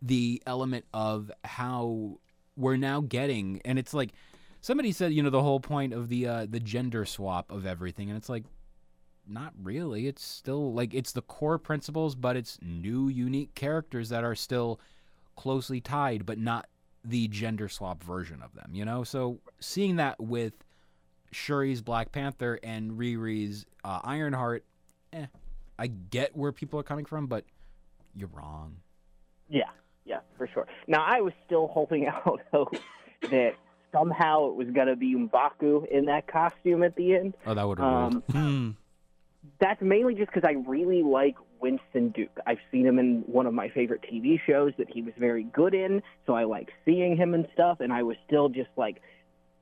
the 0.00 0.42
element 0.46 0.84
of 0.92 1.32
how 1.42 2.18
we're 2.56 2.76
now 2.76 3.00
getting 3.00 3.60
and 3.64 3.78
it's 3.78 3.94
like 3.94 4.10
somebody 4.64 4.92
said, 4.92 5.12
you 5.12 5.22
know, 5.22 5.28
the 5.28 5.42
whole 5.42 5.60
point 5.60 5.92
of 5.92 6.08
the 6.08 6.26
uh 6.26 6.46
the 6.48 6.58
gender 6.58 7.04
swap 7.04 7.52
of 7.52 7.66
everything 7.66 8.08
and 8.08 8.16
it's 8.16 8.30
like 8.30 8.44
not 9.26 9.52
really. 9.62 10.06
It's 10.06 10.24
still 10.24 10.72
like 10.72 10.94
it's 10.94 11.12
the 11.12 11.22
core 11.22 11.58
principles, 11.58 12.14
but 12.14 12.36
it's 12.36 12.58
new 12.62 13.08
unique 13.08 13.54
characters 13.54 14.08
that 14.08 14.24
are 14.24 14.34
still 14.34 14.80
closely 15.36 15.80
tied 15.80 16.24
but 16.24 16.38
not 16.38 16.66
the 17.04 17.28
gender 17.28 17.68
swap 17.68 18.02
version 18.02 18.40
of 18.42 18.54
them, 18.54 18.70
you 18.72 18.84
know? 18.84 19.04
So 19.04 19.40
seeing 19.60 19.96
that 19.96 20.18
with 20.18 20.54
Shuri's 21.30 21.82
Black 21.82 22.10
Panther 22.12 22.58
and 22.62 22.92
Riri's 22.92 23.66
uh, 23.84 24.00
Ironheart, 24.02 24.64
eh, 25.12 25.26
I 25.78 25.88
get 25.88 26.34
where 26.34 26.52
people 26.52 26.80
are 26.80 26.84
coming 26.84 27.04
from, 27.04 27.26
but 27.26 27.44
you're 28.14 28.30
wrong. 28.32 28.76
Yeah, 29.50 29.68
yeah, 30.06 30.20
for 30.38 30.46
sure. 30.46 30.66
Now, 30.86 31.04
I 31.04 31.20
was 31.20 31.34
still 31.44 31.66
hoping 31.66 32.06
out 32.08 32.40
hope 32.52 32.74
that 33.30 33.56
somehow 33.94 34.48
it 34.48 34.54
was 34.56 34.68
going 34.70 34.88
to 34.88 34.96
be 34.96 35.14
M'Baku 35.14 35.86
in 35.86 36.06
that 36.06 36.26
costume 36.26 36.82
at 36.82 36.96
the 36.96 37.14
end. 37.14 37.34
Oh, 37.46 37.54
that 37.54 37.66
would 37.66 37.78
have 37.78 37.86
Um. 37.86 38.22
Hmm. 38.30 38.70
That's 39.60 39.80
mainly 39.82 40.14
just 40.14 40.32
because 40.32 40.48
I 40.48 40.54
really 40.68 41.02
like 41.02 41.36
Winston 41.60 42.10
Duke. 42.10 42.38
I've 42.46 42.58
seen 42.72 42.86
him 42.86 42.98
in 42.98 43.24
one 43.26 43.46
of 43.46 43.54
my 43.54 43.68
favorite 43.68 44.02
TV 44.02 44.40
shows 44.46 44.72
that 44.78 44.88
he 44.90 45.02
was 45.02 45.12
very 45.18 45.44
good 45.44 45.74
in, 45.74 46.02
so 46.26 46.34
I 46.34 46.44
like 46.44 46.70
seeing 46.84 47.16
him 47.16 47.34
and 47.34 47.46
stuff. 47.52 47.80
And 47.80 47.92
I 47.92 48.02
was 48.02 48.16
still 48.26 48.48
just 48.48 48.70
like, 48.76 49.02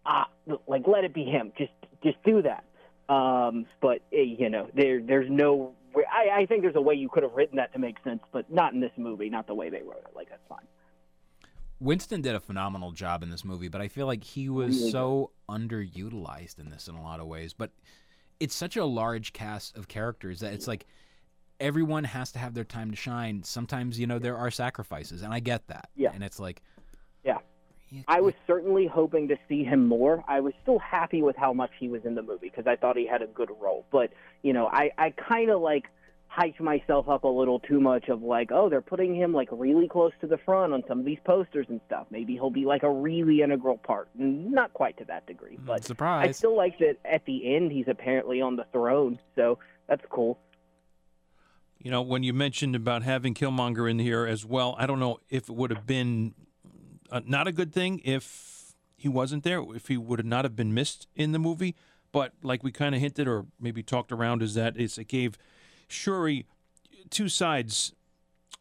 ah, 0.06 0.28
like 0.66 0.86
let 0.86 1.04
it 1.04 1.12
be 1.12 1.24
him. 1.24 1.52
Just, 1.58 1.72
just 2.02 2.16
do 2.24 2.42
that. 2.42 2.64
Um, 3.12 3.66
but 3.80 4.02
eh, 4.12 4.22
you 4.38 4.48
know, 4.48 4.68
there, 4.74 5.02
there's 5.02 5.28
no. 5.28 5.74
I, 5.94 6.42
I 6.42 6.46
think 6.46 6.62
there's 6.62 6.76
a 6.76 6.80
way 6.80 6.94
you 6.94 7.08
could 7.08 7.24
have 7.24 7.32
written 7.32 7.56
that 7.56 7.72
to 7.74 7.78
make 7.78 7.96
sense, 8.02 8.20
but 8.32 8.50
not 8.50 8.72
in 8.72 8.80
this 8.80 8.92
movie. 8.96 9.28
Not 9.28 9.46
the 9.46 9.54
way 9.54 9.68
they 9.68 9.82
wrote 9.82 10.04
it. 10.06 10.16
Like 10.16 10.30
that's 10.30 10.42
fine. 10.48 10.66
Winston 11.82 12.22
did 12.22 12.34
a 12.34 12.40
phenomenal 12.40 12.92
job 12.92 13.22
in 13.22 13.30
this 13.30 13.44
movie, 13.44 13.68
but 13.68 13.80
I 13.80 13.88
feel 13.88 14.06
like 14.06 14.22
he 14.22 14.48
was 14.48 14.90
so 14.92 15.32
underutilized 15.48 16.58
in 16.58 16.70
this 16.70 16.86
in 16.88 16.94
a 16.94 17.02
lot 17.02 17.20
of 17.20 17.26
ways. 17.26 17.52
But 17.52 17.70
it's 18.38 18.54
such 18.54 18.76
a 18.76 18.84
large 18.84 19.32
cast 19.32 19.76
of 19.76 19.88
characters 19.88 20.40
that 20.40 20.52
it's 20.52 20.68
like 20.68 20.86
everyone 21.60 22.04
has 22.04 22.32
to 22.32 22.38
have 22.38 22.54
their 22.54 22.64
time 22.64 22.90
to 22.90 22.96
shine. 22.96 23.42
Sometimes, 23.42 23.98
you 23.98 24.06
know, 24.06 24.18
there 24.18 24.36
are 24.36 24.50
sacrifices, 24.50 25.22
and 25.22 25.34
I 25.34 25.40
get 25.40 25.66
that. 25.68 25.90
Yeah. 25.96 26.10
And 26.14 26.22
it's 26.22 26.38
like, 26.38 26.62
Yeah. 27.24 27.38
I 28.08 28.20
was 28.20 28.34
certainly 28.46 28.86
hoping 28.86 29.28
to 29.28 29.36
see 29.48 29.64
him 29.64 29.86
more. 29.86 30.24
I 30.26 30.40
was 30.40 30.54
still 30.62 30.78
happy 30.78 31.20
with 31.20 31.36
how 31.36 31.52
much 31.52 31.72
he 31.78 31.88
was 31.88 32.04
in 32.04 32.14
the 32.14 32.22
movie 32.22 32.48
because 32.48 32.66
I 32.66 32.76
thought 32.76 32.96
he 32.96 33.06
had 33.06 33.20
a 33.20 33.26
good 33.26 33.50
role. 33.60 33.84
But 33.90 34.12
you 34.42 34.52
know, 34.52 34.66
I 34.66 34.92
I 34.96 35.10
kind 35.10 35.50
of 35.50 35.60
like 35.60 35.88
hyped 36.34 36.60
myself 36.60 37.08
up 37.08 37.24
a 37.24 37.28
little 37.28 37.60
too 37.60 37.80
much 37.80 38.08
of 38.08 38.22
like, 38.22 38.50
oh, 38.52 38.68
they're 38.68 38.80
putting 38.80 39.14
him 39.14 39.34
like 39.34 39.48
really 39.52 39.88
close 39.88 40.12
to 40.20 40.26
the 40.26 40.38
front 40.38 40.72
on 40.72 40.82
some 40.88 40.98
of 40.98 41.04
these 41.04 41.18
posters 41.24 41.66
and 41.68 41.80
stuff. 41.86 42.06
Maybe 42.10 42.34
he'll 42.34 42.50
be 42.50 42.64
like 42.64 42.82
a 42.82 42.90
really 42.90 43.42
integral 43.42 43.76
part. 43.76 44.08
Not 44.14 44.72
quite 44.72 44.96
to 44.98 45.04
that 45.06 45.26
degree, 45.26 45.58
but 45.64 45.84
I 46.28 46.32
still 46.32 46.56
like 46.56 46.78
that 46.78 46.96
at 47.04 47.24
the 47.26 47.54
end 47.54 47.70
he's 47.70 47.88
apparently 47.88 48.40
on 48.40 48.56
the 48.56 48.64
throne. 48.72 49.18
So 49.36 49.58
that's 49.88 50.04
cool. 50.10 50.38
You 51.78 51.90
know, 51.90 52.00
when 52.00 52.22
you 52.22 52.32
mentioned 52.32 52.76
about 52.76 53.02
having 53.02 53.34
Killmonger 53.34 53.90
in 53.90 53.98
here 53.98 54.24
as 54.24 54.46
well, 54.46 54.76
I 54.78 54.86
don't 54.86 55.00
know 55.00 55.18
if 55.28 55.48
it 55.48 55.52
would 55.52 55.70
have 55.70 55.86
been 55.86 56.34
uh, 57.10 57.20
not 57.26 57.46
a 57.48 57.52
good 57.52 57.72
thing 57.72 58.00
if 58.04 58.74
he 58.96 59.08
wasn't 59.08 59.42
there, 59.42 59.62
if 59.74 59.88
he 59.88 59.96
would 59.96 60.20
have 60.20 60.26
not 60.26 60.44
have 60.44 60.54
been 60.54 60.72
missed 60.72 61.08
in 61.16 61.32
the 61.32 61.40
movie. 61.40 61.74
But 62.12 62.34
like 62.42 62.62
we 62.62 62.70
kind 62.70 62.94
of 62.94 63.00
hinted 63.00 63.26
or 63.26 63.46
maybe 63.60 63.82
talked 63.82 64.12
around, 64.12 64.42
is 64.42 64.54
that 64.54 64.76
is 64.76 64.96
it 64.96 65.08
gave 65.08 65.36
Shuri, 65.92 66.46
two 67.10 67.28
sides 67.28 67.92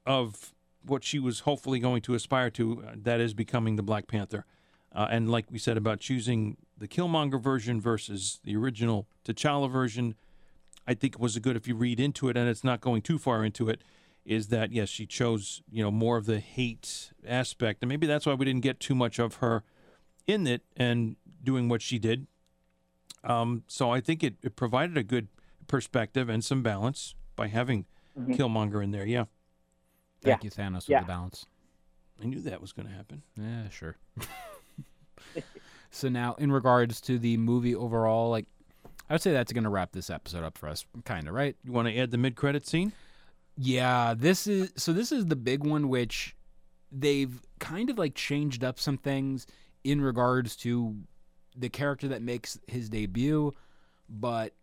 of 0.06 0.54
what 0.86 1.04
she 1.04 1.20
was 1.20 1.42
hopefully 1.42 1.80
going 1.80 2.02
to 2.04 2.14
aspire 2.14 2.50
to. 2.52 2.84
uh, 2.86 2.92
That 2.96 3.20
is 3.20 3.34
becoming 3.34 3.76
the 3.76 3.84
Black 3.84 4.08
Panther, 4.08 4.46
uh, 4.94 5.08
and 5.10 5.30
like 5.30 5.46
we 5.52 5.60
said 5.60 5.78
about 5.78 6.00
choosing 6.00 6.58
the 6.78 6.88
Killmonger 6.88 7.42
version 7.42 7.80
versus 7.80 8.40
the 8.44 8.56
original 8.56 9.08
T'Challa 9.24 9.72
version, 9.72 10.16
I 10.88 10.94
think 10.96 11.16
it 11.16 11.22
was 11.22 11.38
good 11.40 11.56
if 11.56 11.68
you 11.68 11.76
read 11.76 12.00
into 12.00 12.30
it, 12.30 12.36
and 12.38 12.50
it's 12.50 12.64
not 12.64 12.82
going 12.82 13.02
too 13.04 13.20
far 13.20 13.46
into 13.46 13.70
it. 13.70 13.82
Is 14.26 14.48
that 14.48 14.72
yes, 14.72 14.90
she 14.90 15.06
chose 15.06 15.62
you 15.72 15.84
know 15.84 15.92
more 15.92 16.18
of 16.18 16.26
the 16.26 16.40
hate 16.40 17.12
aspect, 17.26 17.82
and 17.82 17.90
maybe 17.90 18.06
that's 18.08 18.26
why 18.26 18.34
we 18.34 18.46
didn't 18.46 18.62
get 18.62 18.80
too 18.80 18.96
much 18.96 19.18
of 19.20 19.36
her 19.36 19.64
in 20.28 20.46
it 20.46 20.64
and 20.78 21.16
doing 21.44 21.70
what 21.70 21.82
she 21.82 21.98
did. 21.98 22.28
Um, 23.24 23.64
so 23.68 23.92
I 23.92 24.02
think 24.02 24.24
it, 24.24 24.36
it 24.44 24.56
provided 24.56 24.98
a 24.98 25.04
good 25.04 25.28
perspective 25.68 26.30
and 26.30 26.44
some 26.44 26.62
balance 26.64 27.16
by 27.36 27.48
having 27.48 27.86
mm-hmm. 28.18 28.34
Killmonger 28.34 28.84
in 28.84 28.92
there. 28.92 29.06
Yeah, 29.06 29.26
Thank 30.22 30.44
you, 30.44 30.52
Thanos, 30.52 30.76
with 30.76 30.90
Yeah. 30.90 31.02
the 31.02 31.08
balance. 31.08 31.46
I 32.22 32.26
knew 32.26 32.40
that 32.42 32.62
was 32.62 32.72
going 32.72 32.88
to 32.88 32.94
happen. 32.94 33.24
Yeah, 33.36 33.70
sure. 33.70 33.98
so 35.92 36.10
now, 36.10 36.36
in 36.36 36.52
regards 36.52 37.02
to 37.02 37.18
the 37.18 37.38
movie 37.38 37.76
overall, 37.76 38.30
like 38.30 38.46
I 39.10 39.14
would 39.14 39.22
say 39.22 39.34
that's 39.34 39.52
going 39.52 39.64
to 39.64 39.70
wrap 39.70 39.92
this 39.92 40.10
episode 40.10 40.44
up 40.44 40.58
for 40.58 40.70
us, 40.70 40.86
kind 41.06 41.28
of, 41.28 41.34
right? 41.34 41.56
You 41.64 41.72
want 41.72 41.88
to 41.88 41.98
add 41.98 42.12
the 42.12 42.18
mid 42.18 42.36
credit 42.36 42.68
scene? 42.68 42.94
Yeah, 43.58 44.14
this 44.16 44.48
is 44.48 44.72
so. 44.78 44.94
This 44.94 45.12
is 45.12 45.26
the 45.26 45.36
big 45.36 45.66
one, 45.66 45.90
which 45.90 46.36
they've 46.92 47.42
kind 47.60 47.90
of 47.90 47.98
like 47.98 48.16
changed 48.16 48.64
up 48.64 48.80
some 48.80 48.98
things 48.98 49.48
in 49.84 50.02
regards 50.02 50.56
to 50.58 50.96
the 51.56 51.70
character 51.70 52.08
that 52.10 52.22
makes 52.22 52.60
his 52.68 52.90
debut, 52.90 53.52
but 54.08 54.54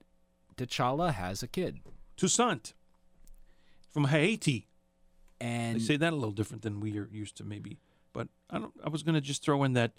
T'Challa 0.56 1.12
has 1.12 1.42
a 1.42 1.48
kid, 1.48 1.80
Toussaint 2.18 2.74
from 3.92 4.04
Haiti. 4.04 4.66
and 5.40 5.76
They 5.76 5.80
say 5.84 5.96
that 5.96 6.12
a 6.12 6.16
little 6.16 6.32
different 6.32 6.62
than 6.62 6.80
we 6.80 6.98
are 6.98 7.08
used 7.10 7.36
to, 7.38 7.44
maybe. 7.44 7.78
But 8.12 8.28
I 8.50 8.58
don't. 8.58 8.72
I 8.84 8.88
was 8.90 9.02
going 9.02 9.14
to 9.14 9.20
just 9.20 9.42
throw 9.42 9.62
in 9.64 9.72
that 9.74 9.92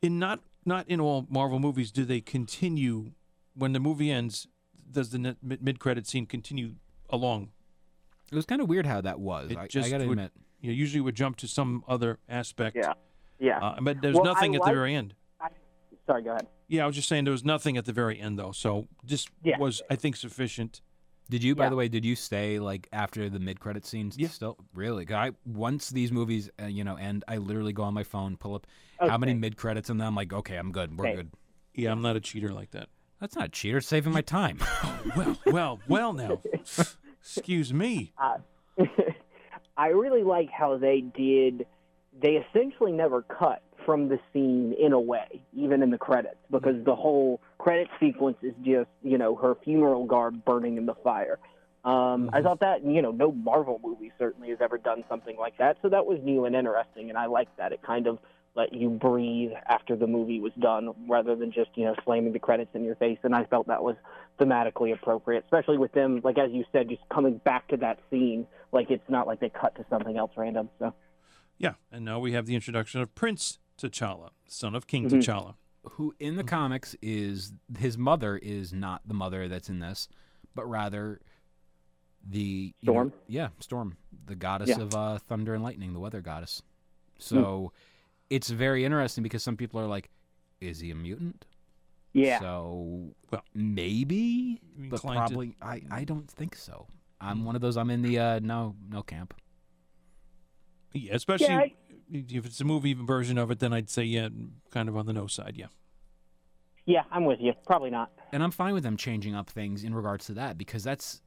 in 0.00 0.18
not 0.18 0.40
not 0.64 0.88
in 0.88 1.00
all 1.00 1.26
Marvel 1.28 1.58
movies 1.58 1.90
do 1.90 2.04
they 2.04 2.20
continue 2.20 3.12
when 3.54 3.72
the 3.72 3.80
movie 3.80 4.10
ends. 4.10 4.46
Does 4.90 5.10
the 5.10 5.36
mid 5.42 5.78
credit 5.78 6.06
scene 6.06 6.26
continue 6.26 6.74
along? 7.10 7.50
it 8.32 8.36
was 8.36 8.46
kind 8.46 8.60
of 8.62 8.68
weird 8.68 8.86
how 8.86 9.00
that 9.00 9.18
was. 9.18 9.50
It 9.50 9.56
I, 9.58 9.62
I 9.62 9.66
just 9.66 9.90
gotta 9.90 10.04
would- 10.06 10.12
admit. 10.12 10.32
You 10.60 10.70
know, 10.70 10.74
usually 10.76 11.00
would 11.00 11.14
jump 11.14 11.36
to 11.38 11.48
some 11.48 11.82
other 11.88 12.18
aspect. 12.28 12.76
Yeah. 12.76 12.92
Yeah. 13.38 13.58
Uh, 13.60 13.80
but 13.80 14.02
there's 14.02 14.14
Well, 14.14 14.26
I 14.28 14.32
nothing 14.34 14.54
at 14.54 14.62
the 14.62 14.70
very 14.70 14.94
end. 14.94 15.14
Sorry, 16.06 16.22
go 16.22 16.30
ahead. 16.32 16.46
Yeah, 16.68 16.84
I 16.84 16.86
was 16.86 16.94
just 16.96 17.08
saying 17.08 17.24
there 17.24 17.32
was 17.32 17.44
nothing 17.46 17.76
at 17.78 17.86
the 17.86 17.92
very 17.94 18.20
end 18.20 18.38
though. 18.38 18.52
So 18.52 18.86
just 19.06 19.30
Yeah. 19.42 19.58
was 19.58 19.80
I 19.90 19.96
think 19.96 20.16
sufficient. 20.16 20.82
Did 21.30 21.44
you, 21.44 21.54
by 21.54 21.64
Yeah. 21.64 21.70
the 21.70 21.76
way, 21.76 21.88
did 21.88 22.04
you 22.04 22.16
stay 22.16 22.58
like 22.58 22.88
after 22.92 23.30
the 23.30 23.38
mid 23.38 23.60
credit 23.60 23.86
scenes? 23.86 24.18
Yeah. 24.18 24.28
Still, 24.28 24.58
really? 24.74 25.06
I 25.14 25.30
once 25.46 25.90
these 25.90 26.10
movies, 26.10 26.50
uh, 26.60 26.66
you 26.66 26.82
know, 26.84 26.96
end, 26.96 27.24
I 27.28 27.36
literally 27.36 27.72
go 27.72 27.84
on 27.84 27.94
my 27.94 28.02
phone, 28.02 28.36
pull 28.36 28.56
up 28.56 28.66
how 28.98 29.16
many 29.16 29.32
mid 29.34 29.56
credits, 29.56 29.88
and 29.90 30.00
then 30.00 30.08
I'm 30.08 30.14
like, 30.16 30.32
okay, 30.32 30.56
I'm 30.56 30.72
good. 30.72 30.98
We're 30.98 31.06
Okay. 31.06 31.16
good. 31.16 31.30
Yeah, 31.74 31.92
I'm 31.92 32.02
not 32.02 32.16
a 32.16 32.20
cheater 32.20 32.52
like 32.52 32.72
that. 32.72 32.88
That's 33.20 33.36
not 33.36 33.44
a 33.46 33.48
cheater. 33.48 33.80
Saving 33.80 34.12
my 34.12 34.22
time. 34.22 34.58
Well, 35.16 35.38
well, 35.46 35.80
well 35.88 36.12
now. 36.12 36.40
Excuse 37.22 37.72
me. 37.72 38.12
I 39.76 39.86
really 39.88 40.22
like 40.22 40.50
how 40.50 40.76
they 40.76 41.00
did. 41.00 41.66
They 42.20 42.36
essentially 42.36 42.92
never 42.92 43.22
cut 43.22 43.62
from 43.84 44.08
the 44.08 44.18
scene 44.32 44.74
in 44.78 44.92
a 44.92 45.00
way, 45.00 45.42
even 45.52 45.82
in 45.82 45.90
the 45.90 45.98
credits, 45.98 46.36
because 46.50 46.84
the 46.84 46.94
whole 46.94 47.40
credit 47.58 47.88
sequence 47.98 48.36
is 48.42 48.54
just 48.62 48.88
you 49.02 49.18
know 49.18 49.34
her 49.36 49.56
funeral 49.64 50.06
garb 50.06 50.44
burning 50.44 50.76
in 50.76 50.86
the 50.86 50.94
fire. 51.02 51.38
Um, 51.84 52.28
I 52.32 52.42
thought 52.42 52.60
that 52.60 52.84
you 52.84 53.00
know 53.00 53.10
no 53.10 53.32
Marvel 53.32 53.80
movie 53.82 54.12
certainly 54.18 54.50
has 54.50 54.58
ever 54.60 54.78
done 54.78 55.04
something 55.08 55.36
like 55.36 55.56
that, 55.58 55.78
so 55.82 55.88
that 55.88 56.04
was 56.04 56.18
new 56.22 56.44
and 56.44 56.54
interesting, 56.54 57.08
and 57.08 57.18
I 57.18 57.26
liked 57.26 57.56
that. 57.56 57.72
It 57.72 57.80
kind 57.82 58.06
of 58.06 58.18
let 58.56 58.72
you 58.72 58.90
breathe 58.90 59.52
after 59.66 59.96
the 59.96 60.06
movie 60.06 60.40
was 60.40 60.52
done, 60.60 60.90
rather 61.08 61.36
than 61.36 61.52
just 61.52 61.70
you 61.74 61.84
know 61.84 61.94
slamming 62.04 62.32
the 62.32 62.38
credits 62.38 62.70
in 62.74 62.84
your 62.84 62.96
face. 62.96 63.18
And 63.22 63.34
I 63.34 63.44
felt 63.44 63.68
that 63.68 63.82
was 63.82 63.96
thematically 64.38 64.92
appropriate, 64.92 65.44
especially 65.44 65.78
with 65.78 65.92
them, 65.92 66.20
like 66.24 66.38
as 66.38 66.50
you 66.50 66.64
said, 66.72 66.88
just 66.88 67.02
coming 67.10 67.40
back 67.44 67.68
to 67.68 67.76
that 67.78 67.98
scene. 68.10 68.46
Like 68.72 68.90
it's 68.90 69.08
not 69.08 69.26
like 69.26 69.40
they 69.40 69.50
cut 69.50 69.74
to 69.76 69.86
something 69.88 70.16
else 70.16 70.32
random. 70.36 70.68
So 70.78 70.92
Yeah, 71.58 71.74
and 71.90 72.04
now 72.04 72.18
we 72.18 72.32
have 72.32 72.46
the 72.46 72.54
introduction 72.54 73.00
of 73.00 73.14
Prince 73.14 73.58
T'Challa, 73.88 74.30
son 74.46 74.74
of 74.74 74.86
King 74.86 75.08
Mhm. 75.08 75.18
T'Challa. 75.20 75.54
Who 75.92 76.14
in 76.18 76.36
the 76.36 76.44
comics 76.44 76.94
is 77.00 77.52
his 77.78 77.96
mother 77.96 78.36
is 78.36 78.72
not 78.72 79.00
the 79.06 79.14
mother 79.14 79.48
that's 79.48 79.68
in 79.70 79.78
this, 79.78 80.08
but 80.54 80.66
rather 80.66 81.20
the 82.22 82.74
you 82.80 82.86
know- 82.86 82.92
Storm? 82.92 83.12
yeah, 83.28 83.48
Storm, 83.60 83.96
the 84.26 84.34
goddess 84.36 84.68
Yeah. 84.70 84.80
of 84.80 84.94
uh, 84.94 85.18
thunder 85.18 85.54
and 85.54 85.62
lightning, 85.64 85.94
the 85.94 86.00
weather 86.00 86.20
goddess. 86.20 86.62
So 87.18 87.72
it's 88.28 88.50
very 88.50 88.84
interesting 88.84 89.22
because 89.22 89.42
some 89.42 89.56
people 89.56 89.80
are 89.80 89.86
like, 89.86 90.10
"Is 90.60 90.80
he 90.80 90.90
a 90.90 90.94
mutant?" 90.94 91.46
yeah, 92.12 92.40
So 92.40 93.14
Well, 93.30 93.44
maybe, 93.54 94.60
but 94.76 94.96
inclined 94.96 95.28
to- 95.28 95.34
probably 95.34 95.56
I, 95.62 95.82
I 95.90 96.04
don't 96.04 96.30
think 96.30 96.56
so. 96.56 96.88
I'm 97.22 97.44
one 97.44 97.54
of 97.56 97.62
those. 97.62 97.76
I'm 97.76 97.88
in 97.90 98.02
the 98.02 98.18
uh, 98.18 98.38
no 98.40 98.74
no 98.88 99.02
camp. 99.02 99.32
Yeah, 100.92 101.14
especially 101.14 101.46
Yeah, 101.46 101.58
I- 101.58 101.74
if 102.12 102.46
it's 102.46 102.60
a 102.60 102.64
movie 102.64 102.94
version 102.94 103.38
of 103.38 103.50
it, 103.50 103.58
then 103.60 103.72
I'd 103.72 103.88
say 103.90 104.02
yeah, 104.04 104.28
kind 104.70 104.88
of 104.88 104.96
on 104.96 105.06
the 105.06 105.12
no 105.12 105.26
side. 105.26 105.54
Yeah. 105.56 105.66
yeah, 106.86 107.02
I'm 107.10 107.24
with 107.24 107.40
you. 107.40 107.52
Probably 107.66 107.90
not. 107.90 108.10
and 108.32 108.42
I'm 108.42 108.50
fine 108.50 108.74
with 108.74 108.82
them 108.82 108.96
changing 108.96 109.34
up 109.34 109.48
things 109.50 109.84
in 109.84 109.94
regards 109.94 110.26
to 110.26 110.34
that 110.34 110.58
because 110.58 110.82
that's 110.84 111.20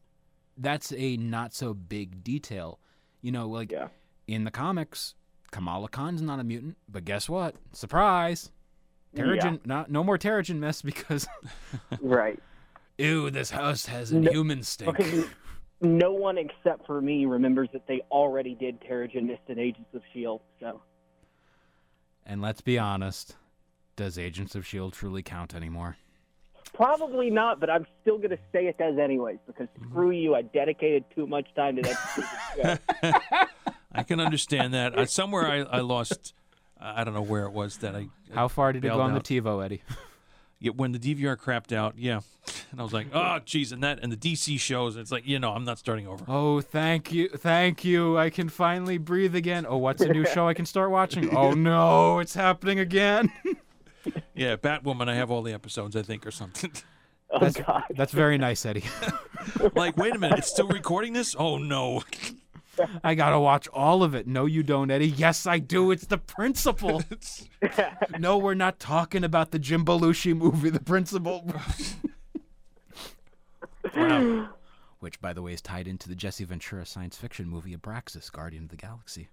that's 0.58 0.92
a 0.94 1.18
not 1.18 1.54
so 1.54 1.74
big 1.74 2.24
detail. 2.24 2.80
You 3.22 3.32
know, 3.32 3.48
like 3.48 3.72
Yeah. 3.72 3.88
in 4.28 4.44
the 4.44 4.52
comics, 4.52 5.16
Kamala 5.52 5.88
Khan's 5.90 6.22
not 6.22 6.40
a 6.40 6.44
mutant, 6.44 6.78
but 6.90 7.06
guess 7.06 7.30
what? 7.30 7.56
Surprise! 7.72 8.52
Terrigen, 9.16 9.66
not 9.66 9.92
no 9.92 10.04
more 10.04 10.18
Terrigen 10.18 10.58
Mist 10.58 10.84
because 10.84 11.28
Right. 12.02 12.40
ew, 12.98 13.30
this 13.30 13.52
house 13.52 13.86
has 13.86 14.12
No, 14.12 14.30
human 14.32 14.64
stink. 14.64 14.98
Because 14.98 15.26
no 15.84 16.12
one 16.14 16.38
except 16.38 16.86
for 16.88 17.02
me 17.02 17.26
remembers 17.26 17.70
that 17.74 17.86
they 17.88 18.02
already 18.10 18.56
did 18.56 18.82
Terrigen 18.82 19.24
Mist 19.28 19.42
and 19.48 19.60
Agents 19.60 19.90
of 19.94 20.02
Shield. 20.14 20.42
So 20.60 20.82
And 22.26 22.42
let's 22.42 22.62
be 22.62 22.80
honest, 22.80 23.36
does 23.96 24.18
Agents 24.18 24.56
of 24.56 24.66
Shield 24.66 24.94
truly 24.94 25.22
count 25.22 25.54
anymore? 25.54 25.98
probably 26.74 27.30
not, 27.30 27.60
but 27.60 27.70
I'm 27.70 27.86
still 28.02 28.18
gonna 28.18 28.40
say 28.52 28.66
it 28.66 28.78
does 28.80 28.98
anyways 28.98 29.38
because 29.46 29.68
screw 29.90 30.10
you, 30.10 30.34
I 30.34 30.42
dedicated 30.42 31.06
too 31.16 31.28
much 31.28 31.48
time 31.56 31.76
to 31.76 31.82
that. 31.84 33.50
I 33.92 34.02
can 34.04 34.20
understand 34.20 34.74
that. 34.74 34.98
Uh, 34.98 35.06
somewhere 35.06 35.46
I, 35.48 35.60
I 35.60 35.80
lost. 35.82 36.34
I 36.80 37.04
don't 37.04 37.14
know 37.14 37.22
where 37.22 37.46
it 37.46 37.52
was 37.54 37.78
that 37.78 37.96
I. 37.96 38.08
How 38.34 38.48
far 38.48 38.74
did 38.74 38.84
it 38.84 38.88
go 38.88 39.02
on 39.02 39.14
the. 39.14 39.20
TiVo, 39.20 39.64
Eddie? 39.64 39.84
Yeah, 40.64 40.72
when 40.72 40.94
the 40.94 40.98
DVR 41.00 41.36
crapped 41.36 41.76
out, 41.76 41.96
yeah, 41.98 42.22
and 42.72 42.80
I 42.80 42.84
was 42.84 42.94
like, 42.94 43.08
oh, 43.14 43.40
geez, 43.44 43.74
and 43.74 43.84
that 43.84 44.00
and 44.02 44.10
the 44.10 44.16
DC 44.16 44.58
shows, 44.62 44.96
it's 44.96 45.12
like, 45.12 45.28
you 45.28 45.38
know, 45.38 45.52
I'm 45.52 45.66
not 45.66 45.78
starting 45.78 46.08
over. 46.08 46.24
Oh, 46.26 46.62
thank 46.62 47.12
you, 47.12 47.28
thank 47.28 47.84
you. 47.84 48.18
I 48.18 48.30
can 48.30 48.48
finally 48.48 48.98
breathe 48.98 49.36
again. 49.36 49.66
Oh, 49.68 49.76
what's 49.76 50.02
a 50.02 50.08
new 50.08 50.26
show 50.26 50.48
I 50.48 50.54
can 50.54 50.66
start 50.66 50.90
watching? 50.90 51.36
Oh 51.36 51.52
no, 51.72 52.20
it's 52.20 52.34
happening 52.34 52.80
again. 52.80 53.32
Yeah, 54.36 54.58
Batwoman, 54.58 55.08
I 55.08 55.16
have 55.16 55.32
all 55.32 55.42
the 55.44 55.54
episodes, 55.54 55.96
I 55.96 56.02
think, 56.02 56.28
or 56.28 56.32
something. 56.32 56.72
Oh 57.30 57.40
That's 57.40 57.56
God. 57.58 57.84
that's 57.92 58.12
very 58.12 58.38
nice, 58.38 58.66
Eddie. 58.66 58.84
like, 59.76 59.96
wait 59.98 60.14
a 60.16 60.20
minute, 60.20 60.40
it's 60.40 60.50
still 60.50 60.68
recording 60.68 61.14
this? 61.14 61.36
Oh 61.40 61.58
no. 61.58 62.04
I 63.04 63.16
gotta 63.16 63.40
watch 63.40 63.68
all 63.70 64.04
of 64.04 64.16
it. 64.16 64.28
No, 64.28 64.46
you 64.46 64.64
don't, 64.64 64.90
Eddie. 64.92 65.10
Yes, 65.10 65.46
I 65.46 65.60
do. 65.60 65.92
It's 65.92 66.06
the 66.06 66.18
principal. 66.18 67.04
no, 68.20 68.38
we're 68.38 68.54
not 68.54 68.80
talking 68.80 69.24
about 69.24 69.52
the 69.52 69.60
Jim 69.60 69.86
Belushi 69.86 70.36
movie, 70.36 70.70
The 70.70 70.80
Principal. 70.80 71.52
Wow. 73.96 74.50
Which, 75.02 75.20
by 75.20 75.34
the 75.34 75.42
way, 75.42 75.54
is 75.54 75.62
tied 75.62 75.88
into 75.88 76.08
the 76.08 76.16
Jesse 76.16 76.46
Ventura 76.46 76.86
science 76.86 77.18
fiction 77.18 77.48
movie 77.48 77.76
Abraxas, 77.76 78.32
Guardian 78.32 78.64
of 78.64 78.70
the 78.70 78.78
Galaxy. 78.78 79.28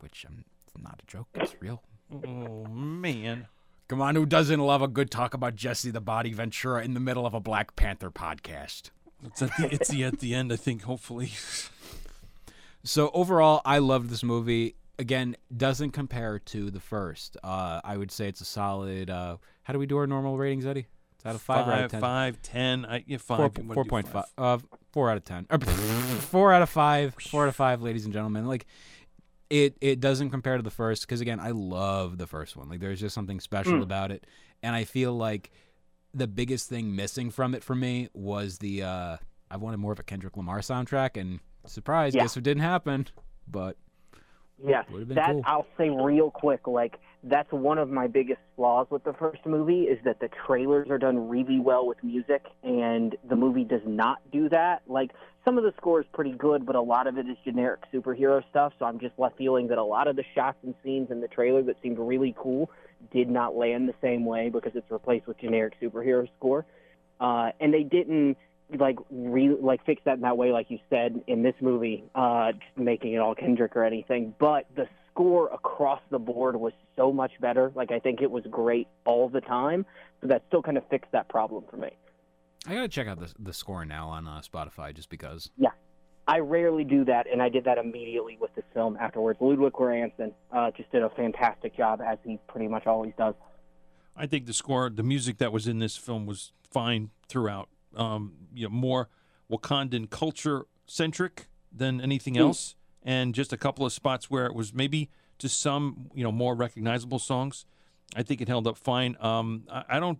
Which 0.00 0.24
um, 0.28 0.44
it's 0.62 0.74
not 0.80 1.00
a 1.02 1.06
joke. 1.10 1.28
It's 1.34 1.56
real. 1.60 1.82
Oh 2.12 2.66
man. 2.66 3.48
Come 3.88 4.02
on, 4.02 4.14
who 4.14 4.26
doesn't 4.26 4.60
love 4.60 4.82
a 4.82 4.88
good 4.88 5.10
talk 5.10 5.32
about 5.32 5.56
Jesse 5.56 5.90
the 5.90 6.00
Body 6.00 6.32
Ventura 6.32 6.84
in 6.84 6.94
the 6.94 7.00
middle 7.00 7.24
of 7.24 7.34
a 7.34 7.40
Black 7.40 7.74
Panther 7.74 8.10
podcast? 8.10 8.90
It's 9.24 9.40
at 9.42 9.50
the, 9.56 9.72
it's 9.72 9.88
the 9.88 10.04
at 10.04 10.20
the 10.20 10.34
end, 10.34 10.52
I 10.52 10.56
think. 10.56 10.82
Hopefully. 10.82 11.32
So 12.86 13.10
overall, 13.12 13.62
I 13.64 13.78
loved 13.78 14.10
this 14.10 14.22
movie. 14.22 14.76
Again, 14.98 15.36
doesn't 15.54 15.90
compare 15.90 16.38
to 16.38 16.70
the 16.70 16.78
first. 16.80 17.36
Uh, 17.42 17.80
I 17.82 17.96
would 17.96 18.12
say 18.12 18.28
it's 18.28 18.40
a 18.40 18.44
solid. 18.44 19.10
Uh, 19.10 19.38
how 19.64 19.72
do 19.72 19.78
we 19.80 19.86
do 19.86 19.98
our 19.98 20.06
normal 20.06 20.38
ratings, 20.38 20.64
Eddie? 20.64 20.86
It's 21.16 21.26
out 21.26 21.34
of 21.34 21.42
five, 21.42 21.66
or 21.66 21.72
out 21.72 21.84
of 21.84 21.90
ten. 21.90 22.00
five, 22.00 22.40
ten. 22.42 22.86
I, 22.86 23.04
yeah, 23.06 23.18
five. 23.18 23.38
Four, 23.38 23.50
You 23.56 23.68
wanna 23.68 23.74
four 23.74 23.84
point 23.84 24.08
five. 24.08 24.24
Uh, 24.38 24.58
four 24.92 25.10
out 25.10 25.16
of 25.16 25.24
ten. 25.24 25.46
Four 26.30 26.52
out 26.52 26.62
of 26.62 26.70
five. 26.70 27.14
Four 27.14 27.42
out 27.44 27.48
of 27.48 27.56
five, 27.56 27.82
ladies 27.82 28.04
and 28.04 28.14
gentlemen. 28.14 28.46
Like, 28.46 28.66
it 29.50 29.76
it 29.80 29.98
doesn't 29.98 30.30
compare 30.30 30.56
to 30.56 30.62
the 30.62 30.70
first 30.70 31.02
because 31.02 31.20
again, 31.20 31.40
I 31.40 31.50
love 31.50 32.18
the 32.18 32.28
first 32.28 32.56
one. 32.56 32.68
Like, 32.68 32.78
there's 32.78 33.00
just 33.00 33.14
something 33.14 33.40
special 33.40 33.82
about 33.82 34.12
it, 34.12 34.24
and 34.62 34.76
I 34.76 34.84
feel 34.84 35.12
like 35.12 35.50
the 36.14 36.28
biggest 36.28 36.68
thing 36.68 36.94
missing 36.94 37.30
from 37.30 37.54
it 37.54 37.64
for 37.64 37.74
me 37.74 38.08
was 38.14 38.58
the 38.58 38.84
uh, 38.84 39.16
I 39.50 39.56
wanted 39.56 39.78
more 39.78 39.92
of 39.92 39.98
a 39.98 40.04
Kendrick 40.04 40.36
Lamar 40.36 40.60
soundtrack, 40.60 41.20
and 41.20 41.40
surprise, 41.70 42.14
Yeah. 42.14 42.22
guess 42.22 42.36
what 42.36 42.44
didn't 42.44 42.62
happen. 42.62 43.06
But 43.48 43.76
Yeah, 44.64 44.82
that 44.90 45.32
cool. 45.32 45.42
I'll 45.44 45.66
say 45.76 45.90
real 45.90 46.30
quick. 46.30 46.66
Like 46.66 46.98
that's 47.22 47.50
one 47.52 47.78
of 47.78 47.90
my 47.90 48.06
biggest 48.06 48.40
flaws 48.54 48.86
with 48.90 49.04
the 49.04 49.12
first 49.12 49.44
movie 49.44 49.82
is 49.82 49.98
that 50.04 50.20
the 50.20 50.28
trailers 50.46 50.88
are 50.90 50.98
done 50.98 51.28
really 51.28 51.60
well 51.60 51.86
with 51.86 52.02
music, 52.02 52.46
and 52.62 53.16
the 53.28 53.36
movie 53.36 53.64
does 53.64 53.82
not 53.84 54.18
do 54.30 54.48
that. 54.48 54.82
Like 54.86 55.12
some 55.44 55.58
of 55.58 55.64
the 55.64 55.72
score 55.76 56.00
is 56.00 56.06
pretty 56.12 56.32
good, 56.32 56.64
but 56.64 56.74
a 56.74 56.80
lot 56.80 57.06
of 57.06 57.18
it 57.18 57.28
is 57.28 57.36
generic 57.44 57.80
superhero 57.92 58.42
stuff. 58.50 58.72
So 58.78 58.84
I'm 58.86 58.98
just 58.98 59.18
left 59.18 59.36
feeling 59.36 59.68
that 59.68 59.78
a 59.78 59.84
lot 59.84 60.08
of 60.08 60.16
the 60.16 60.24
shots 60.34 60.58
and 60.62 60.74
scenes 60.82 61.10
in 61.10 61.20
the 61.20 61.28
trailer 61.28 61.62
that 61.64 61.76
seemed 61.82 61.98
really 61.98 62.34
cool 62.38 62.70
did 63.12 63.28
not 63.28 63.54
land 63.54 63.88
the 63.88 63.94
same 64.00 64.24
way 64.24 64.48
because 64.48 64.72
it's 64.74 64.90
replaced 64.90 65.26
with 65.26 65.38
generic 65.38 65.74
superhero 65.80 66.26
score, 66.38 66.64
uh, 67.20 67.50
and 67.60 67.74
they 67.74 67.82
didn't 67.82 68.36
like 68.78 68.98
re 69.10 69.54
like 69.60 69.84
fix 69.84 70.02
that 70.04 70.14
in 70.14 70.20
that 70.22 70.36
way, 70.36 70.52
like 70.52 70.70
you 70.70 70.78
said 70.90 71.22
in 71.26 71.42
this 71.42 71.54
movie, 71.60 72.04
uh, 72.14 72.52
just 72.52 72.76
making 72.76 73.12
it 73.12 73.18
all 73.18 73.34
Kendrick 73.34 73.76
or 73.76 73.84
anything. 73.84 74.34
But 74.38 74.66
the 74.74 74.88
score 75.10 75.48
across 75.52 76.00
the 76.10 76.18
board 76.18 76.56
was 76.56 76.72
so 76.96 77.12
much 77.12 77.32
better. 77.40 77.72
Like 77.74 77.92
I 77.92 77.98
think 77.98 78.20
it 78.20 78.30
was 78.30 78.44
great 78.50 78.88
all 79.04 79.28
the 79.28 79.40
time. 79.40 79.86
So 80.20 80.28
that 80.28 80.42
still 80.48 80.62
kind 80.62 80.76
of 80.76 80.88
fixed 80.88 81.12
that 81.12 81.28
problem 81.28 81.64
for 81.70 81.76
me. 81.76 81.90
I 82.66 82.74
gotta 82.74 82.88
check 82.88 83.06
out 83.06 83.20
the 83.20 83.32
the 83.38 83.52
score 83.52 83.84
now 83.84 84.08
on 84.08 84.26
uh, 84.26 84.40
Spotify 84.40 84.94
just 84.94 85.08
because. 85.08 85.50
Yeah, 85.56 85.70
I 86.26 86.40
rarely 86.40 86.84
do 86.84 87.04
that, 87.04 87.26
and 87.30 87.40
I 87.40 87.48
did 87.48 87.64
that 87.64 87.78
immediately 87.78 88.36
with 88.40 88.54
this 88.56 88.64
film 88.74 88.96
afterwards. 89.00 89.38
Ludwig 89.40 89.72
Göransson 89.72 90.32
uh, 90.50 90.72
just 90.72 90.90
did 90.90 91.02
a 91.02 91.10
fantastic 91.10 91.76
job, 91.76 92.00
as 92.00 92.18
he 92.24 92.38
pretty 92.48 92.66
much 92.66 92.86
always 92.86 93.12
does. 93.16 93.34
I 94.16 94.26
think 94.26 94.46
the 94.46 94.52
score, 94.52 94.90
the 94.90 95.02
music 95.02 95.38
that 95.38 95.52
was 95.52 95.68
in 95.68 95.78
this 95.78 95.96
film 95.96 96.26
was 96.26 96.52
fine 96.68 97.10
throughout. 97.28 97.68
Um, 97.96 98.32
you 98.54 98.64
know, 98.64 98.70
more 98.74 99.08
Wakandan 99.50 100.10
culture 100.10 100.66
centric 100.86 101.48
than 101.72 102.00
anything 102.00 102.36
else, 102.36 102.74
and 103.02 103.34
just 103.34 103.52
a 103.52 103.56
couple 103.56 103.84
of 103.86 103.92
spots 103.92 104.30
where 104.30 104.46
it 104.46 104.54
was 104.54 104.72
maybe 104.74 105.10
to 105.38 105.48
some, 105.48 106.10
you 106.14 106.24
know, 106.24 106.32
more 106.32 106.54
recognizable 106.54 107.18
songs. 107.18 107.64
I 108.14 108.22
think 108.22 108.40
it 108.40 108.48
held 108.48 108.66
up 108.66 108.76
fine. 108.78 109.16
Um, 109.20 109.64
I, 109.70 109.84
I 109.96 110.00
don't 110.00 110.18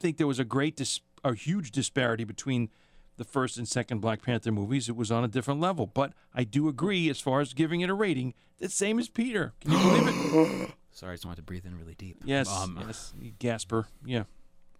think 0.00 0.16
there 0.16 0.26
was 0.26 0.38
a 0.38 0.44
great, 0.44 0.76
dis- 0.76 1.00
a 1.24 1.34
huge 1.34 1.70
disparity 1.72 2.24
between 2.24 2.70
the 3.16 3.24
first 3.24 3.58
and 3.58 3.68
second 3.68 4.00
Black 4.00 4.22
Panther 4.22 4.50
movies. 4.52 4.88
It 4.88 4.96
was 4.96 5.10
on 5.12 5.22
a 5.24 5.28
different 5.28 5.60
level, 5.60 5.86
but 5.86 6.12
I 6.34 6.44
do 6.44 6.68
agree 6.68 7.08
as 7.10 7.20
far 7.20 7.40
as 7.40 7.52
giving 7.54 7.80
it 7.80 7.90
a 7.90 7.94
rating, 7.94 8.34
the 8.58 8.68
same 8.68 8.98
as 8.98 9.08
Peter. 9.08 9.52
Can 9.60 9.72
you 9.72 9.78
believe 9.78 10.08
it? 10.08 10.70
Sorry, 10.92 11.12
I 11.12 11.14
just 11.16 11.24
wanted 11.26 11.36
to 11.36 11.42
breathe 11.42 11.66
in 11.66 11.76
really 11.76 11.94
deep. 11.94 12.18
Yes, 12.24 12.48
Um, 12.48 12.78
yes, 12.86 13.12
Gasper. 13.38 13.86
Yeah. 14.04 14.24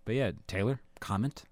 But 0.05 0.14
yeah, 0.14 0.32
Taylor, 0.47 0.80
comment. 1.01 1.45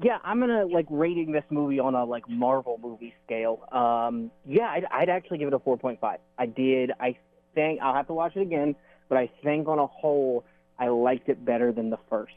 Yeah, 0.00 0.18
I'm 0.22 0.38
gonna 0.38 0.66
like 0.66 0.86
rating 0.90 1.32
this 1.32 1.44
movie 1.50 1.80
on 1.80 1.94
a 1.94 2.04
like 2.04 2.28
Marvel 2.28 2.78
movie 2.82 3.14
scale. 3.24 3.60
Um, 3.72 4.30
yeah, 4.46 4.68
I'd, 4.68 4.84
I'd 4.92 5.08
actually 5.08 5.38
give 5.38 5.48
it 5.48 5.54
a 5.54 5.58
4.5. 5.58 5.98
I 6.38 6.46
did. 6.46 6.92
I 7.00 7.16
think 7.54 7.80
I'll 7.82 7.94
have 7.94 8.06
to 8.06 8.14
watch 8.14 8.36
it 8.36 8.42
again, 8.42 8.76
but 9.08 9.18
I 9.18 9.30
think 9.42 9.66
on 9.66 9.78
a 9.78 9.86
whole, 9.86 10.44
I 10.78 10.88
liked 10.88 11.28
it 11.28 11.44
better 11.44 11.72
than 11.72 11.90
the 11.90 11.98
first. 12.08 12.32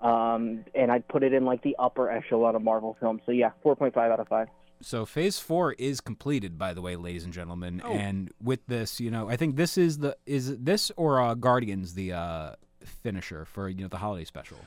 Um, 0.00 0.64
and 0.74 0.92
I'd 0.92 1.08
put 1.08 1.22
it 1.22 1.32
in 1.32 1.44
like 1.44 1.62
the 1.62 1.76
upper 1.78 2.10
echelon 2.10 2.54
of 2.54 2.62
Marvel 2.62 2.96
films. 3.00 3.22
So 3.24 3.32
yeah, 3.32 3.50
4.5 3.64 3.96
out 3.96 4.20
of 4.20 4.28
five. 4.28 4.48
So 4.80 5.04
phase 5.04 5.40
four 5.40 5.72
is 5.72 6.00
completed, 6.00 6.56
by 6.56 6.72
the 6.72 6.80
way, 6.80 6.94
ladies 6.94 7.24
and 7.24 7.32
gentlemen. 7.32 7.82
Oh. 7.84 7.92
And 7.92 8.30
with 8.40 8.66
this, 8.66 9.00
you 9.00 9.10
know, 9.10 9.28
I 9.28 9.36
think 9.36 9.56
this 9.56 9.76
is 9.76 9.98
the 9.98 10.16
is 10.24 10.56
this 10.58 10.92
or 10.96 11.20
uh, 11.20 11.34
Guardians 11.34 11.94
the 11.94 12.12
uh, 12.12 12.52
finisher 12.84 13.44
for 13.44 13.68
you 13.68 13.82
know 13.82 13.88
the 13.88 13.98
holiday 13.98 14.24
special. 14.24 14.58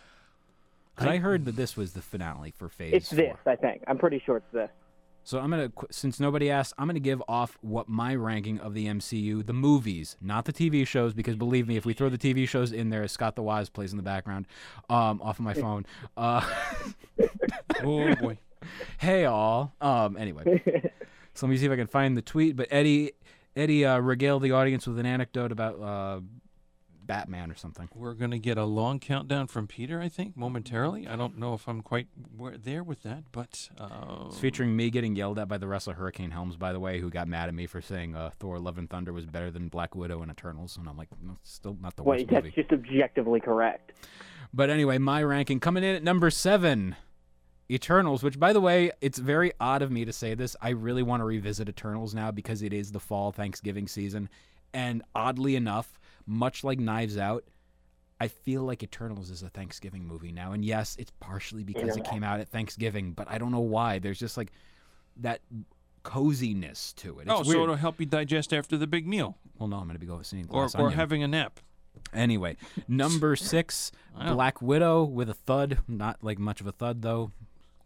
'Cause 1.01 1.07
I, 1.07 1.13
I- 1.13 1.17
heard 1.17 1.45
that 1.45 1.55
this 1.55 1.75
was 1.77 1.93
the 1.93 2.01
finale 2.01 2.51
for 2.51 2.69
phase 2.69 2.93
It's 2.93 3.09
four. 3.09 3.17
this, 3.17 3.37
I 3.45 3.55
think. 3.55 3.83
I'm 3.87 3.97
pretty 3.97 4.21
sure 4.25 4.37
it's 4.37 4.51
this. 4.53 4.69
So 5.23 5.37
I'm 5.39 5.51
gonna, 5.51 5.71
since 5.91 6.19
nobody 6.19 6.49
asked, 6.49 6.73
I'm 6.79 6.87
gonna 6.87 6.99
give 6.99 7.21
off 7.27 7.55
what 7.61 7.87
my 7.87 8.15
ranking 8.15 8.59
of 8.59 8.73
the 8.73 8.87
MCU, 8.87 9.45
the 9.45 9.53
movies, 9.53 10.17
not 10.19 10.45
the 10.45 10.53
TV 10.53 10.85
shows, 10.87 11.13
because 11.13 11.35
believe 11.35 11.67
me, 11.67 11.77
if 11.77 11.85
we 11.85 11.93
throw 11.93 12.09
the 12.09 12.17
TV 12.17 12.47
shows 12.49 12.71
in 12.71 12.89
there, 12.89 13.07
Scott 13.07 13.35
the 13.35 13.43
Wise 13.43 13.69
plays 13.69 13.91
in 13.91 13.97
the 13.97 14.03
background, 14.03 14.47
um, 14.89 15.21
off 15.21 15.37
of 15.37 15.45
my 15.45 15.53
phone. 15.65 15.85
Uh, 16.17 16.41
Oh 17.83 18.15
boy. 18.15 18.37
hey 18.99 19.25
all. 19.25 19.73
Um, 19.81 20.17
anyway, 20.17 20.61
so 21.33 21.45
let 21.45 21.51
me 21.51 21.57
see 21.57 21.65
if 21.65 21.71
I 21.71 21.75
can 21.75 21.87
find 21.87 22.15
the 22.17 22.21
tweet. 22.21 22.55
But 22.55 22.67
Eddie, 22.71 23.11
Eddie 23.55 23.85
uh, 23.85 23.99
regaled 23.99 24.41
the 24.43 24.51
audience 24.51 24.87
with 24.87 24.99
an 24.99 25.05
anecdote 25.05 25.51
about 25.51 25.79
uh, 25.81 26.19
Batman 27.11 27.51
or 27.51 27.55
something. 27.55 27.89
We're 27.93 28.13
going 28.13 28.31
to 28.31 28.39
get 28.39 28.57
a 28.57 28.63
long 28.63 28.97
countdown 28.97 29.47
from 29.47 29.67
Peter, 29.67 29.99
I 29.99 30.07
think, 30.07 30.37
momentarily. 30.37 31.09
I 31.09 31.17
don't 31.17 31.37
know 31.37 31.53
if 31.53 31.67
I'm 31.67 31.81
quite 31.81 32.07
where, 32.37 32.55
there 32.57 32.83
with 32.83 33.03
that, 33.03 33.25
but 33.33 33.67
uh, 33.77 34.27
It's 34.27 34.39
featuring 34.39 34.77
me 34.77 34.89
getting 34.89 35.17
yelled 35.17 35.37
at 35.37 35.49
by 35.49 35.57
the 35.57 35.67
wrestler 35.67 35.95
Hurricane 35.95 36.31
Helms, 36.31 36.55
by 36.55 36.71
the 36.71 36.79
way, 36.79 37.01
who 37.01 37.09
got 37.09 37.27
mad 37.27 37.49
at 37.49 37.53
me 37.53 37.65
for 37.65 37.81
saying 37.81 38.15
uh, 38.15 38.29
Thor: 38.39 38.59
Love 38.59 38.77
and 38.77 38.89
Thunder 38.89 39.11
was 39.11 39.25
better 39.25 39.51
than 39.51 39.67
Black 39.67 39.93
Widow 39.93 40.21
and 40.21 40.31
Eternals, 40.31 40.77
and 40.77 40.87
I'm 40.87 40.95
like, 40.95 41.09
no, 41.21 41.35
still 41.43 41.75
not 41.81 41.97
the 41.97 42.03
worst 42.03 42.19
Wait, 42.19 42.29
that's 42.29 42.45
movie. 42.45 42.55
just 42.55 42.71
objectively 42.71 43.41
correct. 43.41 43.91
But 44.53 44.69
anyway, 44.69 44.97
my 44.97 45.21
ranking 45.21 45.59
coming 45.59 45.83
in 45.83 45.93
at 45.93 46.03
number 46.03 46.29
seven, 46.29 46.95
Eternals. 47.69 48.23
Which, 48.23 48.39
by 48.39 48.53
the 48.53 48.61
way, 48.61 48.91
it's 49.01 49.19
very 49.19 49.51
odd 49.59 49.81
of 49.81 49.91
me 49.91 50.05
to 50.05 50.13
say 50.13 50.33
this. 50.33 50.55
I 50.61 50.69
really 50.69 51.03
want 51.03 51.19
to 51.19 51.25
revisit 51.25 51.67
Eternals 51.67 52.13
now 52.13 52.31
because 52.31 52.61
it 52.61 52.71
is 52.71 52.93
the 52.93 53.01
fall 53.01 53.33
Thanksgiving 53.33 53.89
season, 53.89 54.29
and 54.73 55.03
oddly 55.13 55.57
enough, 55.57 55.99
much 56.25 56.63
like 56.63 56.79
Knives 56.79 57.17
Out. 57.17 57.43
I 58.19 58.27
feel 58.27 58.63
like 58.63 58.83
Eternals 58.83 59.29
is 59.31 59.41
a 59.41 59.49
Thanksgiving 59.49 60.05
movie 60.05 60.31
now. 60.31 60.51
And 60.51 60.63
yes, 60.63 60.95
it's 60.99 61.11
partially 61.19 61.63
because 61.63 61.97
it 61.97 62.03
came 62.03 62.23
out 62.23 62.39
at 62.39 62.49
Thanksgiving, 62.49 63.13
but 63.13 63.27
I 63.29 63.39
don't 63.39 63.51
know 63.51 63.59
why. 63.61 63.97
There's 63.97 64.19
just 64.19 64.37
like 64.37 64.51
that 65.17 65.41
coziness 66.03 66.93
to 66.93 67.19
it. 67.19 67.23
It's 67.23 67.31
oh, 67.31 67.43
so 67.43 67.49
weird. 67.49 67.61
it'll 67.63 67.75
help 67.75 67.99
you 67.99 68.05
digest 68.05 68.53
after 68.53 68.77
the 68.77 68.87
big 68.87 69.07
meal, 69.07 69.37
well, 69.57 69.67
no, 69.67 69.77
I'm 69.77 69.83
going 69.83 69.95
to 69.95 69.99
be 69.99 70.05
going 70.07 70.23
seeing 70.23 70.45
or 70.49 70.67
Glass 70.67 70.75
or 70.75 70.91
having 70.91 71.23
a 71.23 71.27
nap. 71.27 71.59
Anyway, 72.13 72.57
number 72.87 73.35
six, 73.35 73.91
Wow. 74.17 74.33
Black 74.33 74.61
Widow 74.61 75.03
with 75.03 75.29
a 75.29 75.33
thud. 75.33 75.79
Not 75.87 76.23
like 76.23 76.39
much 76.39 76.61
of 76.61 76.67
a 76.67 76.71
thud 76.71 77.01
though. 77.01 77.31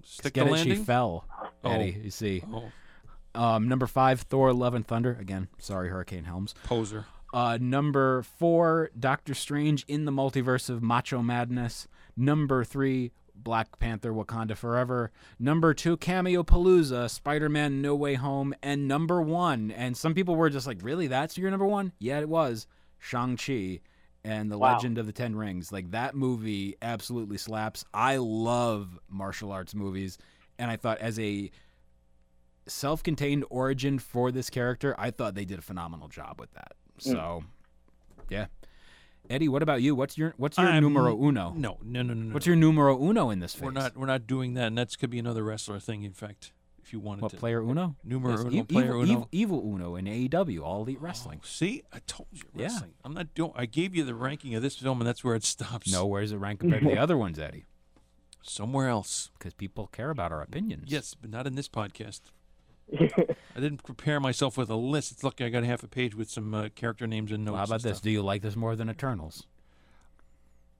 Stick 0.03 0.33
Get 0.33 0.47
the 0.47 0.53
it? 0.53 0.63
She 0.63 0.75
fell. 0.75 1.25
Oh. 1.63 1.69
Eddie, 1.69 1.99
you 2.03 2.11
see. 2.11 2.43
Oh, 2.51 2.71
Um, 3.33 3.67
number 3.67 3.87
five, 3.87 4.21
Thor: 4.21 4.53
Love 4.53 4.73
and 4.75 4.85
Thunder. 4.87 5.17
Again, 5.19 5.47
sorry, 5.57 5.89
Hurricane 5.89 6.23
Helms. 6.25 6.53
poser. 6.63 7.05
Uh, 7.35 7.57
number 7.59 8.21
four, 8.21 8.89
Doctor 8.97 9.33
Strange 9.33 9.83
in 9.89 10.05
the 10.05 10.11
Multiverse 10.11 10.69
of 10.69 10.81
Macho 10.81 11.21
Madness. 11.21 11.85
Number 12.15 12.63
three, 12.63 13.11
Black 13.35 13.77
Panther: 13.77 14.13
Wakanda 14.13 14.55
Forever. 14.55 15.11
Number 15.37 15.73
two, 15.73 15.97
Cameo 15.97 16.43
Palooza, 16.43 17.09
Spider-Man: 17.09 17.81
No 17.81 17.93
Way 17.93 18.13
Home, 18.13 18.55
and 18.63 18.87
number 18.87 19.21
one. 19.21 19.69
And 19.69 19.97
some 19.97 20.13
people 20.13 20.37
were 20.37 20.49
just 20.49 20.65
like, 20.65 20.79
"Really? 20.81 21.07
That's 21.07 21.37
your 21.37 21.51
number 21.51 21.65
one?" 21.65 21.91
Yeah, 21.99 22.21
it 22.21 22.29
was. 22.29 22.67
Shang 22.99 23.35
Chi 23.35 23.81
and 24.23 24.49
the 24.49 24.57
Wow. 24.57 24.75
Legend 24.75 24.97
of 24.97 25.05
the 25.05 25.11
Ten 25.11 25.35
Rings. 25.35 25.73
Like 25.73 25.91
that 25.91 26.15
movie 26.15 26.77
absolutely 26.81 27.37
slaps. 27.37 27.83
I 27.93 28.15
love 28.15 28.97
martial 29.09 29.51
arts 29.51 29.75
movies, 29.75 30.17
and 30.57 30.71
I 30.71 30.77
thought 30.77 30.99
as 30.99 31.19
a 31.19 31.51
self-contained 32.65 33.43
origin 33.49 33.99
for 33.99 34.31
this 34.31 34.49
character, 34.49 34.95
I 34.97 35.11
thought 35.11 35.35
they 35.35 35.43
did 35.43 35.59
a 35.59 35.61
phenomenal 35.61 36.07
job 36.07 36.39
with 36.39 36.53
that. 36.53 36.71
Mm. 36.99 37.11
So, 37.11 37.43
yeah. 38.29 38.47
Eddie, 39.29 39.47
what 39.47 39.63
about 39.63 39.81
you? 39.81 39.95
What's 39.95 40.17
your 40.17 40.33
what's 40.37 40.57
your 40.57 40.67
I'm- 40.67 40.83
numero 40.83 41.17
uno? 41.17 41.53
No, 41.55 41.79
no, 41.83 42.03
no, 42.03 42.13
no. 42.13 42.27
no. 42.27 42.33
What's 42.33 42.45
your 42.45 42.55
numero 42.55 43.01
uno 43.01 43.29
in 43.31 43.39
this 43.39 43.53
phase? 43.53 43.63
We're 43.63 43.71
not. 43.71 43.97
We're 43.97 44.05
not 44.05 44.27
doing 44.27 44.53
that, 44.53 44.67
and 44.67 44.77
that's 44.77 44.95
could 44.95 45.09
be 45.09 45.19
another 45.19 45.43
wrestler 45.43 45.79
thing. 45.79 46.03
In 46.03 46.13
fact, 46.13 46.51
if 46.83 46.93
you 46.93 46.99
wanted 46.99 47.23
what 47.23 47.31
to. 47.31 47.37
player 47.37 47.61
uno? 47.61 47.95
Numero 48.03 48.33
Yes, 48.33 48.41
uno, 48.41 48.51
e- 48.51 48.63
player 48.63 48.85
evil, 48.85 49.01
uno. 49.01 49.11
Evil, 49.11 49.27
evil 49.31 49.73
uno 49.73 49.95
in 49.95 50.05
AEW, 50.05 50.61
all 50.61 50.83
elite 50.83 50.99
oh, 51.01 51.03
wrestling. 51.05 51.41
See, 51.43 51.81
I 51.91 51.99
told 52.05 52.27
you 52.31 52.43
Yeah. 52.55 52.79
I'm 53.03 53.15
not 53.15 53.33
doing. 53.33 53.51
I 53.55 53.65
gave 53.65 53.95
you 53.95 54.03
the 54.03 54.13
ranking 54.13 54.53
of 54.53 54.61
this 54.61 54.75
film, 54.75 55.01
and 55.01 55.07
that's 55.07 55.23
where 55.23 55.33
it 55.35 55.43
stops. 55.43 55.91
No, 55.91 56.05
where's 56.05 56.31
it 56.31 56.37
ranked 56.37 56.61
compared 56.61 56.83
to 56.83 56.89
the 56.89 56.97
other 56.99 57.17
ones, 57.17 57.39
Eddie? 57.39 57.65
somewhere 58.47 58.87
else. 58.87 59.31
Because 59.37 59.53
people 59.53 59.87
care 59.87 60.09
about 60.09 60.31
our 60.31 60.41
opinions. 60.41 60.85
Yes, 60.87 61.15
but 61.19 61.29
not 61.29 61.47
in 61.47 61.55
this 61.55 61.67
podcast. 61.67 62.21
I 62.93 63.59
didn't 63.59 63.83
prepare 63.83 64.19
myself 64.19 64.57
with 64.57 64.69
a 64.69 64.75
list. 64.75 65.11
It's 65.11 65.23
lucky 65.23 65.43
I 65.45 65.49
got 65.49 65.63
half 65.63 65.83
a 65.83 65.87
page 65.87 66.15
with 66.15 66.29
some 66.29 66.53
uh, 66.53 66.69
character 66.75 67.07
names 67.07 67.31
and 67.31 67.43
notes. 67.45 67.51
Well, 67.53 67.57
how 67.59 67.63
about 67.65 67.83
and 67.83 67.91
this? 67.93 67.99
Do 68.01 68.11
you 68.11 68.21
like 68.21 68.41
this 68.41 68.55
more 68.55 68.75
than 68.75 68.89
Eternals? 68.89 69.47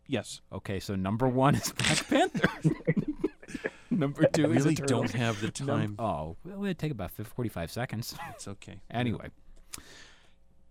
Yes. 0.08 0.42
Okay, 0.54 0.80
so 0.80 0.96
number 0.96 1.28
one 1.28 1.56
is 1.56 1.72
Black 1.72 2.08
Panther. 2.10 2.48
number 3.90 4.24
I 4.24 4.28
two 4.28 4.52
is 4.52 4.64
really 4.64 4.74
Eternals. 4.74 4.88
don't 5.12 5.20
have 5.20 5.42
the 5.42 5.52
Num- 5.64 5.68
time. 5.68 5.96
oh, 5.98 6.36
well, 6.46 6.64
it'd 6.66 6.78
take 6.80 6.92
about 6.92 7.12
45 7.12 7.72
seconds. 7.72 8.16
It's 8.32 8.48
okay. 8.48 8.82
Anyway. 8.92 9.30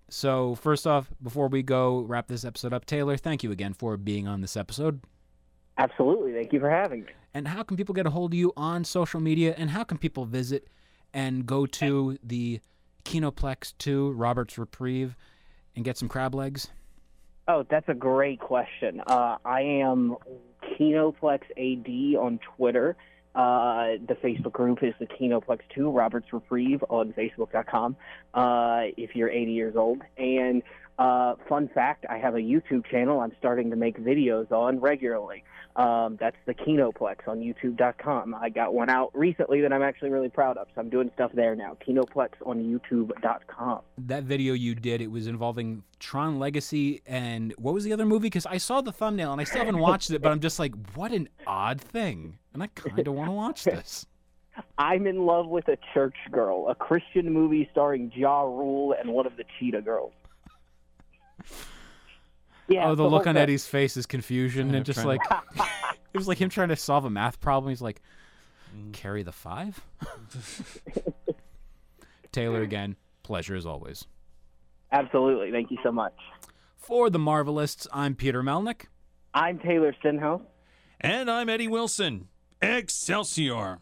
So, 0.09 0.55
first 0.55 0.87
off, 0.87 1.11
before 1.23 1.49
we 1.49 1.63
go 1.63 2.01
wrap 2.03 2.29
this 2.29 2.45
episode 2.45 2.73
up, 2.73 2.85
Taylor, 2.85 3.17
thank 3.17 3.43
you 3.43 3.51
again 3.51 3.73
for 3.73 3.97
being 3.97 4.29
on 4.29 4.41
this 4.41 4.57
episode. 4.57 5.01
Absolutely. 5.79 6.33
Thank 6.33 6.53
you 6.53 6.61
for 6.61 6.71
having 6.71 7.01
me. 7.05 7.11
And 7.33 7.49
how 7.49 7.65
can 7.65 7.77
people 7.77 7.95
get 7.95 8.07
a 8.07 8.11
hold 8.11 8.33
of 8.33 8.39
you 8.39 8.53
on 8.57 8.85
social 8.85 9.19
media? 9.19 9.55
And 9.59 9.71
how 9.71 9.83
can 9.83 9.99
people 9.99 10.25
visit 10.25 10.69
and 11.15 11.47
go 11.47 11.65
to 11.65 12.19
the 12.23 12.61
Kinoplex 13.05 13.73
2 13.79 14.11
Robert's 14.13 14.59
Reprieve 14.59 15.17
and 15.75 15.85
get 15.85 15.97
some 15.97 16.09
crab 16.09 16.35
legs? 16.35 16.69
Oh, 17.49 17.65
that's 17.69 17.89
a 17.89 17.95
great 17.95 18.41
question. 18.41 19.01
Uh, 19.07 19.37
I 19.45 19.61
am 19.63 20.17
Kinoplex 20.79 21.41
AD 21.57 22.19
on 22.19 22.39
Twitter, 22.57 22.97
Uh, 23.35 23.99
the 24.07 24.15
Facebook 24.23 24.53
group 24.53 24.81
is 24.83 24.95
the 25.01 25.07
Kinoplex 25.07 25.59
2 25.75 25.91
Roberts 25.91 26.33
Reprieve 26.33 26.85
on 26.89 27.13
Facebook.com 27.13 27.97
uh, 28.33 28.83
if 28.97 29.17
you're 29.17 29.29
80 29.29 29.53
years 29.53 29.75
old. 29.77 30.03
And 30.17 30.63
uh, 30.99 31.35
fun 31.49 31.69
fact, 31.75 32.07
I 32.09 32.19
have 32.19 32.35
a 32.35 32.41
YouTube 32.41 32.87
channel 32.87 33.21
I'm 33.21 33.33
starting 33.39 33.71
to 33.71 33.77
make 33.77 33.99
videos 33.99 34.51
on 34.53 34.81
regularly. 34.81 35.45
Um, 35.77 36.17
that's 36.21 36.37
the 36.47 36.55
Kinoplex 36.55 37.27
on 37.27 37.41
YouTube.com. 37.41 38.35
I 38.35 38.49
got 38.49 38.75
one 38.75 38.89
out 38.89 39.11
recently 39.13 39.61
that 39.63 39.73
I'm 39.73 39.83
actually 39.83 40.11
really 40.11 40.29
proud 40.29 40.57
of, 40.57 40.69
so 40.73 40.81
I'm 40.81 40.89
doing 40.89 41.11
stuff 41.15 41.33
there 41.35 41.57
now. 41.57 41.77
Kinoplex 41.87 42.29
on 42.47 42.63
YouTube.com. 42.63 43.81
That 43.99 44.23
video 44.23 44.55
you 44.55 44.77
did, 44.77 45.01
it 45.01 45.11
was 45.11 45.27
involving 45.27 45.83
Tron 45.99 46.39
Legacy 46.39 47.03
and 47.07 47.53
what 47.59 47.75
was 47.75 47.83
the 47.83 47.93
other 47.93 48.07
movie? 48.07 48.27
Because 48.27 48.47
I 48.47 48.59
saw 48.59 48.83
the 48.83 48.93
thumbnail 48.93 49.33
and 49.33 49.41
I 49.41 49.45
still 49.45 49.65
haven't 49.65 49.79
watched 49.79 50.11
it, 50.11 50.23
but 50.23 50.31
I'm 50.31 50.41
just 50.41 50.61
like, 50.61 50.75
what 50.95 51.11
an 51.11 51.29
odd 51.45 51.81
thing. 51.81 52.39
And 52.53 52.63
I 52.63 52.69
kind 52.69 53.09
of 53.09 53.15
want 53.15 53.29
to 53.29 53.33
watch 53.33 53.65
this. 53.65 54.07
I'm 54.79 55.09
in 55.09 55.27
love 55.27 55.49
with 55.49 55.67
a 55.67 55.77
church 55.93 56.15
girl, 56.31 56.69
a 56.69 56.77
Christian 56.77 57.33
movie 57.33 57.69
starring 57.73 58.13
Ja 58.15 58.43
Rule 58.43 58.95
and 58.97 59.13
one 59.13 59.27
of 59.27 59.37
the 59.37 59.45
Cheetah 59.59 59.83
Girls. 59.83 60.13
Yeah, 62.69 62.89
oh, 62.89 62.95
the 62.95 63.05
look 63.09 63.27
on 63.27 63.35
that- 63.35 63.43
Eddie's 63.43 63.67
face 63.67 63.97
is 63.97 64.07
confusion 64.07 64.71
Yeah, 64.71 64.77
and 64.77 64.87
just 64.87 65.01
trying 65.03 65.19
like 65.19 65.43
it 66.15 66.19
was 66.19 66.29
like 66.29 66.39
him 66.41 66.49
trying 66.49 66.69
to 66.71 66.77
solve 66.77 67.05
a 67.05 67.11
math 67.11 67.41
problem. 67.41 67.71
He's 67.71 67.83
like, 67.83 68.01
Mm. 68.77 68.93
carry 68.93 69.23
the 69.23 69.33
five. 69.33 69.81
Taylor 72.33 72.63
again, 72.63 72.97
pleasure 73.23 73.55
as 73.55 73.67
always. 73.67 74.05
Absolutely. 74.91 75.51
Thank 75.53 75.71
you 75.71 75.79
so 75.83 75.93
much. 75.93 76.15
For 76.77 77.11
the 77.11 77.19
Marvelists, 77.19 77.87
I'm 77.93 78.15
Peter 78.15 78.43
Melnick. 78.43 78.87
I'm 79.33 79.59
Taylor 79.59 79.95
Stenhouse. 80.01 80.43
And 81.01 81.31
I'm 81.31 81.49
Eddie 81.49 81.69
Wilson. 81.69 82.29
Excelsior. 82.61 83.79